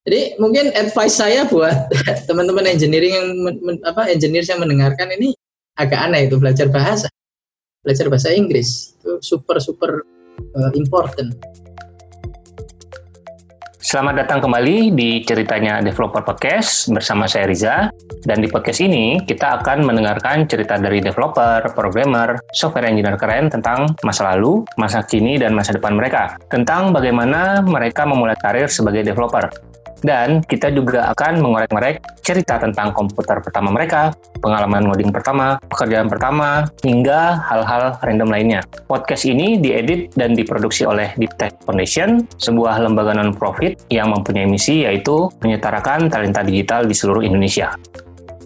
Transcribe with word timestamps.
Jadi 0.00 0.40
mungkin 0.40 0.72
advice 0.72 1.20
saya 1.20 1.44
buat 1.44 1.92
teman-teman 2.28 2.64
engineering 2.64 3.12
yang 3.12 3.28
men, 3.44 3.76
apa 3.84 4.08
engineer 4.08 4.40
yang 4.48 4.56
mendengarkan 4.56 5.12
ini 5.12 5.36
agak 5.76 6.08
aneh 6.08 6.24
itu 6.24 6.40
belajar 6.40 6.72
bahasa, 6.72 7.12
belajar 7.84 8.08
bahasa 8.08 8.32
Inggris 8.32 8.96
itu 8.96 9.20
super 9.20 9.60
super 9.60 10.00
uh, 10.56 10.72
important. 10.72 11.36
Selamat 13.80 14.24
datang 14.24 14.40
kembali 14.40 14.96
di 14.96 15.20
ceritanya 15.20 15.84
Developer 15.84 16.24
Podcast 16.24 16.88
bersama 16.88 17.28
saya 17.28 17.44
Riza. 17.44 17.92
Dan 18.20 18.44
di 18.44 18.48
podcast 18.48 18.80
ini 18.84 19.20
kita 19.24 19.60
akan 19.60 19.82
mendengarkan 19.82 20.44
cerita 20.44 20.76
dari 20.76 21.00
developer, 21.00 21.64
programmer, 21.72 22.38
software 22.52 22.88
engineer 22.88 23.16
keren 23.16 23.48
tentang 23.48 23.90
masa 24.04 24.32
lalu, 24.32 24.62
masa 24.76 25.00
kini, 25.02 25.40
dan 25.40 25.56
masa 25.56 25.74
depan 25.74 25.96
mereka. 25.96 26.38
Tentang 26.52 26.92
bagaimana 26.92 27.64
mereka 27.64 28.04
memulai 28.04 28.36
karir 28.38 28.68
sebagai 28.68 29.00
developer. 29.02 29.69
Dan 30.00 30.40
kita 30.44 30.72
juga 30.72 31.12
akan 31.12 31.40
mengorek-ngorek 31.44 32.24
cerita 32.24 32.56
tentang 32.60 32.92
komputer 32.92 33.40
pertama 33.40 33.72
mereka, 33.72 34.12
pengalaman 34.40 34.88
ngoding 34.88 35.12
pertama, 35.12 35.60
pekerjaan 35.68 36.08
pertama, 36.08 36.68
hingga 36.84 37.40
hal-hal 37.46 37.96
random 38.00 38.28
lainnya. 38.28 38.60
Podcast 38.88 39.28
ini 39.28 39.60
diedit 39.60 40.12
dan 40.16 40.32
diproduksi 40.32 40.88
oleh 40.88 41.12
Deep 41.20 41.36
Tech 41.36 41.54
Foundation, 41.64 42.24
sebuah 42.40 42.80
lembaga 42.80 43.12
non-profit 43.16 43.88
yang 43.92 44.12
mempunyai 44.12 44.48
misi 44.48 44.82
yaitu 44.84 45.28
menyetarakan 45.44 46.08
talenta 46.08 46.40
digital 46.40 46.88
di 46.88 46.94
seluruh 46.96 47.22
Indonesia. 47.24 47.72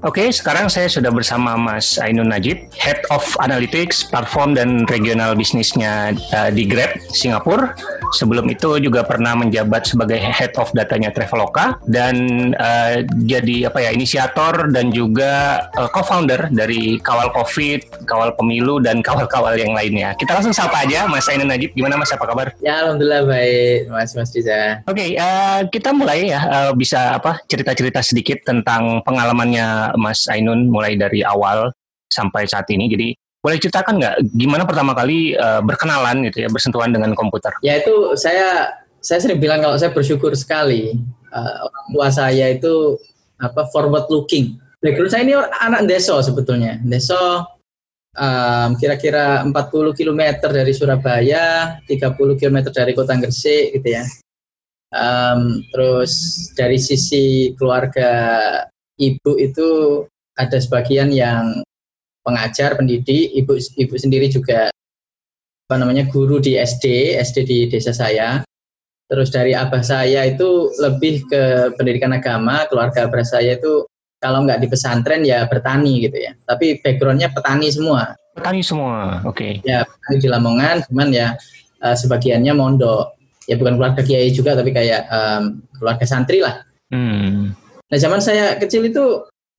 Oke, 0.04 0.28
sekarang 0.28 0.68
saya 0.68 0.84
sudah 0.84 1.08
bersama 1.08 1.56
Mas 1.56 1.96
Ainun 1.96 2.28
Najib, 2.28 2.68
Head 2.76 3.08
of 3.08 3.24
Analytics, 3.40 4.12
Platform 4.12 4.52
dan 4.52 4.84
Regional 4.84 5.32
Bisnisnya 5.32 6.12
uh, 6.12 6.52
di 6.52 6.68
Grab, 6.68 7.00
Singapura. 7.08 7.72
Sebelum 8.12 8.44
itu 8.52 8.76
juga 8.84 9.00
pernah 9.08 9.32
menjabat 9.32 9.88
sebagai 9.88 10.20
Head 10.20 10.60
of 10.60 10.68
Datanya 10.76 11.08
Traveloka 11.08 11.80
dan 11.88 12.14
uh, 12.52 13.00
jadi 13.24 13.72
apa 13.72 13.80
ya 13.80 13.96
inisiator 13.96 14.68
dan 14.76 14.92
juga 14.92 15.64
uh, 15.72 15.88
co-founder 15.88 16.52
dari 16.52 17.00
Kawal 17.00 17.32
Covid, 17.32 18.04
Kawal 18.04 18.36
Pemilu 18.36 18.84
dan 18.84 19.00
kawal-kawal 19.00 19.56
yang 19.56 19.72
lainnya. 19.72 20.12
Kita 20.20 20.36
langsung 20.36 20.52
sapa 20.52 20.84
aja 20.84 21.08
Mas 21.08 21.24
Ainun 21.32 21.48
Najib. 21.48 21.72
Gimana 21.72 21.96
Mas? 21.96 22.12
Apa 22.12 22.28
kabar? 22.28 22.52
Ya, 22.60 22.84
alhamdulillah 22.84 23.24
baik, 23.24 23.88
Mas 23.88 24.12
Mas 24.12 24.28
Diza. 24.36 24.84
Oke, 24.84 25.00
okay, 25.00 25.08
uh, 25.16 25.64
kita 25.72 25.96
mulai 25.96 26.28
ya 26.28 26.44
uh, 26.44 26.70
bisa 26.76 27.16
apa 27.16 27.40
cerita-cerita 27.48 28.04
sedikit 28.04 28.44
tentang 28.44 29.00
pengalamannya 29.00 29.93
Mas 29.96 30.26
Ainun 30.30 30.68
mulai 30.70 30.98
dari 30.98 31.22
awal 31.24 31.70
sampai 32.10 32.46
saat 32.46 32.68
ini. 32.70 32.86
Jadi 32.86 33.08
boleh 33.44 33.60
ceritakan 33.60 34.00
nggak 34.00 34.16
gimana 34.32 34.64
pertama 34.64 34.96
kali 34.96 35.36
uh, 35.36 35.60
berkenalan 35.60 36.24
gitu 36.32 36.46
ya 36.46 36.48
bersentuhan 36.48 36.90
dengan 36.94 37.12
komputer? 37.12 37.52
Ya 37.60 37.76
itu 37.76 38.16
saya 38.16 38.72
saya 39.04 39.20
sering 39.20 39.36
bilang 39.36 39.60
kalau 39.60 39.76
saya 39.76 39.92
bersyukur 39.92 40.32
sekali 40.32 40.96
uh, 41.28 41.56
orang 41.68 41.86
tua 41.92 42.08
saya 42.08 42.48
itu 42.56 42.96
apa 43.36 43.68
forward 43.68 44.08
looking. 44.08 44.56
Background 44.80 45.12
saya 45.12 45.22
ini 45.28 45.36
anak 45.36 45.84
deso 45.84 46.16
sebetulnya. 46.24 46.80
Deso 46.80 47.44
um, 48.16 48.70
kira-kira 48.80 49.44
40 49.44 49.92
km 49.92 50.22
dari 50.48 50.72
Surabaya, 50.72 51.78
30 51.84 52.40
km 52.40 52.58
dari 52.72 52.92
Kota 52.96 53.16
Gresik 53.18 53.76
gitu 53.80 53.88
ya. 53.92 54.04
Um, 54.94 55.60
terus 55.74 56.12
dari 56.54 56.78
sisi 56.78 57.52
keluarga 57.58 58.12
ibu 58.98 59.32
itu 59.38 59.68
ada 60.34 60.58
sebagian 60.58 61.10
yang 61.14 61.62
pengajar, 62.24 62.74
pendidik, 62.74 63.30
ibu 63.36 63.54
ibu 63.54 63.94
sendiri 63.94 64.26
juga 64.32 64.72
apa 65.64 65.76
namanya 65.80 66.08
guru 66.08 66.40
di 66.40 66.56
SD, 66.58 67.16
SD 67.20 67.38
di 67.44 67.58
desa 67.68 67.92
saya. 67.92 68.42
Terus 69.04 69.28
dari 69.28 69.52
abah 69.52 69.84
saya 69.84 70.24
itu 70.24 70.72
lebih 70.80 71.28
ke 71.28 71.76
pendidikan 71.76 72.16
agama, 72.16 72.64
keluarga 72.68 73.04
abah 73.04 73.24
saya 73.24 73.60
itu 73.60 73.84
kalau 74.16 74.48
nggak 74.48 74.64
di 74.64 74.68
pesantren 74.72 75.20
ya 75.20 75.44
bertani 75.44 76.08
gitu 76.08 76.16
ya. 76.16 76.32
Tapi 76.48 76.80
backgroundnya 76.80 77.28
petani 77.30 77.68
semua. 77.68 78.16
Petani 78.32 78.64
semua, 78.64 79.20
oke. 79.28 79.36
Okay. 79.36 79.52
Ya 79.62 79.84
petani 79.84 80.16
di 80.24 80.28
Lamongan, 80.32 80.76
cuman 80.88 81.08
ya 81.12 81.36
uh, 81.84 81.96
sebagiannya 81.96 82.56
mondok. 82.56 83.12
Ya 83.44 83.60
bukan 83.60 83.76
keluarga 83.76 84.00
kiai 84.00 84.32
juga, 84.32 84.56
tapi 84.56 84.72
kayak 84.72 85.04
um, 85.12 85.60
keluarga 85.76 86.08
santri 86.08 86.40
lah. 86.40 86.64
Hmm. 86.88 87.52
Nah 87.90 87.98
zaman 88.00 88.20
saya 88.20 88.56
kecil 88.56 88.88
itu 88.88 89.04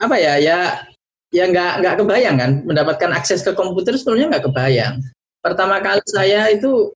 apa 0.02 0.16
ya 0.18 0.36
ya 0.42 0.58
ya 1.32 1.44
nggak 1.52 1.84
nggak 1.84 1.96
kebayang 2.00 2.38
kan 2.40 2.52
mendapatkan 2.64 3.12
akses 3.16 3.44
ke 3.44 3.52
komputer 3.52 3.96
sebelumnya 4.00 4.38
nggak 4.38 4.46
kebayang. 4.52 5.02
Pertama 5.44 5.78
kali 5.84 6.02
saya 6.10 6.50
itu 6.50 6.90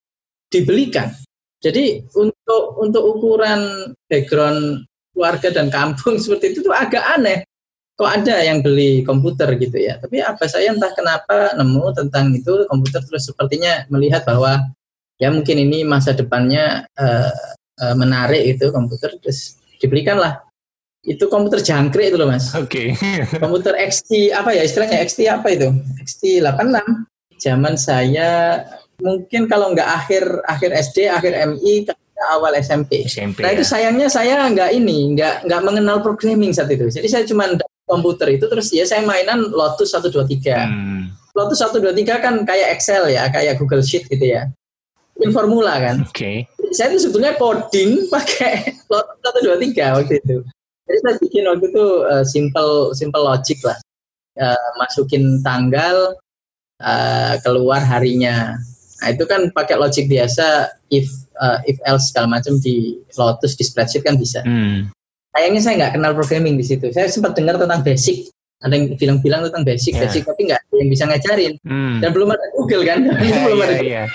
dibelikan. 0.49 1.13
Jadi 1.59 2.07
untuk 2.15 2.79
untuk 2.79 3.03
ukuran 3.03 3.93
background 4.07 4.87
keluarga 5.13 5.51
dan 5.51 5.67
kampung 5.67 6.17
seperti 6.23 6.55
itu 6.55 6.59
tuh 6.65 6.73
agak 6.73 7.03
aneh. 7.19 7.45
Kok 7.99 8.07
ada 8.07 8.39
yang 8.39 8.63
beli 8.63 9.03
komputer 9.03 9.59
gitu 9.59 9.75
ya. 9.75 9.99
Tapi 9.99 10.23
apa 10.23 10.47
saya 10.47 10.71
entah 10.71 10.95
kenapa 10.95 11.51
nemu 11.59 11.83
tentang 11.91 12.31
itu 12.31 12.63
komputer 12.71 13.03
terus 13.03 13.27
sepertinya 13.27 13.83
melihat 13.91 14.23
bahwa 14.23 14.71
ya 15.19 15.27
mungkin 15.35 15.59
ini 15.59 15.83
masa 15.83 16.15
depannya 16.15 16.87
uh, 16.95 17.35
uh, 17.83 17.95
menarik 17.99 18.55
itu 18.55 18.71
komputer 18.71 19.19
terus 19.19 19.59
dibelikanlah 19.83 20.39
itu 21.03 21.25
komputer 21.31 21.63
jangkrik 21.63 22.11
itu 22.11 22.17
loh 22.19 22.27
mas. 22.27 22.51
Oke. 22.55 22.91
Okay. 22.95 23.17
komputer 23.43 23.75
XT 23.79 24.35
apa 24.35 24.51
ya 24.51 24.63
istilahnya 24.67 24.99
XT 25.03 25.19
apa 25.31 25.47
itu? 25.55 25.71
XT 26.03 26.43
86. 26.43 27.39
Zaman 27.39 27.79
saya 27.79 28.63
mungkin 28.99 29.47
kalau 29.47 29.71
nggak 29.71 29.87
akhir 29.87 30.23
akhir 30.43 30.69
SD, 30.75 31.07
akhir 31.07 31.31
MI, 31.55 31.87
awal 32.35 32.51
SMP. 32.59 33.07
SMP 33.07 33.39
nah 33.39 33.55
ya. 33.55 33.55
itu 33.55 33.63
sayangnya 33.63 34.07
saya 34.11 34.43
nggak 34.51 34.75
ini, 34.75 35.15
nggak 35.15 35.47
nggak 35.47 35.61
mengenal 35.63 36.03
programming 36.03 36.51
saat 36.51 36.67
itu. 36.67 36.91
Jadi 36.91 37.07
saya 37.07 37.23
cuma 37.23 37.47
komputer 37.87 38.35
itu 38.35 38.45
terus 38.51 38.69
ya 38.75 38.83
saya 38.83 39.07
mainan 39.07 39.49
Lotus 39.49 39.95
123. 39.95 40.19
Hmm. 40.51 41.15
Lotus 41.31 41.63
123 41.63 42.19
kan 42.19 42.35
kayak 42.43 42.75
Excel 42.75 43.07
ya, 43.07 43.31
kayak 43.31 43.55
Google 43.55 43.81
Sheet 43.81 44.11
gitu 44.11 44.25
ya. 44.35 44.51
In 45.19 45.31
formula 45.31 45.79
kan. 45.79 46.03
Oke. 46.03 46.47
Okay. 46.47 46.71
Saya 46.75 46.91
itu 46.91 47.07
sebetulnya 47.07 47.39
coding 47.39 48.11
pakai 48.11 48.67
Lotus 48.91 49.15
123 49.47 49.95
waktu 49.95 50.15
itu. 50.19 50.37
Jadi 50.89 50.99
saya 51.05 51.15
bikin 51.21 51.43
waktu 51.45 51.65
itu 51.69 51.85
uh, 52.09 52.25
simple 52.25 52.97
simple 52.97 53.21
logic 53.21 53.61
lah. 53.61 53.77
Uh, 54.39 54.69
masukin 54.81 55.45
tanggal 55.45 56.17
uh, 56.81 57.33
keluar 57.45 57.85
harinya. 57.85 58.57
Nah, 58.99 59.07
itu 59.13 59.23
kan 59.29 59.53
pakai 59.53 59.77
logic 59.77 60.09
biasa 60.09 60.73
if 60.89 61.05
uh, 61.37 61.61
if 61.69 61.77
else 61.85 62.09
segala 62.09 62.41
macam 62.41 62.57
di 62.59 62.97
Lotus 63.15 63.53
di 63.55 63.63
spreadsheet 63.63 64.03
kan 64.03 64.17
bisa. 64.17 64.41
Hmm. 64.43 64.89
Sayangnya 65.29 65.61
saya 65.61 65.73
nggak 65.85 65.93
kenal 65.95 66.11
programming 66.17 66.57
di 66.57 66.65
situ. 66.65 66.89
Saya 66.89 67.05
sempat 67.07 67.37
dengar 67.37 67.61
tentang 67.61 67.85
basic. 67.85 68.33
Ada 68.59 68.75
yang 68.75 68.85
bilang-bilang 68.99 69.47
tentang 69.47 69.63
basic, 69.63 69.95
yeah. 69.95 70.03
basic 70.03 70.27
tapi 70.27 70.51
nggak 70.51 70.59
yang 70.75 70.89
bisa 70.91 71.03
ngajarin. 71.07 71.53
Hmm. 71.63 72.03
Dan 72.03 72.09
belum 72.11 72.27
ada 72.35 72.43
Google 72.51 72.83
kan, 72.83 72.99
yeah, 73.23 73.43
belum 73.47 73.59
yeah, 73.61 73.67
ada. 73.71 73.75
Yeah. 73.79 74.05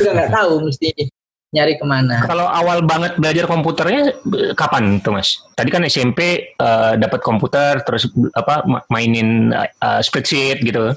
Juga 0.00 0.10
nggak 0.16 0.32
tahu 0.32 0.52
mesti 0.64 0.88
nyari 1.52 1.76
ke 1.76 1.84
mana? 1.84 2.24
Kalau 2.24 2.48
awal 2.48 2.80
banget 2.82 3.20
belajar 3.20 3.44
komputernya 3.44 4.16
kapan 4.56 4.98
tuh 5.04 5.12
mas? 5.12 5.36
Tadi 5.52 5.68
kan 5.68 5.84
SMP 5.84 6.52
uh, 6.56 6.96
dapat 6.96 7.20
komputer 7.20 7.84
terus 7.84 8.08
apa 8.32 8.64
mainin 8.88 9.52
uh, 9.52 10.00
spreadsheet 10.00 10.64
gitu. 10.64 10.96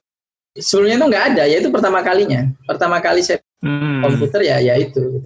Sebelumnya 0.56 1.04
tuh 1.04 1.08
nggak 1.12 1.26
ada, 1.36 1.44
ya 1.52 1.60
itu 1.60 1.68
pertama 1.68 2.00
kalinya. 2.00 2.48
Pertama 2.64 3.04
kali 3.04 3.20
saya 3.20 3.44
hmm. 3.60 4.08
komputer 4.08 4.48
ya 4.48 4.58
ya 4.64 4.80
itu. 4.80 5.20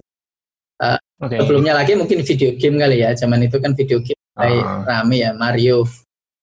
Uh, 0.82 0.98
okay. 1.22 1.38
Sebelumnya 1.38 1.78
lagi 1.78 1.94
mungkin 1.94 2.26
video 2.26 2.58
game 2.58 2.76
kali 2.82 3.06
ya, 3.06 3.14
zaman 3.14 3.46
itu 3.46 3.62
kan 3.62 3.78
video 3.78 4.02
game 4.02 4.18
oh. 4.34 4.82
rame 4.82 5.22
ya 5.22 5.30
Mario 5.30 5.86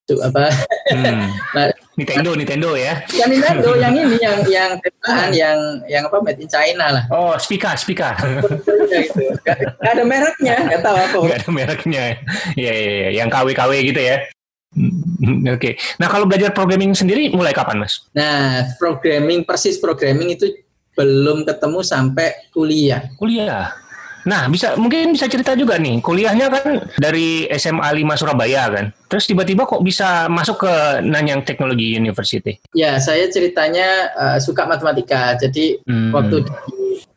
itu 0.08 0.16
apa 0.24 0.48
hmm. 0.96 1.28
Nintendo 1.98 2.38
Nintendo 2.38 2.70
ya 2.78 3.02
yang 3.18 3.30
Nintendo 3.34 3.74
yang 3.74 3.94
ini 3.98 4.18
yang 4.22 4.38
yang 4.46 4.72
tembakan 4.78 5.30
yang 5.34 5.58
yang 5.90 6.04
apa 6.06 6.18
made 6.22 6.38
in 6.38 6.46
China 6.46 6.86
lah 6.94 7.04
oh 7.10 7.34
Spica 7.42 7.74
Spica 7.74 8.14
gitu. 8.22 9.34
gak, 9.42 9.58
gak 9.82 9.92
ada 9.98 10.04
mereknya 10.06 10.56
nggak 10.62 10.82
tahu 10.86 10.96
apa 10.96 11.18
nggak 11.26 11.40
ada 11.42 11.50
mereknya 11.50 12.04
ya, 12.54 12.72
ya, 12.72 12.94
ya 12.94 13.10
yang 13.18 13.28
KW 13.34 13.58
KW 13.58 13.72
gitu 13.82 13.98
ya 13.98 14.22
hmm, 14.78 15.50
Oke, 15.50 15.58
okay. 15.58 15.74
nah 15.98 16.06
kalau 16.06 16.30
belajar 16.30 16.54
programming 16.54 16.94
sendiri 16.94 17.34
mulai 17.34 17.50
kapan 17.50 17.82
mas? 17.82 18.06
Nah, 18.14 18.62
programming 18.78 19.42
persis 19.42 19.82
programming 19.82 20.38
itu 20.38 20.54
belum 20.94 21.42
ketemu 21.50 21.82
sampai 21.82 22.48
kuliah. 22.54 23.10
Kuliah? 23.18 23.74
Nah, 24.28 24.52
bisa 24.52 24.76
mungkin 24.76 25.16
bisa 25.16 25.32
cerita 25.32 25.56
juga 25.56 25.80
nih, 25.80 26.04
kuliahnya 26.04 26.52
kan 26.52 26.66
dari 27.00 27.48
SMA 27.56 28.04
5 28.04 28.20
Surabaya 28.20 28.68
kan. 28.68 28.86
Terus 29.08 29.24
tiba-tiba 29.24 29.64
kok 29.64 29.80
bisa 29.80 30.28
masuk 30.28 30.68
ke 30.68 30.74
Nanyang 31.00 31.48
Technology 31.48 31.96
University? 31.96 32.60
Ya, 32.76 33.00
saya 33.00 33.32
ceritanya 33.32 34.12
uh, 34.20 34.38
suka 34.44 34.68
matematika. 34.68 35.40
Jadi 35.40 35.80
hmm. 35.80 36.12
waktu 36.12 36.44
di, 36.44 36.52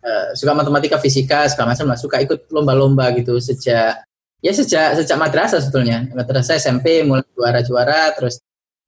uh, 0.07 0.31
suka 0.39 0.55
matematika, 0.55 1.03
fisika, 1.03 1.51
segala 1.51 1.75
macam 1.75 1.91
lah, 1.91 1.99
suka 1.99 2.23
ikut 2.23 2.47
lomba-lomba 2.55 3.11
gitu 3.19 3.43
sejak 3.43 4.07
ya 4.41 4.53
sejak 4.55 5.03
sejak 5.03 5.19
madrasah 5.19 5.59
sebetulnya. 5.59 6.07
Madrasah 6.15 6.63
SMP 6.63 7.03
mulai 7.03 7.27
juara-juara 7.35 8.15
terus 8.15 8.39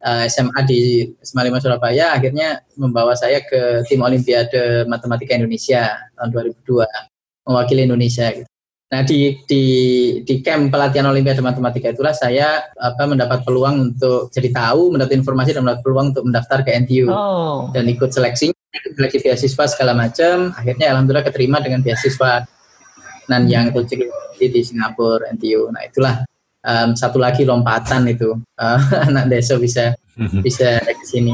uh, 0.06 0.22
eh, 0.22 0.30
SMA 0.30 0.60
di 0.62 1.10
SMA 1.26 1.50
5 1.50 1.58
Surabaya 1.58 2.14
akhirnya 2.14 2.62
membawa 2.78 3.18
saya 3.18 3.42
ke 3.42 3.82
tim 3.90 3.98
Olimpiade 3.98 4.86
Matematika 4.86 5.34
Indonesia 5.34 5.90
tahun 6.14 6.54
2002 6.62 7.11
mewakili 7.46 7.86
Indonesia 7.86 8.30
gitu. 8.30 8.48
Nah 8.92 9.00
di 9.08 9.40
di 9.48 9.64
di 10.20 10.34
camp 10.44 10.68
pelatihan 10.68 11.08
Olimpiade 11.08 11.40
Matematika 11.40 11.96
itulah 11.96 12.12
saya 12.12 12.60
apa 12.76 13.08
mendapat 13.08 13.40
peluang 13.40 13.88
untuk 13.96 14.28
jadi 14.28 14.52
tahu, 14.52 14.92
mendapat 14.92 15.16
informasi 15.16 15.56
dan 15.56 15.64
mendapat 15.64 15.80
peluang 15.80 16.12
untuk 16.12 16.28
mendaftar 16.28 16.60
ke 16.60 16.76
NTU 16.76 17.08
oh. 17.08 17.72
dan 17.72 17.88
ikut 17.88 18.12
seleksinya, 18.12 18.52
seleksi 18.92 19.24
beasiswa 19.24 19.64
segala 19.64 19.96
macam. 19.96 20.52
Akhirnya 20.52 20.92
alhamdulillah 20.92 21.24
keterima 21.24 21.64
dengan 21.64 21.80
beasiswa 21.80 22.44
dan 23.32 23.48
yang 23.48 23.72
coaching 23.72 24.12
di 24.36 24.60
Singapura 24.60 25.24
NTU. 25.40 25.72
Nah 25.72 25.88
itulah 25.88 26.28
um, 26.60 26.92
satu 26.92 27.16
lagi 27.16 27.48
lompatan 27.48 28.12
itu 28.12 28.36
uh, 28.60 28.80
anak 29.08 29.32
desa 29.32 29.56
bisa 29.56 29.96
bisa 30.44 30.84
ke 30.84 31.04
sini. 31.08 31.32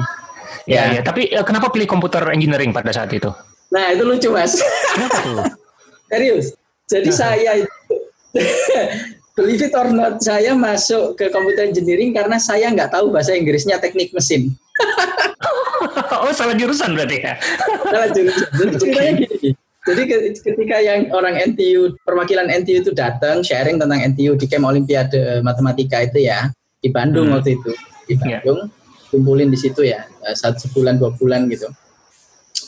Ya, 0.69 0.95
ya, 0.95 1.01
ya, 1.01 1.03
tapi 1.03 1.27
uh, 1.35 1.43
kenapa 1.43 1.75
pilih 1.75 1.91
komputer 1.91 2.23
engineering 2.31 2.71
pada 2.71 2.95
saat 2.95 3.11
itu? 3.11 3.35
Nah 3.75 3.91
itu 3.91 4.07
lucu 4.07 4.31
mas. 4.31 4.63
Kenapa 4.95 5.19
tuh? 5.27 5.43
Serius 6.09 6.59
jadi 6.89 7.11
saya 7.13 7.51
itu 7.61 7.95
believe 9.37 9.63
it 9.63 9.77
or 9.77 9.89
not, 9.93 10.19
saya 10.25 10.57
masuk 10.57 11.15
ke 11.21 11.29
computer 11.29 11.69
engineering 11.69 12.17
karena 12.17 12.41
saya 12.41 12.73
nggak 12.73 12.91
tahu 12.91 13.13
bahasa 13.13 13.37
Inggrisnya 13.37 13.79
teknik 13.79 14.11
mesin. 14.17 14.57
oh 16.25 16.33
salah 16.33 16.57
jurusan 16.57 16.97
berarti 16.97 17.23
ya? 17.23 17.35
salah 17.93 18.09
jurusan. 18.11 18.49
Jadi 18.57 18.73
ceritanya 18.81 19.13
gini. 19.21 19.51
Jadi 19.89 20.03
ketika 20.45 20.77
yang 20.85 21.09
orang 21.17 21.41
NTU, 21.55 21.97
perwakilan 22.05 22.53
NTU 22.53 22.85
itu 22.85 22.93
datang 22.93 23.41
sharing 23.41 23.81
tentang 23.81 24.05
NTU 24.13 24.37
di 24.37 24.45
camp 24.45 24.69
Olimpiade 24.69 25.41
Matematika 25.41 26.05
itu 26.05 26.29
ya 26.29 26.53
di 26.85 26.93
Bandung 26.93 27.33
hmm. 27.33 27.35
waktu 27.41 27.57
itu 27.57 27.73
di 28.05 28.15
ya. 28.21 28.41
Bandung, 28.41 28.69
yeah. 28.69 29.09
kumpulin 29.09 29.49
di 29.49 29.57
situ 29.57 29.89
ya 29.89 30.05
satu 30.37 30.69
sebulan 30.69 31.01
dua 31.01 31.17
bulan 31.17 31.49
gitu 31.49 31.73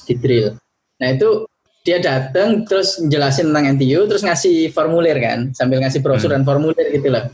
di 0.09 0.17
drill. 0.17 0.57
Nah 0.97 1.09
itu 1.13 1.50
dia 1.91 1.99
datang 1.99 2.63
terus 2.63 3.03
jelasin 3.03 3.51
tentang 3.51 3.75
NTU 3.75 4.07
terus 4.07 4.23
ngasih 4.23 4.71
formulir 4.71 5.19
kan 5.19 5.51
sambil 5.51 5.83
ngasih 5.83 5.99
brosur 5.99 6.31
hmm. 6.31 6.39
dan 6.39 6.43
formulir 6.47 6.87
gitu 6.95 7.11
loh. 7.11 7.27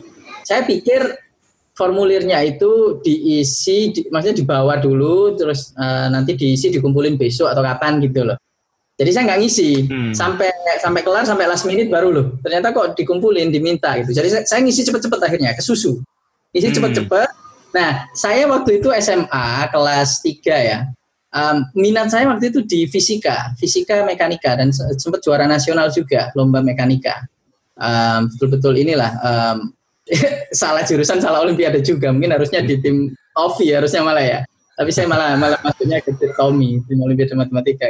Saya 0.49 0.65
pikir 0.65 1.13
formulirnya 1.77 2.41
itu 2.41 3.05
diisi 3.05 3.93
di, 3.93 4.01
maksudnya 4.09 4.41
dibawa 4.41 4.81
dulu 4.81 5.37
terus 5.37 5.77
uh, 5.77 6.09
nanti 6.09 6.33
diisi 6.33 6.73
dikumpulin 6.73 7.21
besok 7.21 7.53
atau 7.53 7.61
kapan 7.61 8.01
gitu 8.01 8.25
loh. 8.25 8.41
Jadi 8.97 9.11
saya 9.13 9.29
nggak 9.29 9.41
ngisi 9.45 9.71
hmm. 9.93 10.13
sampai 10.17 10.49
sampai 10.81 11.05
kelar 11.05 11.29
sampai 11.29 11.45
last 11.45 11.69
minute 11.69 11.93
baru 11.93 12.09
loh. 12.09 12.27
Ternyata 12.41 12.73
kok 12.73 12.97
dikumpulin 12.97 13.53
diminta 13.53 13.93
gitu. 14.01 14.17
Jadi 14.17 14.29
saya, 14.33 14.43
saya 14.49 14.65
ngisi 14.65 14.89
cepet-cepet 14.89 15.21
akhirnya 15.21 15.53
ke 15.53 15.61
susu. 15.61 16.01
Ngisi 16.57 16.73
hmm. 16.73 16.77
cepet-cepet. 16.81 17.29
Nah, 17.77 18.09
saya 18.17 18.49
waktu 18.49 18.81
itu 18.81 18.89
SMA 18.89 19.69
kelas 19.69 20.25
3 20.25 20.49
ya 20.65 20.89
um, 21.37 21.57
minat 21.77 22.09
saya 22.09 22.25
waktu 22.27 22.49
itu 22.49 22.65
di 22.65 22.89
fisika, 22.89 23.53
fisika 23.61 24.03
mekanika 24.09 24.57
dan 24.57 24.73
sempat 24.73 25.21
juara 25.21 25.45
nasional 25.45 25.93
juga 25.93 26.33
lomba 26.33 26.65
mekanika. 26.65 27.29
Um, 27.77 28.33
betul-betul 28.33 28.81
inilah 28.81 29.13
um, 29.21 29.77
salah 30.65 30.83
jurusan, 30.83 31.21
salah 31.21 31.45
olimpiade 31.45 31.85
juga. 31.85 32.09
Mungkin 32.09 32.33
harusnya 32.33 32.65
di 32.65 32.81
tim 32.81 33.13
OVI 33.37 33.77
harusnya 33.77 34.01
malah 34.01 34.25
ya. 34.25 34.41
Tapi 34.77 34.91
saya 34.93 35.09
malah 35.09 35.37
malah 35.41 35.61
masuknya 35.65 36.01
ke 36.05 36.13
tim 36.17 36.33
Tommy, 36.37 36.81
tim 36.85 37.01
olimpiade 37.01 37.37
matematika. 37.37 37.89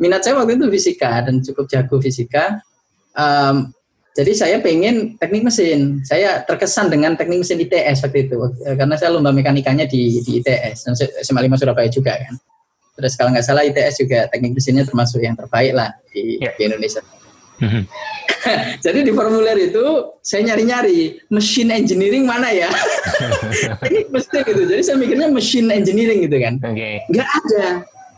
Minat 0.00 0.24
saya 0.24 0.40
waktu 0.40 0.56
itu 0.56 0.72
fisika 0.72 1.20
dan 1.28 1.44
cukup 1.44 1.68
jago 1.68 2.00
fisika. 2.00 2.64
Um, 3.12 3.72
jadi 4.16 4.32
saya 4.36 4.56
pengen 4.58 5.16
teknik 5.20 5.48
mesin. 5.48 6.00
Saya 6.02 6.42
terkesan 6.44 6.88
dengan 6.88 7.14
teknik 7.16 7.44
mesin 7.44 7.60
ITS 7.60 8.04
waktu 8.04 8.28
itu 8.28 8.36
karena 8.76 8.96
saya 8.96 9.12
lomba 9.12 9.30
mekanikanya 9.30 9.86
di, 9.86 10.18
di 10.24 10.40
ITS 10.40 10.88
dan 10.88 10.92
SMA 10.96 11.40
5 11.46 11.60
Surabaya 11.60 11.88
juga 11.88 12.16
kan. 12.16 12.34
Terus 12.96 13.12
kalau 13.16 13.30
nggak 13.32 13.46
salah 13.46 13.62
ITS 13.64 14.02
juga 14.02 14.26
teknik 14.28 14.56
mesinnya 14.56 14.84
termasuk 14.84 15.20
yang 15.22 15.36
terbaik 15.38 15.72
lah 15.72 15.94
di, 16.10 16.40
yeah. 16.42 16.52
di 16.56 16.62
Indonesia. 16.66 17.02
Mm-hmm. 17.60 17.84
Jadi 18.84 18.98
di 19.04 19.12
formulir 19.12 19.58
itu 19.68 19.84
saya 20.24 20.48
nyari-nyari 20.48 21.28
mesin 21.28 21.68
engineering 21.68 22.24
mana 22.24 22.48
ya? 22.48 22.72
Ini 23.88 24.08
mesti 24.08 24.38
gitu. 24.40 24.62
Jadi 24.64 24.80
saya 24.80 24.96
mikirnya 24.96 25.28
mesin 25.28 25.68
engineering 25.68 26.24
gitu 26.24 26.36
kan. 26.40 26.56
Okay. 26.64 27.04
Nggak 27.12 27.28
ada. 27.28 27.66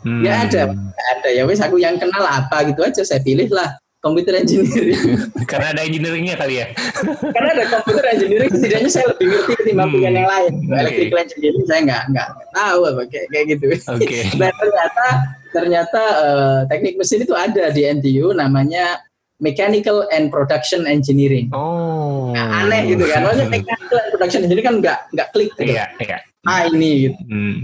Nggak 0.07 0.35
hmm. 0.35 0.45
ada. 0.47 0.63
Nggak 0.71 1.09
ada. 1.19 1.29
Ya 1.35 1.43
wes 1.43 1.59
aku 1.59 1.77
yang 1.83 1.99
kenal 1.99 2.23
apa 2.23 2.71
gitu 2.71 2.87
aja 2.87 3.03
saya 3.03 3.19
pilih 3.19 3.51
lah 3.51 3.82
computer 4.03 4.35
engineering. 4.35 4.99
Karena 5.51 5.73
ada 5.73 5.83
engineeringnya 5.87 6.35
kali 6.35 6.55
ya. 6.59 6.67
Karena 7.39 7.51
ada 7.55 7.65
computer 7.79 8.05
engineering, 8.11 8.51
setidaknya 8.51 8.91
saya 8.91 9.07
lebih 9.15 9.27
ngerti 9.31 9.53
ketimbang 9.63 9.91
hmm. 9.95 10.03
yang 10.03 10.27
lain. 10.27 10.53
Okay. 10.67 10.81
Electrical 10.83 11.19
engineering 11.23 11.65
saya 11.71 11.81
nggak 11.87 12.03
nggak 12.11 12.29
tahu 12.51 12.81
apa 12.91 13.03
kayak 13.09 13.27
kayak 13.31 13.45
gitu. 13.57 13.65
Oke. 13.71 14.03
Okay. 14.03 14.23
Dan 14.43 14.53
ternyata 14.59 15.07
ternyata 15.55 16.03
uh, 16.19 16.59
teknik 16.67 16.99
mesin 16.99 17.23
itu 17.23 17.35
ada 17.39 17.65
di 17.71 17.83
NTU 17.87 18.35
namanya 18.35 19.01
Mechanical 19.43 20.07
and 20.11 20.31
Production 20.35 20.87
Engineering. 20.87 21.51
Oh. 21.55 22.31
Nah, 22.35 22.67
aneh 22.67 22.95
gitu 22.95 23.07
kan. 23.07 23.27
Maksudnya 23.27 23.51
Mechanical 23.51 23.99
and 24.03 24.11
Production 24.19 24.41
Engineering 24.43 24.67
kan 24.67 24.77
nggak 24.83 24.99
nggak 25.15 25.29
klik 25.31 25.51
gitu. 25.55 25.79
Iya, 25.79 25.87
iya. 26.03 26.19
Ah 26.43 26.67
ini 26.67 27.07
gitu. 27.07 27.21
Hmm. 27.31 27.63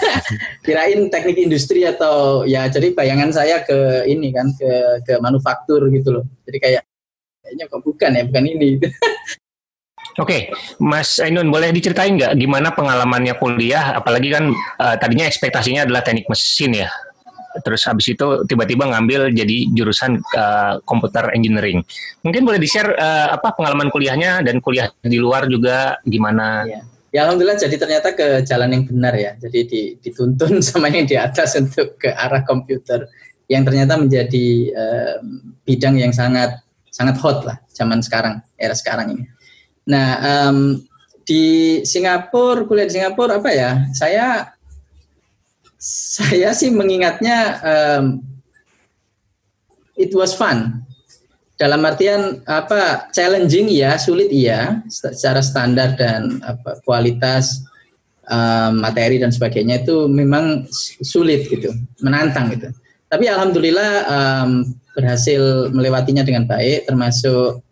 Kirain 0.64 1.12
teknik 1.12 1.36
industri 1.36 1.84
atau 1.84 2.48
ya 2.48 2.64
jadi 2.72 2.96
bayangan 2.96 3.30
saya 3.36 3.60
ke 3.60 4.08
ini 4.08 4.32
kan 4.32 4.48
ke 4.56 4.70
ke 5.04 5.14
manufaktur 5.20 5.84
gitu 5.92 6.20
loh. 6.20 6.24
Jadi 6.48 6.58
kayak 6.60 6.82
kayaknya 7.44 7.64
kok 7.68 7.82
bukan 7.84 8.10
ya, 8.16 8.22
bukan 8.24 8.44
ini. 8.48 8.68
Oke, 10.14 10.30
okay. 10.30 10.40
Mas 10.78 11.18
Ainun 11.18 11.50
boleh 11.50 11.74
diceritain 11.74 12.14
nggak 12.14 12.38
gimana 12.38 12.70
pengalamannya 12.70 13.34
kuliah? 13.34 13.98
Apalagi 13.98 14.30
kan 14.30 14.46
uh, 14.78 14.94
tadinya 14.96 15.26
ekspektasinya 15.26 15.84
adalah 15.84 16.06
teknik 16.06 16.30
mesin 16.30 16.86
ya 16.86 16.88
terus 17.62 17.86
habis 17.86 18.10
itu 18.10 18.26
tiba-tiba 18.50 18.90
ngambil 18.90 19.30
jadi 19.30 19.70
jurusan 19.70 20.18
uh, 20.34 20.82
komputer 20.82 21.30
engineering. 21.36 21.86
Mungkin 22.26 22.42
boleh 22.42 22.58
di-share 22.58 22.98
uh, 22.98 23.30
apa 23.30 23.54
pengalaman 23.54 23.94
kuliahnya 23.94 24.42
dan 24.42 24.58
kuliah 24.58 24.90
di 24.98 25.22
luar 25.22 25.46
juga 25.46 26.02
gimana? 26.02 26.66
Ya. 26.66 26.82
Ya 27.14 27.22
alhamdulillah 27.22 27.62
jadi 27.62 27.78
ternyata 27.78 28.10
ke 28.10 28.42
jalan 28.42 28.74
yang 28.74 28.84
benar 28.90 29.14
ya. 29.14 29.38
Jadi 29.38 29.94
dituntun 30.02 30.58
sama 30.66 30.90
yang 30.90 31.06
di 31.06 31.14
atas 31.14 31.54
untuk 31.54 31.94
ke 31.94 32.10
arah 32.10 32.42
komputer 32.42 33.06
yang 33.46 33.62
ternyata 33.62 33.94
menjadi 33.94 34.74
uh, 34.74 35.16
bidang 35.62 36.02
yang 36.02 36.10
sangat 36.10 36.58
sangat 36.90 37.14
hot 37.22 37.46
lah 37.46 37.62
zaman 37.70 38.02
sekarang 38.02 38.42
era 38.58 38.74
sekarang 38.74 39.14
ini. 39.14 39.24
Nah 39.86 40.18
um, 40.18 40.82
di 41.22 41.80
Singapura 41.86 42.66
kuliah 42.66 42.90
di 42.90 42.98
Singapura 42.98 43.38
apa 43.38 43.50
ya? 43.54 43.86
Saya 43.94 44.50
saya 45.78 46.50
sih 46.56 46.74
mengingatnya 46.74 47.38
um, 47.62 48.24
it 49.94 50.10
was 50.16 50.34
fun. 50.34 50.82
Dalam 51.64 51.80
artian 51.80 52.44
apa 52.44 53.08
challenging 53.08 53.72
ya, 53.72 53.96
sulit 53.96 54.28
iya, 54.28 54.84
secara 54.92 55.40
standar 55.40 55.96
dan 55.96 56.44
apa 56.44 56.76
kualitas 56.84 57.64
um, 58.28 58.84
materi 58.84 59.16
dan 59.16 59.32
sebagainya 59.32 59.80
itu 59.80 60.04
memang 60.04 60.68
sulit 61.00 61.48
gitu, 61.48 61.72
menantang 62.04 62.52
gitu. 62.52 62.68
Tapi 63.08 63.32
alhamdulillah 63.32 63.92
um, 64.04 64.76
berhasil 64.92 65.72
melewatinya 65.72 66.20
dengan 66.20 66.44
baik, 66.44 66.84
termasuk 66.84 67.64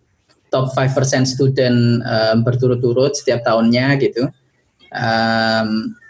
top 0.48 0.72
5% 0.72 1.28
student 1.28 2.00
um, 2.00 2.40
berturut-turut 2.48 3.12
setiap 3.12 3.44
tahunnya 3.44 4.00
gitu. 4.00 4.24
Um, 4.88 6.00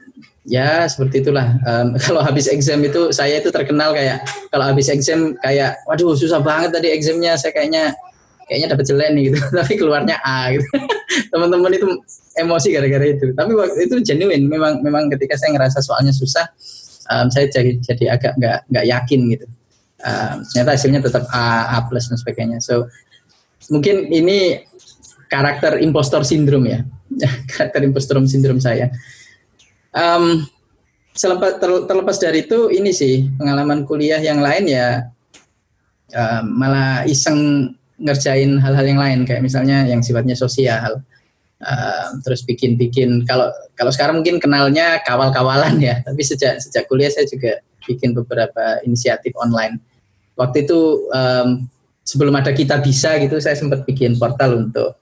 ya 0.47 0.87
seperti 0.91 1.23
itulah. 1.23 1.59
Um, 1.67 1.95
kalau 2.05 2.23
habis 2.23 2.51
exam 2.51 2.83
itu 2.83 3.11
saya 3.15 3.39
itu 3.39 3.51
terkenal 3.51 3.95
kayak 3.95 4.27
kalau 4.51 4.65
habis 4.67 4.91
exam 4.91 5.35
kayak 5.43 5.79
waduh 5.87 6.15
susah 6.19 6.43
banget 6.43 6.75
tadi 6.75 6.89
examnya 6.91 7.39
saya 7.39 7.55
kayaknya 7.55 7.95
kayaknya 8.47 8.69
dapat 8.75 8.85
jelek 8.87 9.09
nih 9.15 9.23
gitu. 9.31 9.39
Tapi 9.39 9.73
keluarnya 9.79 10.17
A 10.23 10.53
gitu. 10.55 10.67
Teman-teman 11.33 11.73
itu 11.73 11.87
emosi 12.39 12.69
gara-gara 12.75 13.07
itu. 13.07 13.27
Tapi 13.37 13.53
waktu 13.55 13.79
itu 13.87 13.97
genuine. 14.03 14.45
Memang 14.49 14.83
memang 14.83 15.09
ketika 15.13 15.39
saya 15.39 15.55
ngerasa 15.55 15.79
soalnya 15.85 16.13
susah 16.15 16.47
um, 17.11 17.27
saya 17.31 17.49
jadi 17.51 17.79
jadi 17.83 18.05
agak 18.19 18.33
nggak 18.39 18.59
nggak 18.71 18.87
yakin 18.87 19.21
gitu. 19.39 19.47
Um, 20.03 20.43
ternyata 20.51 20.71
hasilnya 20.75 20.99
tetap 20.99 21.25
A 21.31 21.79
A 21.79 21.87
plus 21.87 22.11
dan 22.11 22.19
sebagainya. 22.19 22.59
So 22.59 22.91
mungkin 23.71 24.11
ini 24.11 24.67
karakter 25.31 25.79
impostor 25.79 26.27
syndrome 26.27 26.67
ya. 26.67 26.81
Karakter 27.47 27.87
impostor 27.87 28.19
syndrome 28.27 28.59
saya 28.59 28.91
um, 29.97 30.45
selepas 31.13 31.61
terlepas 31.61 32.17
dari 32.17 32.45
itu 32.49 32.73
ini 32.73 32.91
sih 32.93 33.29
pengalaman 33.37 33.85
kuliah 33.85 34.21
yang 34.21 34.41
lain 34.41 34.65
ya 34.65 35.13
uh, 36.17 36.43
malah 36.45 37.05
iseng 37.09 37.73
ngerjain 38.03 38.59
hal-hal 38.59 38.87
yang 38.87 39.01
lain. 39.01 39.19
Kayak 39.25 39.43
misalnya 39.45 39.87
yang 39.87 40.03
sifatnya 40.03 40.35
sosial. 40.35 41.01
Uh, 41.63 42.19
terus 42.27 42.43
bikin-bikin. 42.43 43.23
Kalau 43.23 43.55
kalau 43.79 43.95
sekarang 43.95 44.19
mungkin 44.19 44.43
kenalnya 44.43 44.99
kawal-kawalan 45.07 45.79
ya. 45.79 46.01
Tapi 46.07 46.21
sejak 46.21 46.59
sejak 46.59 46.91
kuliah 46.91 47.09
saya 47.13 47.29
juga 47.31 47.63
bikin 47.87 48.13
beberapa 48.17 48.83
inisiatif 48.83 49.31
online. 49.39 49.79
Waktu 50.35 50.67
itu 50.67 51.07
um, 51.13 51.69
sebelum 52.03 52.35
ada 52.35 52.51
kita 52.51 52.83
bisa 52.83 53.15
gitu 53.23 53.39
saya 53.39 53.55
sempat 53.55 53.87
bikin 53.87 54.19
portal 54.19 54.59
untuk 54.59 54.99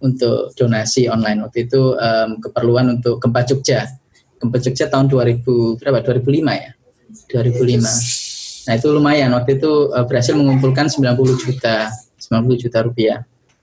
untuk 0.00 0.54
donasi 0.56 1.10
online. 1.12 1.44
Waktu 1.44 1.68
itu 1.68 1.92
um, 1.98 2.40
keperluan 2.40 2.88
untuk 2.98 3.20
gempa 3.20 3.44
Jogja 3.44 3.84
Gempa 4.38 4.58
Jogja 4.62 4.86
tahun 4.86 5.06
2000 5.10 5.78
berapa? 5.82 5.98
2005 6.02 6.62
ya. 6.62 6.70
2005. 7.34 8.68
Nah 8.68 8.74
itu 8.76 8.88
lumayan 8.92 9.32
waktu 9.32 9.56
itu 9.56 9.90
uh, 9.90 10.04
berhasil 10.04 10.36
mengumpulkan 10.36 10.86
90 10.92 11.16
juta 11.40 11.88
90 12.20 12.64
juta 12.68 12.78
rupiah. 12.84 13.18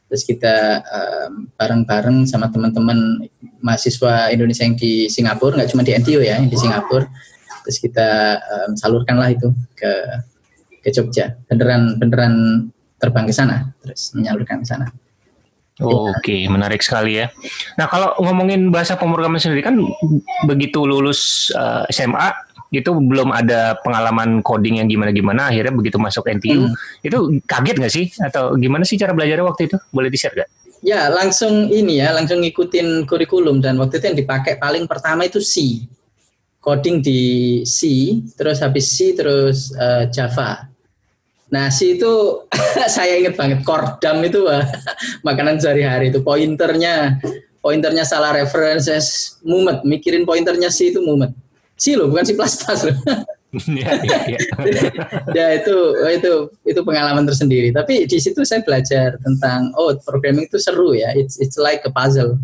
Terus 0.06 0.22
kita 0.26 0.86
um, 0.86 1.50
bareng-bareng 1.58 2.30
sama 2.30 2.50
teman-teman 2.54 3.26
mahasiswa 3.62 4.30
Indonesia 4.30 4.62
yang 4.62 4.78
di 4.78 5.10
Singapura, 5.10 5.58
nggak 5.58 5.70
cuma 5.74 5.82
di 5.82 5.98
NTU 5.98 6.22
ya, 6.22 6.38
yang 6.38 6.50
di 6.50 6.58
Singapura. 6.58 7.10
Terus 7.66 7.78
kita 7.82 8.38
um, 8.38 8.78
salurkanlah 8.78 9.34
itu 9.34 9.50
ke 9.74 9.92
ke 10.86 10.90
Jogja. 10.94 11.34
Beneran 11.50 11.98
beneran 11.98 12.34
terbang 13.02 13.26
ke 13.26 13.34
sana, 13.34 13.74
terus 13.82 14.14
menyalurkan 14.14 14.62
ke 14.62 14.68
sana. 14.70 14.94
Oh, 15.84 16.08
Oke, 16.08 16.32
okay. 16.32 16.42
menarik 16.48 16.80
sekali 16.80 17.20
ya. 17.20 17.28
Nah, 17.76 17.92
kalau 17.92 18.16
ngomongin 18.24 18.72
bahasa 18.72 18.96
pemrograman 18.96 19.44
sendiri 19.44 19.60
kan 19.60 19.76
begitu 20.48 20.88
lulus 20.88 21.52
uh, 21.52 21.84
eh, 21.84 21.92
SMA 21.92 22.32
itu 22.72 22.92
belum 22.92 23.32
ada 23.32 23.76
pengalaman 23.84 24.40
coding 24.44 24.84
yang 24.84 24.88
gimana-gimana 24.88 25.52
akhirnya 25.52 25.72
begitu 25.72 25.96
masuk 25.96 26.28
NTU 26.28 26.68
hmm. 26.68 27.08
itu 27.08 27.18
kaget 27.48 27.76
nggak 27.80 27.94
sih 27.94 28.06
atau 28.20 28.58
gimana 28.60 28.84
sih 28.84 29.00
cara 29.00 29.16
belajarnya 29.16 29.46
waktu 29.48 29.72
itu 29.72 29.78
boleh 29.96 30.10
di 30.12 30.18
share 30.20 30.36
gak? 30.36 30.50
Ya 30.84 31.08
langsung 31.08 31.72
ini 31.72 32.04
ya 32.04 32.12
langsung 32.12 32.44
ngikutin 32.44 33.08
kurikulum 33.08 33.64
dan 33.64 33.80
waktu 33.80 34.02
itu 34.02 34.06
yang 34.12 34.20
dipakai 34.20 34.60
paling 34.60 34.86
pertama 34.92 35.24
itu 35.24 35.40
C 35.40 35.86
coding 36.60 37.00
di 37.00 37.22
C 37.64 37.80
terus 38.34 38.60
habis 38.60 38.90
C 38.90 39.14
terus 39.14 39.72
uh, 39.78 40.10
Java. 40.10 40.75
C 41.52 41.96
itu 41.96 42.44
saya 42.96 43.22
inget 43.22 43.38
banget 43.38 43.62
kordam 43.62 44.22
itu 44.26 44.44
makanan 45.28 45.62
sehari-hari 45.62 46.10
itu 46.10 46.20
pointernya 46.20 47.22
pointernya 47.62 48.04
salah 48.06 48.34
references 48.34 49.38
mumet 49.46 49.82
mikirin 49.86 50.26
pointernya 50.26 50.68
C 50.68 50.92
itu 50.92 51.00
mumet 51.00 51.32
C 51.76 51.96
loh, 52.00 52.08
bukan 52.08 52.24
C++ 52.24 52.34
loh. 52.36 52.96
ya, 53.72 53.92
ya, 54.04 54.20
ya. 54.28 54.40
ya 55.32 55.46
itu 55.60 55.76
itu 56.12 56.34
itu 56.68 56.80
pengalaman 56.84 57.28
tersendiri. 57.28 57.72
Tapi 57.72 58.08
di 58.08 58.20
situ 58.20 58.44
saya 58.48 58.64
belajar 58.64 59.20
tentang 59.20 59.72
oh 59.76 59.96
programming 60.04 60.48
itu 60.48 60.60
seru 60.60 60.96
ya. 60.96 61.12
It's 61.16 61.40
it's 61.40 61.60
like 61.60 61.84
a 61.84 61.92
puzzle. 61.92 62.40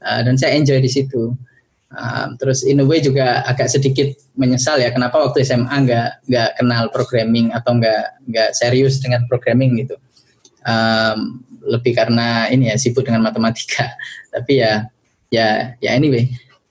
Uh, 0.00 0.20
dan 0.24 0.40
saya 0.40 0.56
enjoy 0.56 0.80
di 0.80 0.88
situ. 0.88 1.36
Uh, 1.90 2.38
terus 2.38 2.62
in 2.62 2.78
a 2.78 2.86
way 2.86 3.02
juga 3.02 3.42
agak 3.50 3.66
sedikit 3.66 4.14
menyesal 4.38 4.78
ya 4.78 4.94
kenapa 4.94 5.18
waktu 5.26 5.42
SMA 5.42 5.74
nggak 5.74 6.22
nggak 6.30 6.50
kenal 6.62 6.86
programming 6.94 7.50
atau 7.50 7.74
nggak 7.74 8.30
nggak 8.30 8.50
serius 8.54 9.02
dengan 9.02 9.26
programming 9.26 9.82
gitu. 9.82 9.98
Um, 10.62 11.42
lebih 11.66 11.98
karena 11.98 12.46
ini 12.48 12.70
ya 12.70 12.78
sibuk 12.78 13.02
dengan 13.02 13.26
matematika. 13.26 13.90
Tapi 14.34 14.62
ya 14.62 14.86
ya 15.34 15.74
ya 15.82 15.90
anyway 15.94 16.30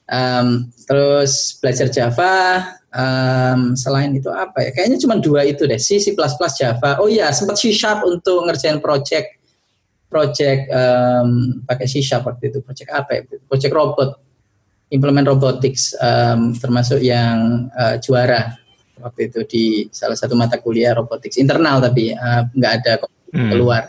Um, 0.10 0.74
terus 0.90 1.62
belajar 1.62 1.86
Java, 1.94 2.66
um, 2.90 3.78
selain 3.78 4.10
itu 4.18 4.28
apa 4.34 4.66
ya? 4.66 4.70
Kayaknya 4.74 4.98
cuma 5.06 5.16
dua 5.22 5.46
itu 5.46 5.70
deh, 5.70 5.78
C, 5.78 6.02
C++, 6.02 6.18
Java. 6.58 6.98
Oh 6.98 7.06
iya, 7.06 7.30
sempat 7.30 7.62
C 7.62 7.70
Sharp 7.70 8.02
untuk 8.02 8.50
ngerjain 8.50 8.82
project 8.82 9.38
project 10.10 10.66
um, 10.74 11.62
pakai 11.70 11.86
C 11.86 12.02
Sharp 12.02 12.26
waktu 12.26 12.50
itu. 12.50 12.66
Project 12.66 12.90
apa 12.90 13.10
ya? 13.14 13.22
Project 13.46 13.74
robot, 13.78 14.10
implement 14.90 15.26
robotics, 15.30 15.94
um, 16.02 16.54
termasuk 16.58 17.00
yang 17.02 17.70
uh, 17.78 17.98
juara 18.02 18.58
waktu 19.00 19.32
itu 19.32 19.40
di 19.48 19.64
salah 19.94 20.18
satu 20.18 20.36
mata 20.36 20.60
kuliah 20.60 20.92
robotics 20.92 21.40
internal 21.40 21.80
tapi 21.80 22.12
uh, 22.14 22.46
nggak 22.52 22.74
ada 22.84 22.94
hmm. 23.32 23.50
keluar. 23.54 23.84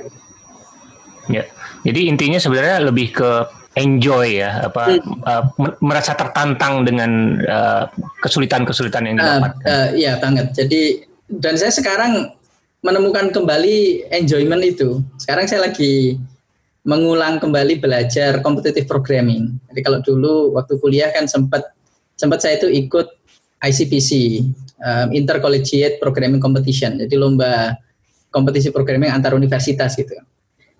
Ya, 1.30 1.46
jadi 1.86 2.10
intinya 2.10 2.38
sebenarnya 2.38 2.90
lebih 2.90 3.14
ke 3.14 3.30
enjoy 3.78 4.42
ya 4.42 4.66
apa 4.66 4.98
hmm. 4.98 5.22
uh, 5.22 5.44
merasa 5.80 6.12
tertantang 6.18 6.82
dengan 6.82 7.38
uh, 7.46 7.84
kesulitan-kesulitan 8.20 9.06
yang 9.08 9.16
didapatkan. 9.18 9.62
Uh, 9.64 9.70
uh, 9.70 9.88
iya 9.94 10.12
banget. 10.18 10.52
Jadi 10.54 11.06
dan 11.30 11.54
saya 11.54 11.70
sekarang 11.70 12.34
menemukan 12.80 13.30
kembali 13.30 14.08
enjoyment 14.10 14.62
itu. 14.64 15.04
Sekarang 15.20 15.46
saya 15.46 15.68
lagi 15.68 16.16
mengulang 16.84 17.36
kembali 17.36 17.80
belajar 17.80 18.40
competitive 18.40 18.88
programming. 18.88 19.60
Jadi 19.68 19.80
kalau 19.84 19.98
dulu 20.00 20.56
waktu 20.56 20.80
kuliah 20.80 21.12
kan 21.12 21.28
sempat 21.28 21.76
sempat 22.16 22.40
saya 22.40 22.56
itu 22.60 22.68
ikut 22.68 23.20
ICPC 23.60 24.10
um, 24.80 25.08
Intercollegiate 25.12 26.00
Programming 26.00 26.40
Competition. 26.40 26.96
Jadi 26.96 27.14
lomba 27.20 27.76
kompetisi 28.30 28.70
programming 28.70 29.10
antar 29.10 29.34
universitas 29.34 29.92
gitu. 29.98 30.14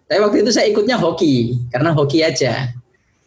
Tapi 0.07 0.19
waktu 0.23 0.43
itu 0.43 0.51
saya 0.55 0.71
ikutnya 0.71 0.97
hoki 0.99 1.59
karena 1.71 1.91
hoki 1.95 2.25
aja. 2.25 2.73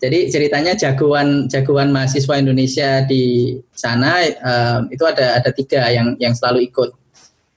Jadi 0.04 0.28
ceritanya 0.28 0.76
jagoan 0.76 1.48
jagoan 1.48 1.96
mahasiswa 1.96 2.36
Indonesia 2.36 3.08
di 3.08 3.56
sana 3.72 4.20
um, 4.44 4.92
itu 4.92 5.04
ada 5.08 5.40
ada 5.40 5.50
tiga 5.56 5.88
yang 5.88 6.20
yang 6.20 6.36
selalu 6.36 6.68
ikut. 6.68 6.92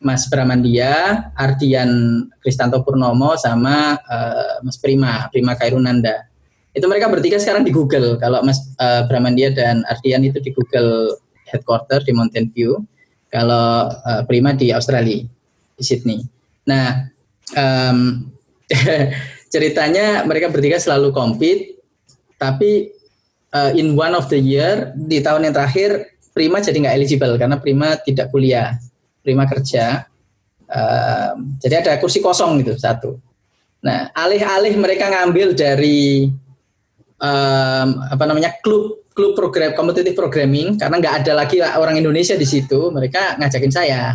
Mas 0.01 0.29
Bramandia, 0.29 1.27
Ardian 1.33 2.25
Kristanto 2.45 2.85
Purnomo, 2.85 3.35
sama 3.41 3.97
uh, 3.97 4.61
Mas 4.61 4.77
Prima, 4.77 5.27
Prima 5.33 5.57
Kairunanda. 5.57 6.29
Itu 6.77 6.85
mereka 6.87 7.09
bertiga 7.09 7.41
sekarang 7.41 7.65
di 7.65 7.73
Google. 7.73 8.21
Kalau 8.21 8.45
Mas 8.45 8.61
uh, 8.77 9.09
Bramandia 9.09 9.51
dan 9.53 9.81
Ardian 9.89 10.21
itu 10.25 10.37
di 10.39 10.53
Google 10.53 11.17
headquarter 11.49 12.05
di 12.05 12.13
Mountain 12.13 12.53
View. 12.53 12.85
Kalau 13.33 13.89
uh, 13.89 14.23
Prima 14.29 14.53
di 14.53 14.71
Australia, 14.71 15.25
di 15.77 15.83
Sydney. 15.83 16.21
Nah, 16.69 17.09
um, 17.57 18.29
ceritanya 19.55 20.27
mereka 20.27 20.51
bertiga 20.51 20.77
selalu 20.77 21.15
compete 21.15 21.79
tapi 22.37 22.93
uh, 23.57 23.73
in 23.73 23.97
one 23.97 24.13
of 24.13 24.29
the 24.29 24.37
year 24.37 24.93
di 24.95 25.25
tahun 25.25 25.49
yang 25.49 25.55
terakhir 25.57 26.13
Prima 26.37 26.61
jadi 26.61 26.77
nggak 26.77 26.97
eligible 27.01 27.35
karena 27.41 27.57
Prima 27.57 27.97
tidak 27.97 28.29
kuliah, 28.29 28.77
Prima 29.27 29.43
kerja. 29.51 30.07
Uh, 30.71 31.59
jadi 31.59 31.83
ada 31.83 31.93
kursi 31.99 32.23
kosong 32.23 32.63
gitu 32.63 32.79
satu. 32.79 33.19
Nah, 33.83 34.15
alih-alih 34.15 34.79
mereka 34.79 35.11
ngambil 35.11 35.59
dari 35.59 36.31
um, 37.19 37.89
apa 38.07 38.25
namanya 38.27 38.55
klub 38.63 39.03
klub 39.17 39.33
program 39.35 39.73
kompetitif 39.75 40.13
programming 40.13 40.77
karena 40.77 41.01
nggak 41.01 41.15
ada 41.27 41.33
lagi 41.35 41.59
orang 41.59 41.99
Indonesia 41.99 42.39
di 42.39 42.47
situ, 42.47 42.95
mereka 42.95 43.35
ngajakin 43.41 43.73
saya. 43.75 44.15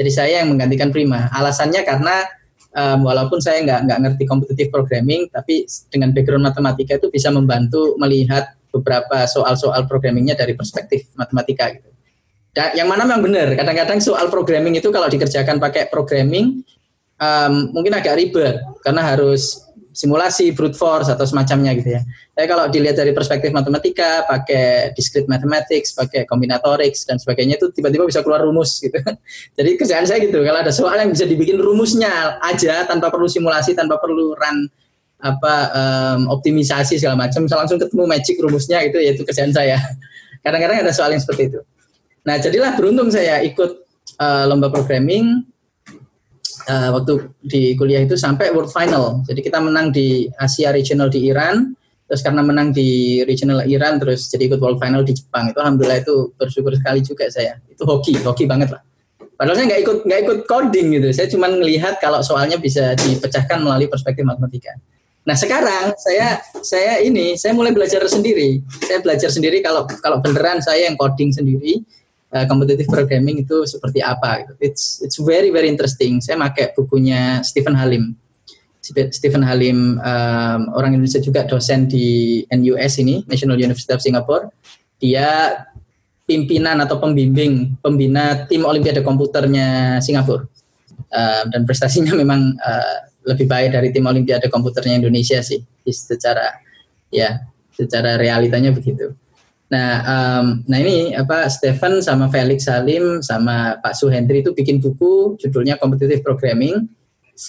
Jadi 0.00 0.10
saya 0.10 0.42
yang 0.42 0.56
menggantikan 0.56 0.88
Prima. 0.90 1.28
Alasannya 1.28 1.84
karena 1.84 2.24
um, 2.72 3.04
walaupun 3.04 3.36
saya 3.38 3.60
nggak 3.60 3.80
nggak 3.84 3.98
ngerti 4.00 4.24
kompetitif 4.24 4.66
programming, 4.72 5.28
tapi 5.28 5.68
dengan 5.92 6.16
background 6.16 6.48
matematika 6.48 6.96
itu 6.96 7.12
bisa 7.12 7.28
membantu 7.28 7.94
melihat 8.00 8.56
beberapa 8.72 9.26
soal-soal 9.28 9.84
programmingnya 9.84 10.38
dari 10.38 10.56
perspektif 10.56 11.10
matematika 11.18 11.68
gitu. 11.74 11.89
Dan 12.50 12.74
yang 12.74 12.88
mana 12.90 13.06
memang 13.06 13.22
benar, 13.22 13.54
kadang-kadang 13.54 14.02
soal 14.02 14.26
programming 14.26 14.74
itu 14.74 14.90
kalau 14.90 15.06
dikerjakan 15.06 15.62
pakai 15.62 15.86
programming 15.86 16.66
um, 17.22 17.70
mungkin 17.70 17.94
agak 17.94 18.18
ribet 18.18 18.58
karena 18.82 19.06
harus 19.06 19.70
simulasi 19.90 20.54
brute 20.54 20.78
force 20.78 21.10
atau 21.10 21.26
semacamnya 21.26 21.74
gitu 21.74 21.98
ya. 21.98 22.02
Tapi 22.34 22.46
kalau 22.46 22.70
dilihat 22.70 22.96
dari 22.96 23.10
perspektif 23.10 23.50
matematika, 23.50 24.24
pakai 24.24 24.94
discrete 24.94 25.26
mathematics, 25.26 25.92
pakai 25.92 26.24
combinatorics 26.24 27.04
dan 27.04 27.18
sebagainya 27.18 27.58
itu 27.58 27.74
tiba-tiba 27.74 28.06
bisa 28.06 28.22
keluar 28.22 28.40
rumus 28.40 28.78
gitu. 28.78 28.96
Jadi 29.58 29.70
kerjaan 29.76 30.06
saya 30.06 30.22
gitu, 30.22 30.40
kalau 30.40 30.58
ada 30.62 30.72
soal 30.72 30.96
yang 31.02 31.10
bisa 31.10 31.26
dibikin 31.26 31.58
rumusnya 31.58 32.38
aja 32.40 32.86
tanpa 32.86 33.10
perlu 33.10 33.26
simulasi, 33.26 33.74
tanpa 33.74 33.98
perlu 33.98 34.34
run 34.38 34.70
apa 35.20 35.54
um, 35.76 36.32
optimisasi 36.32 36.96
segala 36.96 37.28
macam, 37.28 37.44
bisa 37.44 37.58
langsung 37.58 37.76
ketemu 37.76 38.08
magic 38.08 38.40
rumusnya 38.40 38.78
itu 38.86 38.96
yaitu 39.02 39.22
kerjaan 39.26 39.52
saya. 39.52 39.76
Kadang-kadang 40.46 40.86
ada 40.86 40.92
soal 40.94 41.12
yang 41.12 41.20
seperti 41.20 41.52
itu. 41.52 41.60
Nah, 42.26 42.36
jadilah 42.36 42.76
beruntung 42.76 43.08
saya 43.08 43.40
ikut 43.40 43.86
uh, 44.20 44.44
lomba 44.44 44.68
programming 44.68 45.44
uh, 46.68 46.90
waktu 46.96 47.32
di 47.40 47.62
kuliah 47.78 48.04
itu 48.04 48.18
sampai 48.18 48.52
world 48.52 48.68
final. 48.68 49.24
Jadi 49.24 49.40
kita 49.40 49.58
menang 49.62 49.94
di 49.94 50.28
Asia 50.36 50.74
Regional 50.74 51.08
di 51.08 51.30
Iran, 51.32 51.72
terus 52.10 52.20
karena 52.20 52.42
menang 52.44 52.74
di 52.74 53.22
regional 53.24 53.64
Iran, 53.64 54.02
terus 54.02 54.28
jadi 54.28 54.52
ikut 54.52 54.60
world 54.60 54.82
final 54.82 55.06
di 55.06 55.16
Jepang. 55.16 55.48
Itu 55.54 55.58
alhamdulillah 55.62 56.02
itu 56.04 56.34
bersyukur 56.36 56.76
sekali 56.76 57.00
juga 57.00 57.30
saya. 57.32 57.56
Itu 57.70 57.88
hoki, 57.88 58.20
hoki 58.20 58.44
banget 58.44 58.74
lah. 58.76 58.82
Padahal 59.40 59.56
saya 59.56 59.66
nggak 59.72 59.82
ikut 59.88 59.98
nggak 60.04 60.20
ikut 60.28 60.38
coding 60.44 60.86
gitu. 61.00 61.08
Saya 61.16 61.26
cuma 61.32 61.48
melihat 61.48 61.96
kalau 61.96 62.20
soalnya 62.20 62.60
bisa 62.60 62.92
dipecahkan 62.92 63.64
melalui 63.64 63.88
perspektif 63.88 64.20
matematika. 64.20 64.76
Nah 65.24 65.32
sekarang 65.32 65.96
saya 65.96 66.44
saya 66.60 67.00
ini 67.00 67.40
saya 67.40 67.56
mulai 67.56 67.72
belajar 67.72 68.04
sendiri. 68.04 68.60
Saya 68.84 69.00
belajar 69.00 69.32
sendiri 69.32 69.64
kalau 69.64 69.88
kalau 70.04 70.20
beneran 70.20 70.60
saya 70.60 70.92
yang 70.92 70.96
coding 71.00 71.32
sendiri 71.32 71.80
uh, 72.34 72.86
programming 72.86 73.42
itu 73.42 73.66
seperti 73.66 74.00
apa 74.02 74.46
gitu. 74.46 74.52
It's 74.62 75.02
it's 75.02 75.18
very 75.18 75.50
very 75.50 75.66
interesting. 75.66 76.22
Saya 76.22 76.38
pakai 76.38 76.74
bukunya 76.74 77.42
Stephen 77.42 77.74
Halim. 77.74 78.14
Stephen 78.90 79.44
Halim 79.44 80.00
um, 80.00 80.60
orang 80.74 80.96
Indonesia 80.96 81.22
juga 81.22 81.44
dosen 81.46 81.86
di 81.86 82.40
NUS 82.50 82.98
ini 82.98 83.22
National 83.28 83.60
University 83.60 83.92
of 83.92 84.02
Singapore. 84.02 84.50
Dia 84.98 85.52
pimpinan 86.24 86.78
atau 86.78 87.02
pembimbing 87.02 87.74
pembina 87.82 88.46
tim 88.46 88.62
Olimpiade 88.62 89.02
komputernya 89.02 89.98
Singapura 89.98 90.46
uh, 91.10 91.42
dan 91.50 91.66
prestasinya 91.66 92.14
memang 92.22 92.54
uh, 92.54 92.98
lebih 93.26 93.50
baik 93.50 93.74
dari 93.74 93.90
tim 93.90 94.06
Olimpiade 94.06 94.46
komputernya 94.46 95.02
Indonesia 95.02 95.42
sih 95.42 95.60
secara 95.90 96.54
ya 97.10 97.42
secara 97.74 98.14
realitanya 98.16 98.70
begitu. 98.70 99.12
Nah, 99.70 99.90
um, 100.02 100.66
nah 100.66 100.78
ini 100.82 101.14
apa 101.14 101.46
Stephen 101.46 102.02
sama 102.02 102.26
Felix 102.26 102.66
Salim 102.66 103.22
sama 103.22 103.78
Pak 103.78 103.94
Suhendri 103.94 104.42
itu 104.42 104.50
bikin 104.50 104.82
buku 104.82 105.38
judulnya 105.38 105.78
Competitive 105.78 106.26
Programming. 106.26 106.90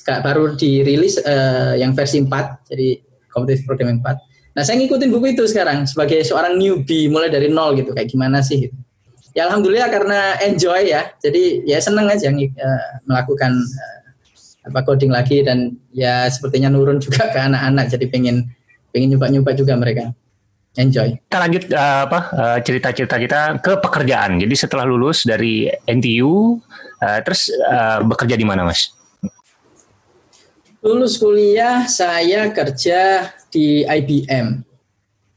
baru 0.07 0.55
dirilis 0.55 1.19
uh, 1.19 1.75
yang 1.75 1.91
versi 1.91 2.23
4, 2.23 2.31
jadi 2.71 3.01
Competitive 3.27 3.67
Programming 3.67 3.99
4. 3.99 4.55
Nah, 4.55 4.63
saya 4.63 4.79
ngikutin 4.79 5.09
buku 5.11 5.35
itu 5.35 5.43
sekarang 5.49 5.83
sebagai 5.83 6.23
seorang 6.23 6.55
newbie 6.55 7.11
mulai 7.11 7.27
dari 7.27 7.51
nol 7.51 7.75
gitu, 7.75 7.91
kayak 7.91 8.07
gimana 8.07 8.39
sih 8.39 8.69
gitu. 8.69 8.77
Ya 9.35 9.51
alhamdulillah 9.51 9.91
karena 9.91 10.39
enjoy 10.43 10.91
ya. 10.91 11.11
Jadi 11.19 11.67
ya 11.67 11.79
seneng 11.83 12.07
aja 12.07 12.31
uh, 12.31 12.89
melakukan 13.03 13.51
uh, 13.51 14.01
apa 14.61 14.79
coding 14.85 15.09
lagi 15.09 15.41
dan 15.41 15.73
ya 15.89 16.29
sepertinya 16.29 16.69
nurun 16.69 17.01
juga 17.05 17.29
ke 17.33 17.39
anak-anak 17.39 17.89
jadi 17.89 18.05
pengen 18.09 18.45
pengen 18.93 19.17
nyoba-nyoba 19.17 19.51
juga 19.57 19.73
mereka 19.73 20.13
enjoy. 20.77 21.19
Kita 21.27 21.37
lanjut 21.39 21.63
uh, 21.75 22.01
apa 22.07 22.19
uh, 22.31 22.59
cerita-cerita 22.63 23.15
kita 23.19 23.39
ke 23.59 23.73
pekerjaan. 23.83 24.39
Jadi 24.39 24.55
setelah 24.55 24.87
lulus 24.87 25.27
dari 25.27 25.67
NTU, 25.87 26.59
uh, 27.01 27.19
terus 27.25 27.51
uh, 27.51 27.99
bekerja 28.07 28.39
di 28.39 28.45
mana, 28.47 28.63
Mas? 28.63 28.95
Lulus 30.81 31.19
kuliah 31.21 31.85
saya 31.85 32.49
kerja 32.49 33.29
di 33.53 33.85
IBM. 33.85 34.65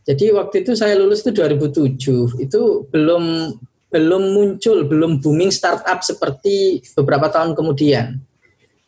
Jadi 0.05 0.33
waktu 0.33 0.65
itu 0.65 0.73
saya 0.77 0.97
lulus 0.97 1.25
itu 1.25 1.33
2007. 1.33 2.41
Itu 2.41 2.89
belum 2.89 3.57
belum 3.95 4.23
muncul, 4.35 4.85
belum 4.91 5.23
booming 5.23 5.55
startup 5.55 6.03
seperti 6.03 6.83
beberapa 6.97 7.31
tahun 7.31 7.55
kemudian. 7.55 8.19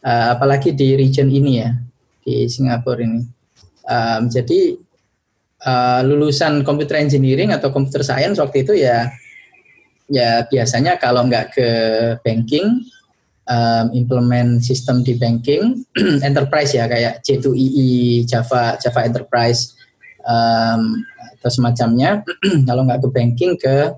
Uh, 0.07 0.39
apalagi 0.39 0.71
di 0.71 0.95
region 0.95 1.27
ini 1.27 1.63
ya, 1.63 1.75
di 2.23 2.47
Singapura 2.47 3.03
ini. 3.03 3.27
Um, 3.87 4.27
jadi 4.31 4.79
uh, 5.67 6.01
lulusan 6.07 6.63
computer 6.63 6.97
engineering 6.97 7.51
atau 7.51 7.75
computer 7.75 8.07
science 8.07 8.39
waktu 8.39 8.63
itu 8.63 8.79
ya 8.79 9.11
ya 10.07 10.47
biasanya 10.47 11.03
kalau 11.03 11.27
nggak 11.27 11.59
ke 11.59 11.69
banking 12.23 12.87
um, 13.51 13.87
implement 13.91 14.63
sistem 14.63 15.03
di 15.03 15.19
banking 15.19 15.83
enterprise 16.29 16.75
ya 16.79 16.87
kayak 16.87 17.27
J2EE 17.27 18.23
Java 18.23 18.79
Java 18.79 19.01
Enterprise 19.03 19.75
um, 20.23 21.03
atau 21.39 21.51
semacamnya. 21.51 22.27
Kalau 22.69 22.83
nggak 22.83 23.07
ke 23.07 23.09
banking 23.15 23.53
ke 23.59 23.95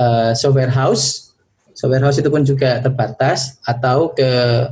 uh, 0.00 0.32
software 0.36 0.72
house. 0.72 1.32
Software 1.76 2.08
house 2.08 2.16
itu 2.16 2.32
pun 2.32 2.40
juga 2.40 2.80
terbatas 2.80 3.60
atau 3.60 4.08
ke 4.12 4.28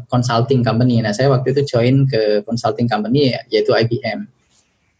consulting 0.08 0.64
company. 0.64 1.04
Nah 1.04 1.12
saya 1.12 1.28
waktu 1.28 1.52
itu 1.52 1.76
join 1.76 2.08
ke 2.08 2.40
consulting 2.48 2.88
company 2.88 3.36
yaitu 3.52 3.76
IBM 3.76 4.24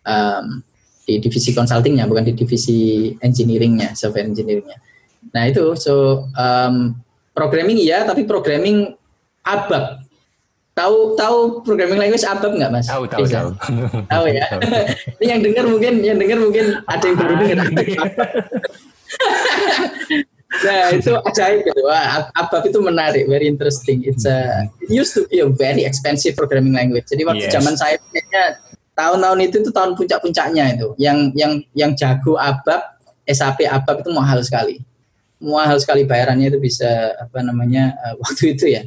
um, 0.04 0.61
di 1.04 1.20
divisi 1.20 1.52
consultingnya 1.52 2.08
bukan 2.08 2.25
di 2.25 2.32
divisi 2.32 3.12
engineeringnya 3.20 3.92
software 3.92 4.28
engineeringnya 4.28 4.80
nah 5.32 5.49
itu 5.49 5.76
so 5.76 6.25
um, 6.37 6.96
programming 7.37 7.80
iya 7.80 8.08
tapi 8.08 8.25
programming 8.25 8.96
ABAP 9.44 10.00
tahu 10.75 11.14
tahu 11.14 11.62
programming 11.62 12.00
language 12.00 12.25
ABAP 12.25 12.52
nggak 12.56 12.73
mas 12.73 12.88
tahu 12.88 13.04
tahu 13.06 13.25
tahu 13.28 13.50
tahu 14.08 14.25
ya 14.26 14.44
ini 15.20 15.28
yang 15.28 15.42
dengar 15.44 15.64
mungkin 15.68 16.00
yang 16.00 16.18
dengar 16.18 16.38
mungkin 16.40 16.80
ada 16.88 17.04
yang 17.04 17.16
baru 17.20 17.34
dengar 17.38 17.58
Nah 20.62 20.94
itu 20.94 21.11
ajaib 21.11 21.66
gitu. 21.66 21.80
Wah, 21.82 22.30
ABAP 22.30 22.70
itu 22.70 22.78
menarik, 22.78 23.26
very 23.26 23.50
interesting. 23.50 24.06
It's 24.06 24.23
a 24.23 24.70
it 24.87 24.90
used 24.92 25.16
to 25.18 25.26
be 25.26 25.42
a 25.42 25.50
very 25.50 25.82
expensive 25.82 26.38
programming 26.38 26.76
language. 26.76 27.11
Jadi 27.11 27.26
waktu 27.26 27.50
yes. 27.50 27.54
zaman 27.58 27.75
saya 27.75 27.99
kayaknya 28.14 28.62
tahun-tahun 28.95 29.39
itu 29.43 29.57
itu 29.61 29.71
tahun 29.75 29.99
puncak-puncaknya 29.99 30.65
itu. 30.79 30.89
Yang 30.97 31.19
yang 31.35 31.53
yang 31.75 31.91
jago 31.99 32.39
ABAP, 32.39 32.83
SAP 33.27 33.67
ABAP 33.67 34.07
itu 34.07 34.11
mahal 34.15 34.41
sekali. 34.41 34.81
Mahal 35.43 35.77
sekali 35.83 36.07
bayarannya 36.07 36.49
itu 36.49 36.59
bisa 36.63 37.13
apa 37.19 37.43
namanya 37.43 37.95
uh, 38.01 38.15
waktu 38.23 38.55
itu 38.57 38.71
ya. 38.71 38.83